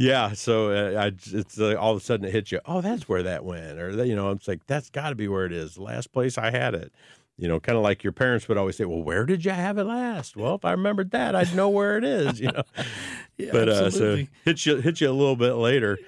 yeah. 0.00 0.32
So 0.32 0.70
uh, 0.70 1.00
I 1.00 1.06
it's 1.06 1.60
uh, 1.60 1.74
all 1.78 1.92
of 1.92 1.98
a 1.98 2.00
sudden 2.00 2.26
it 2.26 2.32
hits 2.32 2.50
you. 2.50 2.60
Oh, 2.64 2.80
that's 2.80 3.08
where 3.08 3.22
that 3.22 3.44
went, 3.44 3.78
or 3.78 4.04
you 4.04 4.16
know, 4.16 4.30
it's 4.30 4.48
like 4.48 4.66
that's 4.66 4.90
got 4.90 5.10
to 5.10 5.14
be 5.14 5.28
where 5.28 5.44
it 5.44 5.52
is. 5.52 5.74
The 5.74 5.82
last 5.82 6.12
place 6.12 6.38
I 6.38 6.50
had 6.50 6.74
it. 6.74 6.92
You 7.36 7.48
know, 7.48 7.58
kind 7.58 7.78
of 7.78 7.82
like 7.82 8.04
your 8.04 8.12
parents 8.12 8.48
would 8.48 8.58
always 8.58 8.76
say, 8.76 8.84
"Well, 8.84 9.02
where 9.02 9.24
did 9.24 9.44
you 9.44 9.50
have 9.50 9.78
it 9.78 9.84
last?" 9.84 10.36
Well, 10.36 10.54
if 10.56 10.64
I 10.64 10.72
remembered 10.72 11.10
that, 11.12 11.34
I'd 11.34 11.54
know 11.54 11.68
where 11.68 11.96
it 11.96 12.04
is. 12.04 12.40
You 12.40 12.52
know, 12.52 12.62
Yeah, 13.40 13.50
but 13.52 13.68
uh, 13.68 13.74
so 13.74 13.86
absolutely. 13.86 14.28
hit 14.44 14.66
you 14.66 14.76
hit 14.76 15.00
you 15.00 15.10
a 15.10 15.12
little 15.12 15.36
bit 15.36 15.54
later. 15.54 15.98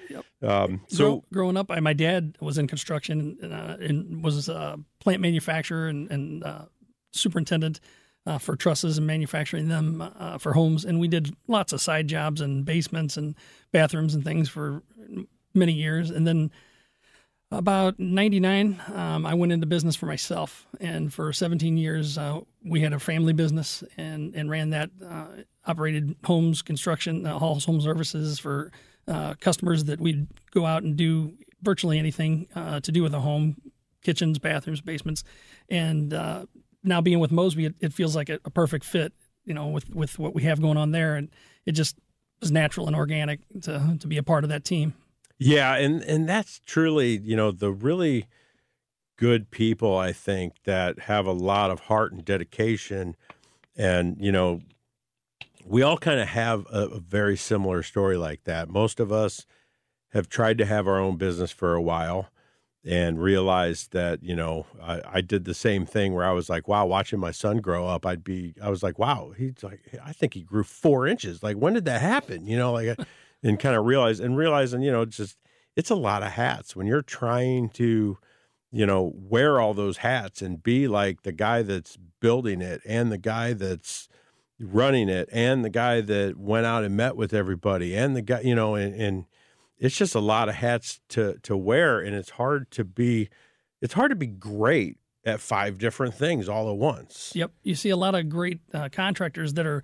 Um, 0.43 0.83
so 0.89 1.05
Grow, 1.05 1.25
growing 1.33 1.57
up, 1.57 1.71
I, 1.71 1.81
my 1.81 1.93
dad 1.93 2.37
was 2.41 2.59
in 2.59 2.67
construction 2.67 3.39
and, 3.41 3.53
uh, 3.53 3.77
and 3.81 4.23
was 4.23 4.49
a 4.49 4.79
plant 5.01 5.21
manufacturer 5.23 5.87
and, 5.87 6.11
and 6.11 6.45
uh, 6.45 6.65
superintendent 7.13 7.81
uh, 8.27 8.39
for 8.39 8.57
trusses 8.57 8.99
and 8.99 9.07
manufacturing 9.07 9.69
them 9.69 10.01
uh, 10.19 10.39
for 10.39 10.53
homes. 10.53 10.85
And 10.85 11.01
we 11.01 11.09
did 11.09 11.35
lots 11.49 11.73
of 11.73 11.81
side 11.81 12.09
jobs 12.09 12.41
and 12.41 12.65
basements 12.65 13.17
and 13.17 13.35
bathrooms 13.73 14.15
and 14.15 14.25
things 14.25 14.49
for 14.49 14.83
many 15.55 15.73
years. 15.73 16.11
And 16.11 16.27
then 16.27 16.51
about 17.51 17.99
99, 17.99 18.81
um, 18.95 19.27
I 19.27 19.35
went 19.35 19.53
into 19.53 19.67
business 19.67 19.97
for 19.97 20.07
myself. 20.07 20.67
And 20.81 21.13
for 21.13 21.33
17 21.33 21.77
years, 21.77 22.17
uh, 22.17 22.41
we 22.65 22.81
had 22.81 22.93
a 22.93 22.99
family 22.99 23.33
business 23.33 23.85
and, 23.97 24.35
and 24.35 24.49
ran 24.49 24.71
that, 24.71 24.91
uh, 25.05 25.27
operated 25.67 26.17
homes, 26.25 26.63
construction, 26.63 27.27
uh, 27.27 27.39
halls, 27.39 27.65
home 27.65 27.81
services 27.81 28.39
for 28.39 28.73
uh, 29.07 29.35
customers 29.35 29.85
that 29.85 30.01
we'd 30.01 30.27
go 30.53 30.65
out 30.65 30.83
and 30.83 30.97
do 30.97 31.35
virtually 31.63 31.99
anything 31.99 32.47
to 32.83 32.91
do 32.91 33.03
with 33.03 33.15
a 33.15 33.21
home 33.21 33.57
kitchens, 34.03 34.39
bathrooms, 34.39 34.81
basements. 34.81 35.23
And 35.69 36.13
now 36.83 37.01
being 37.01 37.21
with 37.21 37.31
Mosby, 37.31 37.67
it, 37.67 37.75
it 37.81 37.93
feels 37.93 38.17
like 38.17 38.29
a, 38.29 38.39
a 38.45 38.51
perfect 38.51 38.85
fit, 38.85 39.13
you 39.45 39.55
know, 39.55 39.69
with, 39.69 39.95
with 39.95 40.19
what 40.19 40.35
we 40.35 40.43
have 40.45 40.61
going 40.61 40.77
on 40.77 40.93
there. 40.93 41.17
And 41.17 41.29
it 41.67 41.73
just 41.73 41.97
was 42.41 42.51
natural 42.51 42.87
and 42.87 42.97
organic 42.97 43.41
to, 43.63 43.97
to 44.01 44.07
be 44.07 44.17
a 44.17 44.23
part 44.23 44.45
of 44.45 44.51
that 44.51 44.65
team. 44.65 44.95
Yeah, 45.39 45.75
and 45.75 46.03
and 46.03 46.29
that's 46.29 46.61
truly, 46.61 47.19
you 47.19 47.35
know, 47.35 47.51
the 47.51 47.73
really 47.73 48.27
good 49.17 49.51
people 49.51 49.97
I 49.97 50.13
think 50.13 50.55
that 50.65 51.01
have 51.01 51.27
a 51.27 51.33
lot 51.33 51.71
of 51.71 51.81
heart 51.81 52.13
and 52.13 52.25
dedication 52.25 53.17
and, 53.77 54.17
you 54.21 54.31
know, 54.31 54.61
we 55.65 55.83
all 55.83 55.97
kind 55.97 56.21
of 56.21 56.29
have 56.29 56.67
a, 56.67 56.87
a 56.87 57.01
very 57.01 57.37
similar 57.37 57.83
story 57.83 58.17
like 58.17 58.45
that. 58.45 58.69
Most 58.69 59.01
of 59.01 59.11
us 59.11 59.47
have 60.13 60.29
tried 60.29 60.59
to 60.59 60.67
have 60.67 60.87
our 60.87 60.99
own 60.99 61.17
business 61.17 61.51
for 61.51 61.75
a 61.75 61.83
while 61.83 62.29
and 62.85 63.23
realized 63.23 63.93
that, 63.93 64.23
you 64.23 64.35
know, 64.35 64.67
I, 64.83 65.01
I 65.05 65.21
did 65.21 65.45
the 65.45 65.55
same 65.55 65.87
thing 65.87 66.15
where 66.15 66.25
I 66.25 66.33
was 66.33 66.51
like, 66.51 66.67
wow, 66.67 66.85
watching 66.85 67.21
my 67.21 67.31
son 67.31 67.59
grow 67.59 67.87
up, 67.87 68.05
I'd 68.05 68.25
be, 68.25 68.55
I 68.61 68.71
was 68.71 68.83
like, 68.83 68.99
wow, 68.99 69.33
he's 69.37 69.63
like, 69.63 69.81
I 70.05 70.13
think 70.13 70.35
he 70.35 70.43
grew 70.43 70.65
four 70.65 71.07
inches. 71.07 71.43
Like, 71.43 71.57
when 71.57 71.75
did 71.75 71.85
that 71.85 72.01
happen? 72.01 72.47
You 72.47 72.57
know, 72.57 72.73
like, 72.73 72.99
and 73.43 73.59
kind 73.59 73.77
of 73.77 73.85
realize 73.85 74.19
and 74.21 74.37
realizing, 74.37 74.83
you 74.83 74.91
know, 74.91 75.03
it's 75.03 75.17
just, 75.17 75.39
it's 75.77 75.91
a 75.91 75.95
lot 75.95 76.23
of 76.23 76.33
hats 76.33 76.75
when 76.75 76.87
you're 76.87 77.03
trying 77.03 77.69
to, 77.71 78.19
you 78.73 78.87
know, 78.87 79.13
wear 79.15 79.61
all 79.61 79.75
those 79.75 79.99
hats 79.99 80.43
and 80.43 80.63
be 80.63 80.89
like 80.89 81.23
the 81.23 81.33
guy 81.33 81.63
that's 81.63 81.97
building 82.21 82.61
it 82.61 82.81
and 82.85 83.13
the 83.13 83.19
guy 83.19 83.53
that's 83.53 84.09
running 84.61 85.09
it 85.09 85.29
and 85.33 85.65
the 85.65 85.71
guy 85.71 86.01
that 86.01 86.37
went 86.37 86.67
out 86.67 86.85
and 86.85 86.97
met 86.97 87.17
with 87.17 87.33
everybody 87.33 87.97
and 87.97 88.17
the 88.17 88.23
guy, 88.23 88.41
you 88.41 88.55
know, 88.55 88.75
and, 88.75 88.95
and 88.95 89.27
it's 89.79 89.97
just 89.97 90.15
a 90.15 90.21
lot 90.21 90.49
of 90.49 90.55
hats 90.57 91.01
to 91.11 91.39
to 91.43 91.57
wear 91.57 91.99
and 92.01 92.15
it's 92.15 92.31
hard 92.31 92.71
to 92.73 92.85
be 92.85 93.29
it's 93.81 93.95
hard 93.95 94.11
to 94.11 94.17
be 94.17 94.27
great 94.27 94.99
at 95.25 95.41
five 95.41 95.79
different 95.79 96.15
things 96.15 96.49
all 96.49 96.69
at 96.71 96.77
once. 96.77 97.31
Yep, 97.35 97.53
you 97.63 97.75
see 97.77 97.91
a 97.91 97.97
lot 97.97 98.15
of 98.17 98.29
great 98.29 98.59
uh, 98.75 98.89
contractors 98.91 99.55
that 99.55 99.67
are 99.67 99.83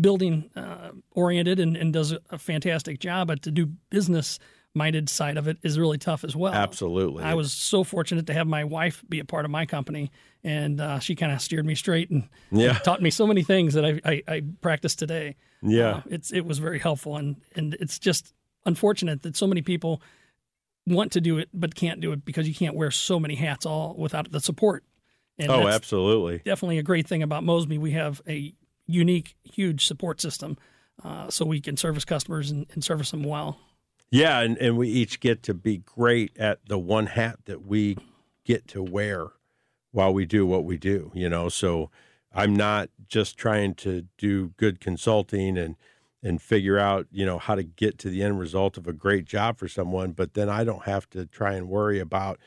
building 0.00 0.50
uh, 0.56 0.90
oriented 1.12 1.60
and, 1.60 1.76
and 1.76 1.92
does 1.92 2.12
a 2.30 2.38
fantastic 2.38 2.98
job, 2.98 3.28
but 3.28 3.42
to 3.42 3.50
do 3.50 3.66
business 3.90 4.38
minded 4.74 5.08
side 5.08 5.38
of 5.38 5.48
it 5.48 5.56
is 5.62 5.78
really 5.78 5.98
tough 5.98 6.22
as 6.24 6.36
well. 6.36 6.52
Absolutely. 6.52 7.22
I 7.24 7.34
was 7.34 7.52
so 7.52 7.82
fortunate 7.84 8.26
to 8.26 8.34
have 8.34 8.46
my 8.46 8.64
wife 8.64 9.02
be 9.08 9.20
a 9.20 9.24
part 9.24 9.44
of 9.44 9.50
my 9.50 9.66
company, 9.66 10.10
and 10.44 10.80
uh, 10.80 10.98
she 10.98 11.14
kind 11.14 11.32
of 11.32 11.40
steered 11.40 11.64
me 11.64 11.74
straight 11.74 12.10
and 12.10 12.28
Yeah. 12.50 12.74
taught 12.80 13.00
me 13.00 13.10
so 13.10 13.26
many 13.26 13.42
things 13.42 13.74
that 13.74 13.84
I, 13.86 14.00
I, 14.04 14.22
I 14.28 14.42
practice 14.60 14.94
today. 14.94 15.36
Yeah. 15.62 15.88
Uh, 15.98 16.02
it's 16.10 16.32
it 16.32 16.44
was 16.44 16.58
very 16.58 16.78
helpful, 16.78 17.16
and 17.16 17.36
and 17.54 17.74
it's 17.80 17.98
just 17.98 18.34
unfortunate 18.66 19.22
that 19.22 19.36
so 19.36 19.46
many 19.46 19.62
people 19.62 20.02
want 20.86 21.12
to 21.12 21.20
do 21.20 21.38
it 21.38 21.48
but 21.54 21.74
can't 21.74 22.00
do 22.00 22.12
it 22.12 22.24
because 22.24 22.46
you 22.46 22.54
can't 22.54 22.74
wear 22.74 22.90
so 22.90 23.18
many 23.18 23.34
hats 23.34 23.64
all 23.64 23.94
without 23.96 24.30
the 24.30 24.40
support. 24.40 24.84
And 25.38 25.50
oh, 25.50 25.68
absolutely. 25.68 26.38
definitely 26.44 26.78
a 26.78 26.82
great 26.82 27.06
thing 27.06 27.22
about 27.22 27.44
Mosby. 27.44 27.78
We 27.78 27.92
have 27.92 28.22
a 28.28 28.54
unique, 28.86 29.36
huge 29.42 29.86
support 29.86 30.20
system, 30.20 30.56
uh, 31.04 31.28
so 31.28 31.44
we 31.44 31.60
can 31.60 31.76
service 31.76 32.04
customers 32.04 32.50
and, 32.50 32.66
and 32.72 32.82
service 32.82 33.10
them 33.10 33.22
well. 33.22 33.58
Yeah, 34.10 34.40
and, 34.40 34.56
and 34.58 34.76
we 34.78 34.88
each 34.88 35.20
get 35.20 35.42
to 35.44 35.54
be 35.54 35.78
great 35.78 36.36
at 36.38 36.66
the 36.68 36.78
one 36.78 37.06
hat 37.06 37.40
that 37.46 37.66
we 37.66 37.98
get 38.44 38.68
to 38.68 38.82
wear 38.82 39.26
while 39.90 40.14
we 40.14 40.24
do 40.24 40.46
what 40.46 40.64
we 40.64 40.78
do, 40.78 41.10
you 41.12 41.28
know. 41.28 41.48
So 41.48 41.90
I'm 42.32 42.54
not 42.54 42.88
just 43.08 43.36
trying 43.36 43.74
to 43.76 44.06
do 44.16 44.54
good 44.56 44.80
consulting 44.80 45.58
and 45.58 45.76
and 46.22 46.40
figure 46.40 46.78
out, 46.78 47.06
you 47.10 47.24
know, 47.24 47.38
how 47.38 47.54
to 47.54 47.62
get 47.62 47.98
to 47.98 48.10
the 48.10 48.22
end 48.22 48.38
result 48.38 48.76
of 48.76 48.86
a 48.86 48.92
great 48.92 49.24
job 49.24 49.58
for 49.58 49.68
someone, 49.68 50.12
but 50.12 50.34
then 50.34 50.48
I 50.48 50.64
don't 50.64 50.84
have 50.84 51.08
to 51.10 51.26
try 51.26 51.54
and 51.54 51.68
worry 51.68 52.00
about 52.00 52.38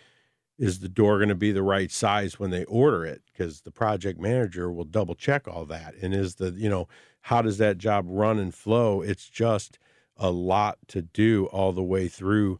is 0.57 0.79
the 0.79 0.89
door 0.89 1.17
going 1.17 1.29
to 1.29 1.35
be 1.35 1.53
the 1.53 1.63
right 1.63 1.89
size 1.89 2.37
when 2.37 2.51
they 2.51 2.65
order 2.65 3.05
it 3.05 3.21
because 3.31 3.61
the 3.61 3.71
project 3.71 4.19
manager 4.19 4.69
will 4.69 4.83
double 4.83 5.15
check 5.15 5.47
all 5.47 5.65
that 5.65 5.95
and 6.01 6.13
is 6.13 6.35
the, 6.35 6.51
you 6.51 6.69
know, 6.69 6.87
how 7.21 7.41
does 7.41 7.57
that 7.59 7.77
job 7.77 8.05
run 8.07 8.37
and 8.37 8.53
flow? 8.53 9.01
It's 9.01 9.29
just 9.29 9.79
a 10.17 10.31
lot 10.31 10.77
to 10.89 11.01
do 11.01 11.45
all 11.45 11.71
the 11.71 11.83
way 11.83 12.09
through, 12.09 12.59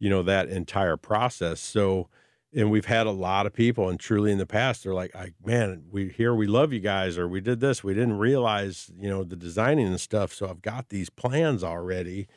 you 0.00 0.10
know, 0.10 0.22
that 0.24 0.48
entire 0.48 0.96
process. 0.96 1.60
So 1.60 2.08
and 2.56 2.70
we've 2.70 2.86
had 2.86 3.06
a 3.06 3.12
lot 3.12 3.46
of 3.46 3.52
people, 3.52 3.88
and 3.90 4.00
truly 4.00 4.32
in 4.32 4.38
the 4.38 4.46
past, 4.46 4.82
they're 4.82 4.94
like, 4.94 5.14
I, 5.14 5.32
"Man, 5.44 5.84
we 5.92 6.08
here 6.08 6.34
we 6.34 6.46
love 6.46 6.72
you 6.72 6.80
guys," 6.80 7.18
or 7.18 7.28
"We 7.28 7.40
did 7.42 7.60
this, 7.60 7.84
we 7.84 7.94
didn't 7.94 8.18
realize, 8.18 8.90
you 8.98 9.08
know, 9.10 9.24
the 9.24 9.36
designing 9.36 9.86
and 9.88 10.00
stuff." 10.00 10.32
So 10.32 10.48
I've 10.48 10.62
got 10.62 10.88
these 10.88 11.10
plans 11.10 11.62
already. 11.62 12.28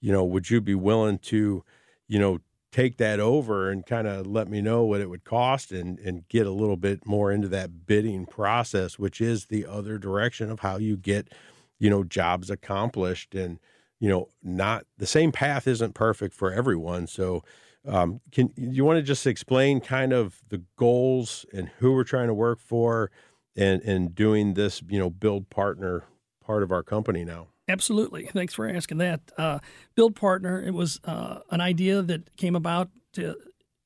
You 0.00 0.12
know, 0.12 0.24
would 0.24 0.50
you 0.50 0.60
be 0.60 0.74
willing 0.76 1.18
to, 1.20 1.64
you 2.08 2.18
know, 2.18 2.38
take 2.72 2.98
that 2.98 3.20
over 3.20 3.70
and 3.70 3.86
kind 3.86 4.06
of 4.08 4.26
let 4.26 4.48
me 4.48 4.60
know 4.62 4.84
what 4.84 5.00
it 5.00 5.10
would 5.10 5.24
cost 5.24 5.72
and 5.72 5.98
and 6.00 6.28
get 6.28 6.46
a 6.46 6.50
little 6.52 6.76
bit 6.76 7.06
more 7.06 7.32
into 7.32 7.48
that 7.48 7.86
bidding 7.86 8.26
process, 8.26 8.98
which 8.98 9.20
is 9.20 9.46
the 9.46 9.66
other 9.66 9.98
direction 9.98 10.50
of 10.50 10.60
how 10.60 10.76
you 10.78 10.96
get, 10.96 11.32
you 11.80 11.90
know, 11.90 12.04
jobs 12.04 12.50
accomplished 12.50 13.34
and 13.34 13.58
you 14.00 14.08
know, 14.10 14.28
not 14.42 14.84
the 14.98 15.06
same 15.06 15.32
path 15.32 15.66
isn't 15.66 15.94
perfect 15.94 16.34
for 16.34 16.52
everyone. 16.52 17.06
So 17.06 17.42
um, 17.86 18.20
can 18.32 18.50
you 18.56 18.84
want 18.84 18.98
to 18.98 19.02
just 19.02 19.26
explain 19.26 19.80
kind 19.80 20.12
of 20.12 20.40
the 20.48 20.62
goals 20.76 21.44
and 21.52 21.68
who 21.78 21.92
we're 21.92 22.04
trying 22.04 22.28
to 22.28 22.34
work 22.34 22.60
for, 22.60 23.10
and 23.56 23.82
and 23.82 24.14
doing 24.14 24.54
this, 24.54 24.82
you 24.88 24.98
know, 24.98 25.10
build 25.10 25.50
partner 25.50 26.04
part 26.44 26.62
of 26.62 26.72
our 26.72 26.82
company 26.82 27.24
now? 27.24 27.48
Absolutely. 27.68 28.26
Thanks 28.26 28.54
for 28.54 28.68
asking 28.68 28.98
that. 28.98 29.20
Uh, 29.38 29.58
build 29.94 30.14
partner. 30.14 30.62
It 30.62 30.74
was 30.74 31.00
uh, 31.04 31.40
an 31.50 31.60
idea 31.60 32.02
that 32.02 32.36
came 32.36 32.54
about 32.54 32.90
to 33.14 33.36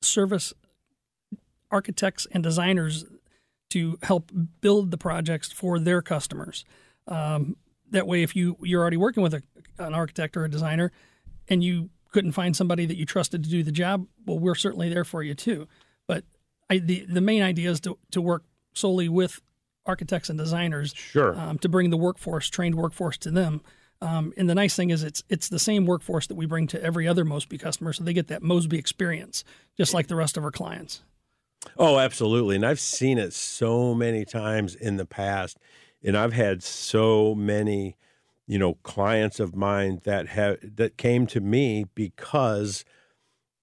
service 0.01 0.53
architects 1.71 2.27
and 2.31 2.43
designers 2.43 3.05
to 3.69 3.97
help 4.01 4.31
build 4.61 4.91
the 4.91 4.97
projects 4.97 5.51
for 5.51 5.79
their 5.79 6.01
customers. 6.01 6.65
Um, 7.07 7.55
that 7.91 8.07
way, 8.07 8.23
if 8.23 8.35
you 8.35 8.57
you're 8.61 8.81
already 8.81 8.97
working 8.97 9.23
with 9.23 9.33
a, 9.33 9.43
an 9.77 9.93
architect 9.93 10.35
or 10.35 10.45
a 10.45 10.49
designer, 10.49 10.91
and 11.47 11.63
you 11.63 11.89
couldn't 12.11 12.31
find 12.31 12.55
somebody 12.55 12.85
that 12.85 12.97
you 12.97 13.05
trusted 13.05 13.43
to 13.43 13.49
do 13.49 13.63
the 13.63 13.71
job, 13.71 14.07
well, 14.25 14.39
we're 14.39 14.55
certainly 14.55 14.89
there 14.89 15.05
for 15.05 15.23
you 15.23 15.33
too. 15.33 15.67
But 16.07 16.23
I, 16.69 16.79
the 16.79 17.05
the 17.07 17.21
main 17.21 17.41
idea 17.41 17.69
is 17.69 17.79
to 17.81 17.97
to 18.11 18.21
work 18.21 18.43
solely 18.73 19.09
with 19.09 19.41
architects 19.85 20.29
and 20.29 20.37
designers, 20.37 20.93
sure, 20.93 21.37
um, 21.37 21.57
to 21.59 21.69
bring 21.69 21.89
the 21.89 21.97
workforce, 21.97 22.49
trained 22.49 22.75
workforce, 22.75 23.17
to 23.19 23.31
them. 23.31 23.61
Um, 24.01 24.33
and 24.37 24.49
the 24.49 24.55
nice 24.55 24.75
thing 24.75 24.91
is, 24.91 25.03
it's 25.03 25.23
it's 25.29 25.49
the 25.49 25.59
same 25.59 25.85
workforce 25.85 26.27
that 26.27 26.35
we 26.35 26.45
bring 26.45 26.67
to 26.67 26.81
every 26.81 27.07
other 27.07 27.25
Mosby 27.25 27.57
customer, 27.57 27.91
so 27.93 28.03
they 28.03 28.13
get 28.13 28.27
that 28.27 28.41
Mosby 28.41 28.77
experience, 28.77 29.43
just 29.77 29.93
like 29.93 30.07
the 30.07 30.15
rest 30.15 30.37
of 30.37 30.43
our 30.43 30.51
clients. 30.51 31.01
Oh, 31.77 31.99
absolutely, 31.99 32.55
and 32.55 32.65
I've 32.65 32.79
seen 32.79 33.17
it 33.17 33.33
so 33.33 33.93
many 33.93 34.23
times 34.23 34.73
in 34.73 34.95
the 34.95 35.05
past, 35.05 35.57
and 36.01 36.17
I've 36.17 36.33
had 36.33 36.63
so 36.63 37.35
many 37.35 37.97
you 38.49 38.57
know 38.57 38.73
clients 38.81 39.39
of 39.39 39.55
mine 39.55 40.01
that 40.05 40.27
have 40.27 40.57
that 40.75 40.97
came 40.97 41.27
to 41.27 41.39
me 41.39 41.85
because 41.93 42.83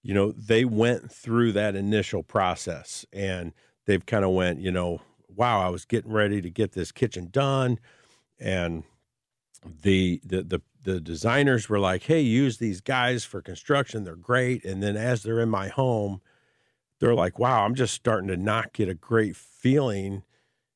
you 0.01 0.13
know 0.13 0.31
they 0.31 0.63
went 0.63 1.11
through 1.11 1.51
that 1.51 1.75
initial 1.75 2.23
process 2.23 3.05
and 3.11 3.51
they've 3.85 4.05
kind 4.05 4.23
of 4.23 4.31
went 4.31 4.61
you 4.61 4.71
know 4.71 5.01
wow 5.35 5.59
i 5.59 5.67
was 5.69 5.83
getting 5.83 6.13
ready 6.13 6.41
to 6.41 6.49
get 6.49 6.71
this 6.71 6.91
kitchen 6.91 7.27
done. 7.29 7.77
And 8.39 8.83
the 9.81 10.21
the 10.23 10.43
the, 10.43 10.61
the 10.83 11.01
designers 11.01 11.67
were 11.67 11.79
like 11.79 12.03
hey 12.03 12.21
use 12.21 12.57
these 12.57 12.79
guys 12.79 13.25
for 13.25 13.41
construction. 13.41 14.05
They're 14.05 14.15
great. 14.15 14.63
And 14.63 14.81
then 14.81 14.95
as 14.95 15.21
they're 15.21 15.41
in 15.41 15.49
my 15.49 15.67
home 15.67 16.21
they're 16.99 17.13
like 17.13 17.37
wow 17.37 17.63
i'm 17.63 17.75
just 17.75 17.93
starting 17.93 18.27
to 18.27 18.37
not 18.37 18.73
get 18.73 18.89
a 18.89 18.93
great 18.93 19.35
feeling 19.35 20.23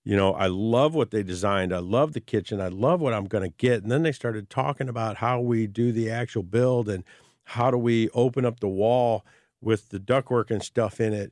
you 0.04 0.16
know, 0.16 0.34
I 0.34 0.48
love 0.48 0.96
what 0.96 1.12
they 1.12 1.24
designed. 1.24 1.74
I 1.74 1.80
love 1.80 2.14
the 2.14 2.22
kitchen. 2.22 2.60
I 2.60 2.70
love 2.70 3.02
what 3.02 3.14
I'm 3.14 3.26
going 3.26 3.44
to 3.44 3.56
get. 3.58 3.84
And 3.84 3.92
then 3.92 4.04
they 4.04 4.12
started 4.12 4.50
talking 4.50 4.90
about 4.90 5.18
how 5.18 5.40
we 5.40 5.68
do 5.68 5.92
the 5.92 6.10
actual 6.10 6.44
build 6.44 6.90
and 6.90 7.04
how 7.44 7.70
do 7.70 7.78
we 7.78 8.10
open 8.10 8.46
up 8.46 8.60
the 8.60 8.68
wall 8.68 9.26
with 9.62 9.90
the 9.90 10.00
ductwork 10.00 10.50
and 10.50 10.64
stuff 10.64 11.00
in 11.00 11.14
it. 11.14 11.32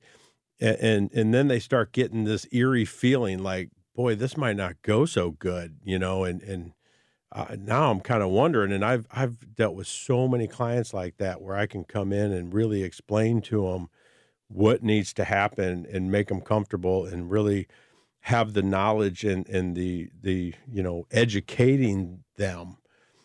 And, 0.59 0.77
and, 0.77 1.13
and 1.13 1.33
then 1.33 1.47
they 1.47 1.59
start 1.59 1.93
getting 1.93 2.25
this 2.25 2.45
eerie 2.51 2.85
feeling 2.85 3.39
like, 3.39 3.69
boy, 3.95 4.15
this 4.15 4.37
might 4.37 4.55
not 4.55 4.81
go 4.83 5.05
so 5.05 5.31
good, 5.31 5.77
you 5.83 5.97
know, 5.97 6.23
and, 6.23 6.41
and, 6.43 6.73
uh, 7.31 7.55
now 7.59 7.91
I'm 7.91 7.99
kind 7.99 8.23
of 8.23 8.29
wondering, 8.29 8.71
and 8.71 8.83
I've 8.83 9.05
I've 9.11 9.53
dealt 9.53 9.75
with 9.75 9.85
so 9.85 10.27
many 10.27 10.47
clients 10.47 10.95
like 10.95 11.17
that 11.17 11.41
where 11.41 11.55
I 11.55 11.67
can 11.67 11.83
come 11.83 12.11
in 12.11 12.31
and 12.31 12.51
really 12.51 12.81
explain 12.81 13.41
to 13.41 13.69
them 13.69 13.89
what 14.47 14.81
needs 14.81 15.13
to 15.13 15.23
happen 15.23 15.85
and 15.91 16.11
make 16.11 16.29
them 16.29 16.41
comfortable 16.41 17.05
and 17.05 17.29
really 17.29 17.67
have 18.21 18.53
the 18.53 18.61
knowledge 18.61 19.23
and, 19.23 19.47
and 19.47 19.75
the 19.75 20.09
the 20.21 20.53
you 20.71 20.83
know 20.83 21.05
educating 21.11 22.23
them 22.35 22.77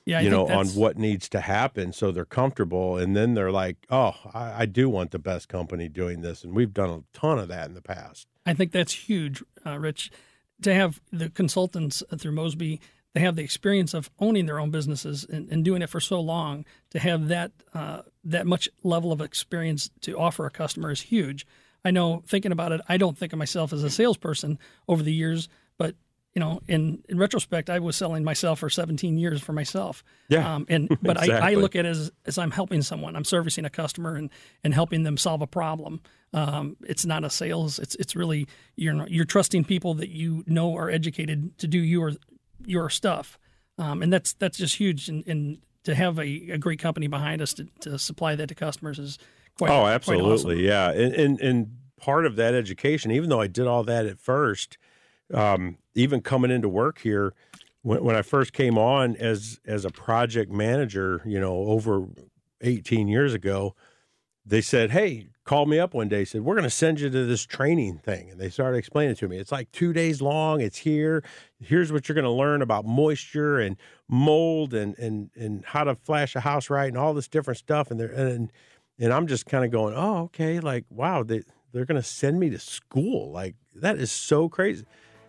yeah, 0.06 0.20
you 0.20 0.30
know 0.30 0.48
on 0.48 0.66
what 0.68 0.98
needs 0.98 1.28
to 1.30 1.40
happen 1.40 1.92
so 1.92 2.12
they're 2.12 2.24
comfortable. 2.24 2.98
And 2.98 3.16
then 3.16 3.34
they're 3.34 3.52
like 3.52 3.76
oh 3.90 4.14
I, 4.32 4.62
I, 4.62 4.66
do 4.66 4.88
want 4.88 5.10
the 5.10 5.18
best 5.18 5.48
company 5.48 5.88
doing 5.88 6.20
this. 6.20 6.44
And 6.44 6.54
we've 6.54 6.74
done 6.74 6.90
a 6.90 7.18
ton 7.18 7.38
of 7.38 7.48
that 7.48 7.68
in 7.68 7.74
the 7.74 7.82
past. 7.82 8.26
I 8.44 8.54
think 8.54 8.72
that's 8.72 8.92
huge 8.92 9.42
uh, 9.64 9.78
rich. 9.78 10.10
To 10.62 10.74
have 10.74 11.00
the 11.10 11.30
consultants 11.30 12.02
through 12.18 12.32
mosby 12.32 12.80
they 13.14 13.20
have 13.20 13.36
the 13.36 13.44
experience 13.44 13.94
of 13.94 14.10
owning 14.18 14.46
their 14.46 14.58
own 14.58 14.70
businesses 14.70 15.24
and, 15.24 15.48
and 15.50 15.64
doing 15.64 15.82
it 15.82 15.88
for 15.88 16.00
so 16.00 16.20
long 16.20 16.64
to 16.90 16.98
have 16.98 17.28
that 17.28 17.52
uh, 17.72 18.02
that 18.24 18.46
much 18.46 18.68
level 18.82 19.12
of 19.12 19.20
experience 19.20 19.90
to 20.02 20.18
offer 20.18 20.44
a 20.44 20.50
customer 20.50 20.90
is 20.90 21.02
huge 21.02 21.46
I 21.84 21.90
know 21.90 22.22
thinking 22.26 22.52
about 22.52 22.72
it, 22.72 22.80
I 22.88 22.96
don't 22.96 23.16
think 23.16 23.32
of 23.32 23.38
myself 23.38 23.72
as 23.72 23.82
a 23.82 23.90
salesperson 23.90 24.58
over 24.88 25.02
the 25.02 25.12
years, 25.12 25.48
but 25.78 25.94
you 26.34 26.40
know, 26.40 26.60
in, 26.66 27.02
in 27.08 27.16
retrospect, 27.18 27.70
I 27.70 27.78
was 27.78 27.94
selling 27.94 28.24
myself 28.24 28.58
for 28.58 28.68
17 28.68 29.18
years 29.18 29.40
for 29.40 29.52
myself. 29.52 30.02
Yeah. 30.28 30.54
Um, 30.54 30.66
and 30.68 30.88
but 31.02 31.16
exactly. 31.16 31.34
I, 31.34 31.52
I, 31.52 31.54
look 31.54 31.76
at 31.76 31.86
it 31.86 31.90
as, 31.90 32.10
as 32.26 32.38
I'm 32.38 32.50
helping 32.50 32.82
someone. 32.82 33.14
I'm 33.14 33.24
servicing 33.24 33.64
a 33.64 33.70
customer 33.70 34.16
and, 34.16 34.30
and 34.64 34.74
helping 34.74 35.04
them 35.04 35.16
solve 35.16 35.42
a 35.42 35.46
problem. 35.46 36.00
Um, 36.32 36.76
it's 36.82 37.06
not 37.06 37.22
a 37.24 37.30
sales. 37.30 37.78
It's 37.78 37.94
it's 37.94 38.16
really 38.16 38.48
you're 38.74 39.06
you're 39.06 39.24
trusting 39.24 39.64
people 39.64 39.94
that 39.94 40.08
you 40.08 40.42
know 40.48 40.76
are 40.76 40.90
educated 40.90 41.56
to 41.58 41.68
do 41.68 41.78
your 41.78 42.14
your 42.66 42.90
stuff. 42.90 43.38
Um, 43.78 44.02
and 44.02 44.12
that's 44.12 44.32
that's 44.32 44.58
just 44.58 44.74
huge. 44.74 45.08
And, 45.08 45.24
and 45.28 45.58
to 45.84 45.94
have 45.94 46.18
a, 46.18 46.50
a 46.50 46.58
great 46.58 46.78
company 46.78 47.06
behind 47.06 47.40
us 47.40 47.54
to, 47.54 47.66
to 47.80 47.98
supply 47.98 48.34
that 48.34 48.48
to 48.48 48.54
customers 48.54 48.98
is 48.98 49.18
Quite, 49.58 49.70
oh, 49.70 49.86
absolutely, 49.86 50.32
awesome. 50.32 50.58
yeah. 50.58 50.90
And, 50.90 51.14
and, 51.14 51.40
and 51.40 51.76
part 51.96 52.26
of 52.26 52.36
that 52.36 52.54
education, 52.54 53.12
even 53.12 53.28
though 53.28 53.40
I 53.40 53.46
did 53.46 53.66
all 53.66 53.84
that 53.84 54.04
at 54.04 54.18
first, 54.18 54.78
um, 55.32 55.78
even 55.94 56.22
coming 56.22 56.50
into 56.50 56.68
work 56.68 56.98
here, 56.98 57.34
when, 57.82 58.02
when 58.02 58.16
I 58.16 58.22
first 58.22 58.52
came 58.52 58.76
on 58.76 59.14
as 59.16 59.60
as 59.64 59.84
a 59.84 59.90
project 59.90 60.50
manager, 60.50 61.22
you 61.24 61.38
know, 61.38 61.54
over 61.54 62.06
18 62.62 63.06
years 63.06 63.32
ago, 63.32 63.76
they 64.44 64.60
said, 64.60 64.90
"Hey, 64.90 65.28
called 65.44 65.68
me 65.68 65.78
up 65.78 65.94
one 65.94 66.08
day. 66.08 66.24
Said 66.24 66.40
we're 66.40 66.54
going 66.54 66.64
to 66.64 66.70
send 66.70 66.98
you 66.98 67.08
to 67.08 67.24
this 67.24 67.44
training 67.44 67.98
thing," 67.98 68.30
and 68.30 68.40
they 68.40 68.50
started 68.50 68.78
explaining 68.78 69.12
it 69.12 69.18
to 69.18 69.28
me. 69.28 69.38
It's 69.38 69.52
like 69.52 69.70
two 69.70 69.92
days 69.92 70.20
long. 70.20 70.60
It's 70.60 70.78
here. 70.78 71.22
Here's 71.60 71.92
what 71.92 72.08
you're 72.08 72.14
going 72.14 72.24
to 72.24 72.30
learn 72.30 72.60
about 72.60 72.84
moisture 72.84 73.60
and 73.60 73.76
mold 74.08 74.74
and 74.74 74.98
and 74.98 75.30
and 75.34 75.64
how 75.64 75.84
to 75.84 75.94
flash 75.94 76.36
a 76.36 76.40
house 76.40 76.68
right 76.70 76.88
and 76.88 76.98
all 76.98 77.14
this 77.14 77.28
different 77.28 77.58
stuff. 77.58 77.90
And 77.90 77.98
they're 77.98 78.12
and 78.12 78.52
and 78.98 79.12
I'm 79.12 79.26
just 79.26 79.46
kind 79.46 79.64
of 79.64 79.70
going, 79.70 79.94
oh, 79.96 80.24
okay, 80.24 80.60
like 80.60 80.84
wow, 80.90 81.22
they 81.22 81.42
they're 81.72 81.84
going 81.84 82.00
to 82.00 82.06
send 82.06 82.38
me 82.38 82.50
to 82.50 82.58
school. 82.58 83.32
Like 83.32 83.56
that 83.74 83.98
is 83.98 84.12
so 84.12 84.48
crazy. 84.48 84.84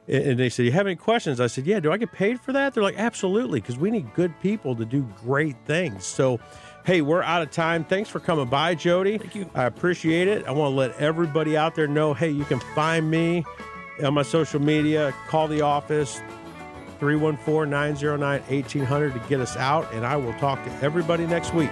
And 0.07 0.38
they 0.38 0.49
said, 0.49 0.65
"You 0.65 0.71
have 0.73 0.86
any 0.86 0.95
questions?" 0.95 1.41
I 1.41 1.47
said, 1.47 1.65
"Yeah." 1.65 1.80
Do 1.80 1.91
I 1.91 1.97
get 1.97 2.11
paid 2.11 2.39
for 2.39 2.53
that? 2.53 2.76
They're 2.76 2.84
like, 2.84 2.99
"Absolutely," 2.99 3.59
because 3.59 3.76
we 3.76 3.89
need 3.89 4.13
good 4.13 4.39
people 4.39 4.76
to 4.76 4.86
do 4.86 5.01
great 5.23 5.55
things. 5.65 6.05
So, 6.05 6.39
hey, 6.86 7.01
we're 7.01 7.23
out 7.23 7.41
of 7.41 7.49
time. 7.49 7.84
Thanks 7.84 8.07
for 8.07 8.19
coming 8.19 8.45
by, 8.45 8.76
Jody. 8.76 9.17
Thank 9.17 9.34
you. 9.34 9.49
I 9.55 9.63
appreciate 9.63 10.28
it. 10.28 10.45
I 10.45 10.51
want 10.51 10.73
to 10.73 10.76
let 10.76 10.95
everybody 10.99 11.57
out 11.57 11.73
there 11.73 11.88
know, 11.88 12.13
hey, 12.13 12.30
you 12.30 12.45
can 12.45 12.59
find 12.76 13.09
me 13.09 13.43
on 14.03 14.13
my 14.13 14.21
social 14.21 14.61
media. 14.61 15.11
Call 15.28 15.47
the 15.47 15.61
office 15.61 16.21
314-909-1800 16.99 19.13
to 19.13 19.29
get 19.29 19.39
us 19.39 19.55
out, 19.57 19.91
and 19.93 20.05
I 20.05 20.15
will 20.15 20.33
talk 20.33 20.63
to 20.65 20.71
everybody 20.81 21.25
next 21.25 21.53
week. 21.53 21.71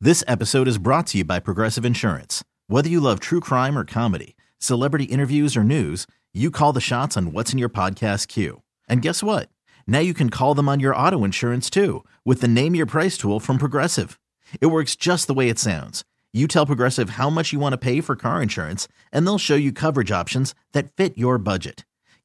This 0.00 0.24
episode 0.26 0.68
is 0.68 0.78
brought 0.78 1.08
to 1.08 1.18
you 1.18 1.24
by 1.24 1.40
Progressive 1.40 1.84
Insurance. 1.84 2.42
Whether 2.68 2.88
you 2.88 3.00
love 3.00 3.20
true 3.20 3.40
crime 3.40 3.76
or 3.76 3.84
comedy, 3.84 4.36
celebrity 4.58 5.04
interviews 5.04 5.56
or 5.56 5.64
news, 5.64 6.06
you 6.32 6.50
call 6.50 6.72
the 6.72 6.80
shots 6.80 7.16
on 7.16 7.32
what's 7.32 7.52
in 7.52 7.58
your 7.58 7.68
podcast 7.68 8.28
queue. 8.28 8.62
And 8.88 9.02
guess 9.02 9.22
what? 9.22 9.50
Now 9.86 9.98
you 9.98 10.14
can 10.14 10.30
call 10.30 10.54
them 10.54 10.68
on 10.68 10.80
your 10.80 10.96
auto 10.96 11.24
insurance 11.24 11.68
too 11.68 12.04
with 12.24 12.40
the 12.40 12.48
Name 12.48 12.74
Your 12.74 12.86
Price 12.86 13.18
tool 13.18 13.40
from 13.40 13.58
Progressive. 13.58 14.18
It 14.60 14.66
works 14.66 14.96
just 14.96 15.26
the 15.26 15.34
way 15.34 15.48
it 15.48 15.58
sounds. 15.58 16.04
You 16.32 16.46
tell 16.46 16.64
Progressive 16.64 17.10
how 17.10 17.28
much 17.28 17.52
you 17.52 17.58
want 17.58 17.72
to 17.72 17.78
pay 17.78 18.00
for 18.00 18.14
car 18.14 18.40
insurance, 18.40 18.86
and 19.12 19.26
they'll 19.26 19.36
show 19.36 19.56
you 19.56 19.72
coverage 19.72 20.12
options 20.12 20.54
that 20.72 20.94
fit 20.96 21.18
your 21.18 21.38
budget. 21.38 21.84